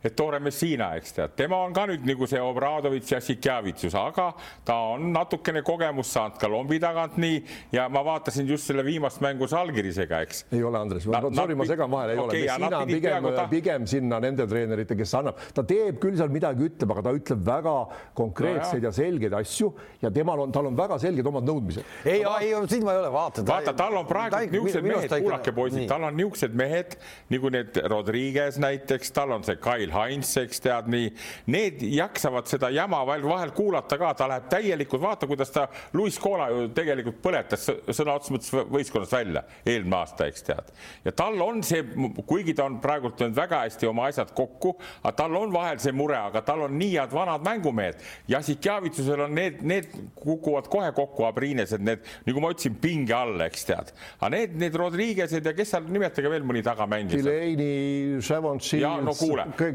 [0.00, 4.30] Ettore Messina, eks tead, tema on ka nüüd nagu see Obradovitš ja Sikjavitsus, aga
[4.64, 7.42] ta on natukene kogemust saanud ka lombi tagant nii
[7.74, 10.46] ja ma vaatasin just selle viimast mängu Salgirisega, eks.
[10.56, 12.46] ei ole, Andres, sorry, ma segan vahele, ei okay, ole.
[12.46, 13.44] Messina on pigem, ta...
[13.50, 17.44] pigem sinna nende treenerite, kes annab, ta teeb küll seal midagi, ütleb, aga ta ütleb
[17.50, 17.76] väga
[18.16, 19.68] konkreetseid no, ja selgeid asju
[20.00, 21.92] ja temal on, tal on väga selged omad nõudmised.
[22.06, 23.44] ei, ei, siin ma ei ole, vaata.
[23.52, 26.96] vaata, tal on praegu niisugused mehed, kuulake poisid, tal on niisugused mehed
[27.36, 31.10] nagu need Rodriguez näiteks, tal on see Kail Emil Heinz, eks tead nii,
[31.50, 35.66] need jaksavad seda jama vahel, vahel kuulata ka, ta läheb täielikult, vaata, kuidas ta
[35.96, 40.70] Luis Cola ju tegelikult põletas sõna otseses mõttes võistkonnast välja eelmine aasta, eks tead.
[41.04, 41.82] ja tal on see,
[42.26, 45.94] kuigi ta on praegult teinud väga hästi oma asjad kokku, aga tal on vahel see
[45.96, 48.00] mure, aga tal on nii head vanad mängumehed.
[48.30, 53.66] Jassikjavitsusel on need, need kukuvad kohe kokku, Abrinesed, need, nagu ma ütlesin, pinge all, eks
[53.68, 53.92] tead.
[54.18, 57.22] aga need, need Rodriguez'id ja kes seal, nimetage veel mõni tagamängija.
[57.24, 59.14] Delaney, Shavon Shields no,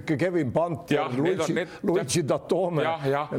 [0.05, 1.09] Kevin Panther,
[1.83, 2.83] Luigi, Datome.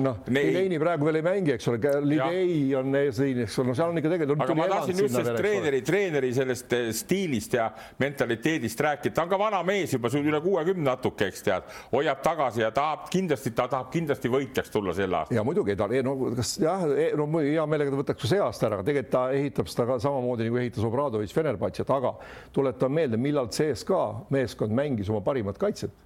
[0.02, 3.92] noh, Delaney praegu veel ei mängi, eks ole, Livei on eesliin, eks ole, no seal
[3.92, 4.44] on ikka tegelikult.
[4.44, 7.68] aga ma tahtsin just sellest treeneri, treeneri sellest eh, stiilist ja
[8.02, 12.64] mentaliteedist rääkida, ta on ka vana mees juba, üle kuuekümne natuke, eks tead, hoiab tagasi
[12.64, 15.38] ja tahab kindlasti, ta tahab kindlasti võitjaks tulla sel aastal.
[15.38, 16.86] ja muidugi ta, no kas jah,
[17.18, 20.48] no hea meelega ta võtaks see aasta ära, aga tegelikult ta ehitab seda ka samamoodi
[20.48, 22.16] nagu ehitas Obradovic Fenerbahce't, aga
[22.56, 24.02] tuletan meelde, millal CSKA
[24.34, 26.05] meeskond mängis oma parimat kaitset.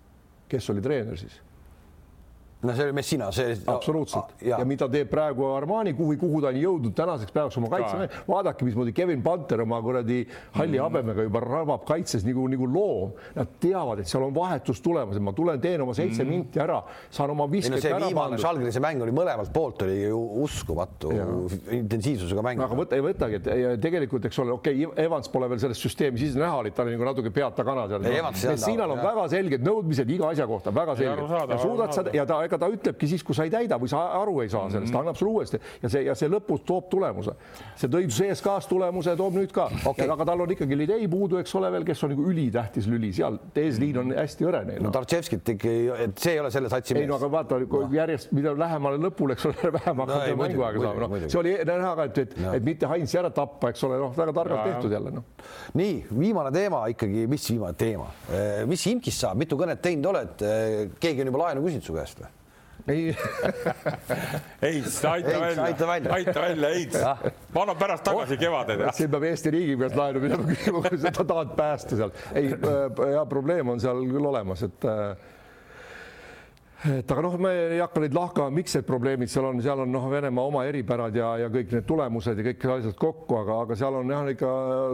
[0.51, 1.41] Kes oli treener siis?
[2.63, 3.57] No see oli Messina, see.
[3.67, 4.59] absoluutselt ja.
[4.61, 8.67] ja mida teeb praegu Armani, kuhu, kuhu ta on jõudnud tänaseks päevaks oma kaitse, vaadake,
[8.69, 10.21] mismoodi Kevin Panter oma kuradi
[10.59, 10.85] halli mm.
[10.85, 13.15] habemega juba rabab kaitses nagu, nagu loom.
[13.37, 16.35] Nad teavad, et seal on vahetus tulemas, et ma tulen, teen oma seitse mm.
[16.35, 18.43] minti ära, saan oma no, ära pandud.
[18.45, 21.27] Žalgirise mäng oli mõlemalt poolt oli ju uskumatu ja.
[21.79, 22.61] intensiivsusega mäng.
[22.67, 26.21] aga võta, ei võtagi, et tegelikult, eks ole, okei okay,, Evans pole veel selles süsteemi
[26.21, 28.05] sisse näha, oli ta oli nagu natuke peata kana seal.
[28.51, 31.57] Messinal on väga selged nõudmised iga asja kohta, väga selged.
[31.65, 34.41] suudad sa ja ta ega ta ütlebki siis, kui sa ei täida või sa aru
[34.45, 34.93] ei saa sellest mm, -hmm.
[34.93, 37.35] ta annab sulle uuesti ja see ja see lõpus toob tulemuse.
[37.77, 41.55] see tõi CSKA-s tulemuse, toob nüüd ka okay., aga tal on ikkagi Lidei puudu, eks
[41.59, 44.83] ole veel, kes on nagu ülitähtis lüli seal, eesliin on hästi hõre neil.
[44.83, 45.75] no Tartševskit ikkagi,
[46.07, 47.07] et see ei ole selle satsi mees.
[47.07, 47.83] ei no aga vaata no.
[47.95, 51.93] järjest, mida lähemale lõpule, eks ole, vähem hakkab no, mänguaega saama, noh, see oli näha
[52.01, 52.55] ka, et, et, no.
[52.59, 55.47] et mitte Heinz ära tappa, eks ole, noh, väga targalt tehtud jälle, noh.
[55.79, 58.11] nii, viimane teema ikkagi, mis viimane teema,
[58.71, 60.45] mis Imkist saab, mitu kõnet teinud oled,
[61.01, 62.35] keegi on juba laenu küsinud su käest või?
[62.91, 63.17] Ei
[64.63, 67.03] Heits, aita välja, aita välja, aita välja, Heits.
[67.55, 68.87] ma annan pärast tagasi kevadel.
[68.97, 72.15] siin peab Eesti riigi pealt laenu minema küsima, kui sa tahad päästa seal.
[72.35, 75.15] ei, äh, ja probleem on seal küll olemas, et äh,
[76.89, 79.91] et aga noh, me ei hakka neid lahkama, miks need probleemid seal on, seal on
[79.93, 83.77] noh, Venemaa oma eripärad ja, ja kõik need tulemused ja kõik asjad kokku, aga, aga
[83.77, 84.53] seal on jah ikka.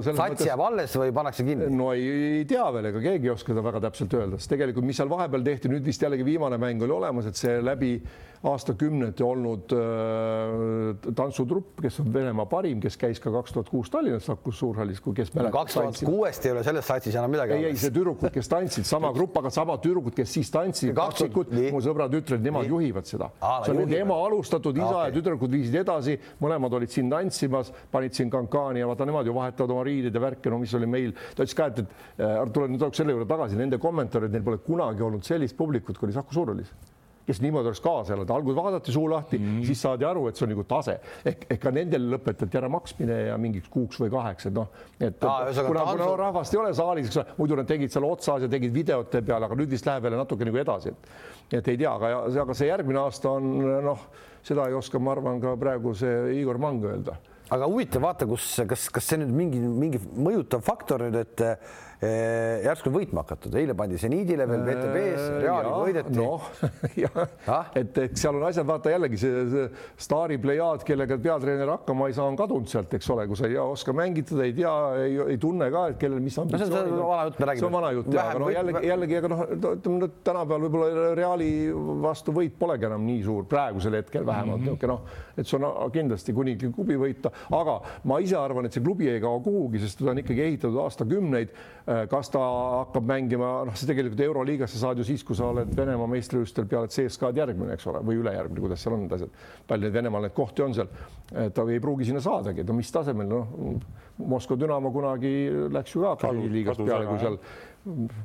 [0.08, 0.48] sats mõttes...
[0.50, 1.70] jääb alles või pannakse kinni?
[1.70, 2.08] no ei,
[2.40, 5.12] ei tea veel, ega keegi ei oska seda väga täpselt öelda, sest tegelikult, mis seal
[5.12, 7.94] vahepeal tehti, nüüd vist jällegi viimane mäng oli olemas, et see läbi
[8.46, 14.26] aastakümnete olnud äh, tantsutrupp, kes on Venemaa parim, kes käis ka kaks tuhat kuus Tallinnas
[14.28, 15.54] Sakus Suurhallis, kui kes mäletab.
[15.60, 17.56] kaks tuhat kuuest ei ole selles satsis enam midagi.
[17.58, 20.94] ei, ei see tüdrukud, kes tantsid, sama grupp, aga samad tüdrukud, kes siis tantsid.
[21.74, 22.72] mu sõbrad-ütred, nemad nii.
[22.74, 23.30] juhivad seda.
[23.64, 25.10] see on nende ema alustatud, isa okay.
[25.10, 29.36] ja tüdrukud viisid edasi, mõlemad olid siin tantsimas, panid siin kankaani ja vaata, nemad ju
[29.36, 32.42] vahetavad oma riideid ja värke, no mis oli meil, ta ütles ka, et, et äh,
[32.54, 36.16] tulen nüüd selle juurde tagasi, nende kommentaarid, neil pole kunagi olnud sellist publikut, kui oli
[36.16, 36.74] Saku Suurhallis
[37.26, 39.66] kes niimoodi oleks kaasa elada, alguses vaadati suu lahti mm, -hmm.
[39.66, 40.98] siis saadi aru, et see on nagu tase.
[41.24, 44.68] Ehk, ehk ka nendel lõpetati ära maksmine ja mingiks kuuks või kaheks, et noh,
[45.00, 48.04] et Aa, kuna, kuna no, rahvast ei ole saalis, eks ole, muidu nad tegid seal
[48.04, 51.68] otsas ja tegid videote peale, aga nüüd vist läheb jälle natuke nagu edasi, et et
[51.68, 53.52] ei tea, aga, aga see järgmine aasta on
[53.84, 54.06] noh,
[54.42, 57.16] seda ei oska, ma arvan, ka praegu see Igor Mang öelda
[57.54, 61.44] aga huvitav, vaata, kus, kas, kas see nüüd mingi, mingi mõjutav faktor nüüd, et
[61.96, 66.12] Eh, järsku võitma hakatud, eile pandi seniidile veel VTB-s, äh, Reali võideti.
[66.18, 66.44] noh,
[67.80, 69.62] et eks seal on asjad, vaata jällegi see, see
[70.04, 73.56] staari plejaad, kellega peatreener hakkama ei saa, on kadunud sealt, eks ole, kui sa ei
[73.62, 74.74] oska mängitada, ei tea,
[75.06, 77.08] ei, tunne ka, et kellel mis ambitsioonid no,.
[77.46, 81.50] see on vana jutt, aga no jällegi, jällegi, aga noh, ütleme tänapäeval võib-olla Reali
[82.04, 84.76] vastu võit polegi enam nii suur praegusel hetkel vähemalt mm -hmm.
[84.76, 88.84] niisugune noh, et see on kindlasti kuninglik klubi võita, aga ma ise arvan, et see
[88.84, 91.52] klubi ei kao kuhugi, sest ta on ikkagi ehitatud aastakümneid.
[91.86, 92.40] Äh, kas ta
[92.82, 96.90] hakkab mängima, noh, see tegelikult Euroliigasse saad ju siis, kui sa oled Venemaa meistrivõistlustel peale
[96.90, 99.44] CSKA-d järgmine, eks ole, või ülejärgmine, kuidas seal on need asjad.
[99.68, 100.90] palju neid Venemaal neid kohti on seal,
[101.30, 103.78] ta ei pruugi sinna saadagi, no mis tasemel, noh,
[104.16, 105.32] Moskva Dünamo kunagi
[105.70, 107.36] läks ju ka liigast peale, kui seal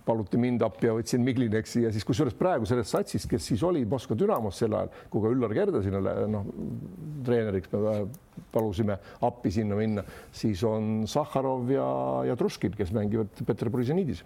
[0.05, 3.83] paluti mind appi ja võtsin Miglineksi ja siis kusjuures praegu sellest satsist, kes siis oli
[3.89, 6.01] Moskva Dünamos sel ajal, kui ka Üllar Kerde sinna
[6.31, 6.47] noh,
[7.25, 7.95] treeneriks me
[8.51, 8.97] palusime
[9.27, 11.85] appi sinna minna, siis on Sahharov ja,
[12.31, 14.25] ja Truškin, kes mängivad Peterburižaniidis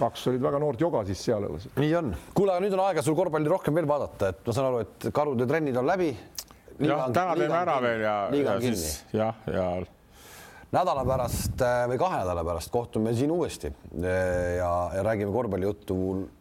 [0.00, 1.68] kaks olid väga noort joga siis seal alles.
[1.76, 2.12] nii on.
[2.36, 5.10] kuule, aga nüüd on aega sul korvpalli rohkem veel vaadata, et ma saan aru, et
[5.12, 6.10] karude trennid on läbi.
[6.80, 9.66] jah, täna teeme ära veel ja, ja siis jah, ja
[10.70, 15.96] nädala pärast äh, või kahe nädala pärast kohtume siin uuesti ja, ja räägime korvpallijuttu,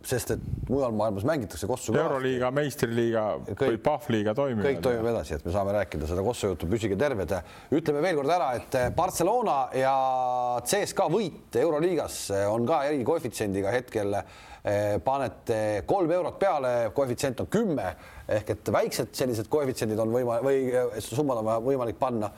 [0.06, 1.96] sest et mujal maailmas mängitakse kossu.
[1.98, 4.66] euroliiga, meistriliiga või Pahvliiga toimib.
[4.66, 7.34] kõik toimib edasi, et me saame rääkida seda kossu juttu, püsige terved.
[7.74, 9.96] ütleme veel kord ära, et Barcelona ja
[10.62, 14.22] CSKA võit euroliigas on ka erikoefitsiendiga hetkel
[15.04, 17.94] panete kolm eurot peale, koefitsient on kümme
[18.30, 22.30] ehk et väiksed sellised koefitsiendid on võimalik või summad on võimalik panna.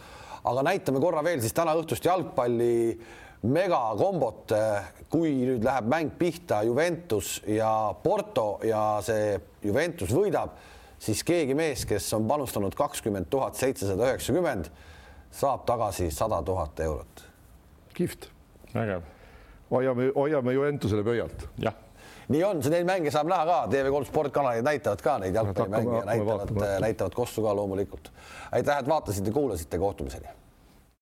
[0.44, 2.98] Aga näitame korra veel siis täna õhtust jalgpalli
[3.42, 10.54] megakombot, eh, kui nüüd läheb mäng pihta Juventus ja Porto ja see Juventus võidab,
[11.02, 14.70] siis keegi mees, kes on panustanud kakskümmend tuhat seitsesada üheksakümmend,
[15.32, 17.26] saab tagasi sada tuhat eurot.
[17.94, 18.30] kihvt.
[18.74, 19.02] vägev.
[19.72, 21.48] hoiame, hoiame Juventusele pöialt.
[21.58, 21.74] jah
[22.32, 26.54] nii on, neid mänge saab näha ka, TV3 sportkanalid näitavad ka neid jalgpallimänge, näitavad,
[26.84, 28.12] näitavad Kossu ka loomulikult.
[28.52, 30.41] aitäh, et vaatasite, kuulasite, kohtumiseni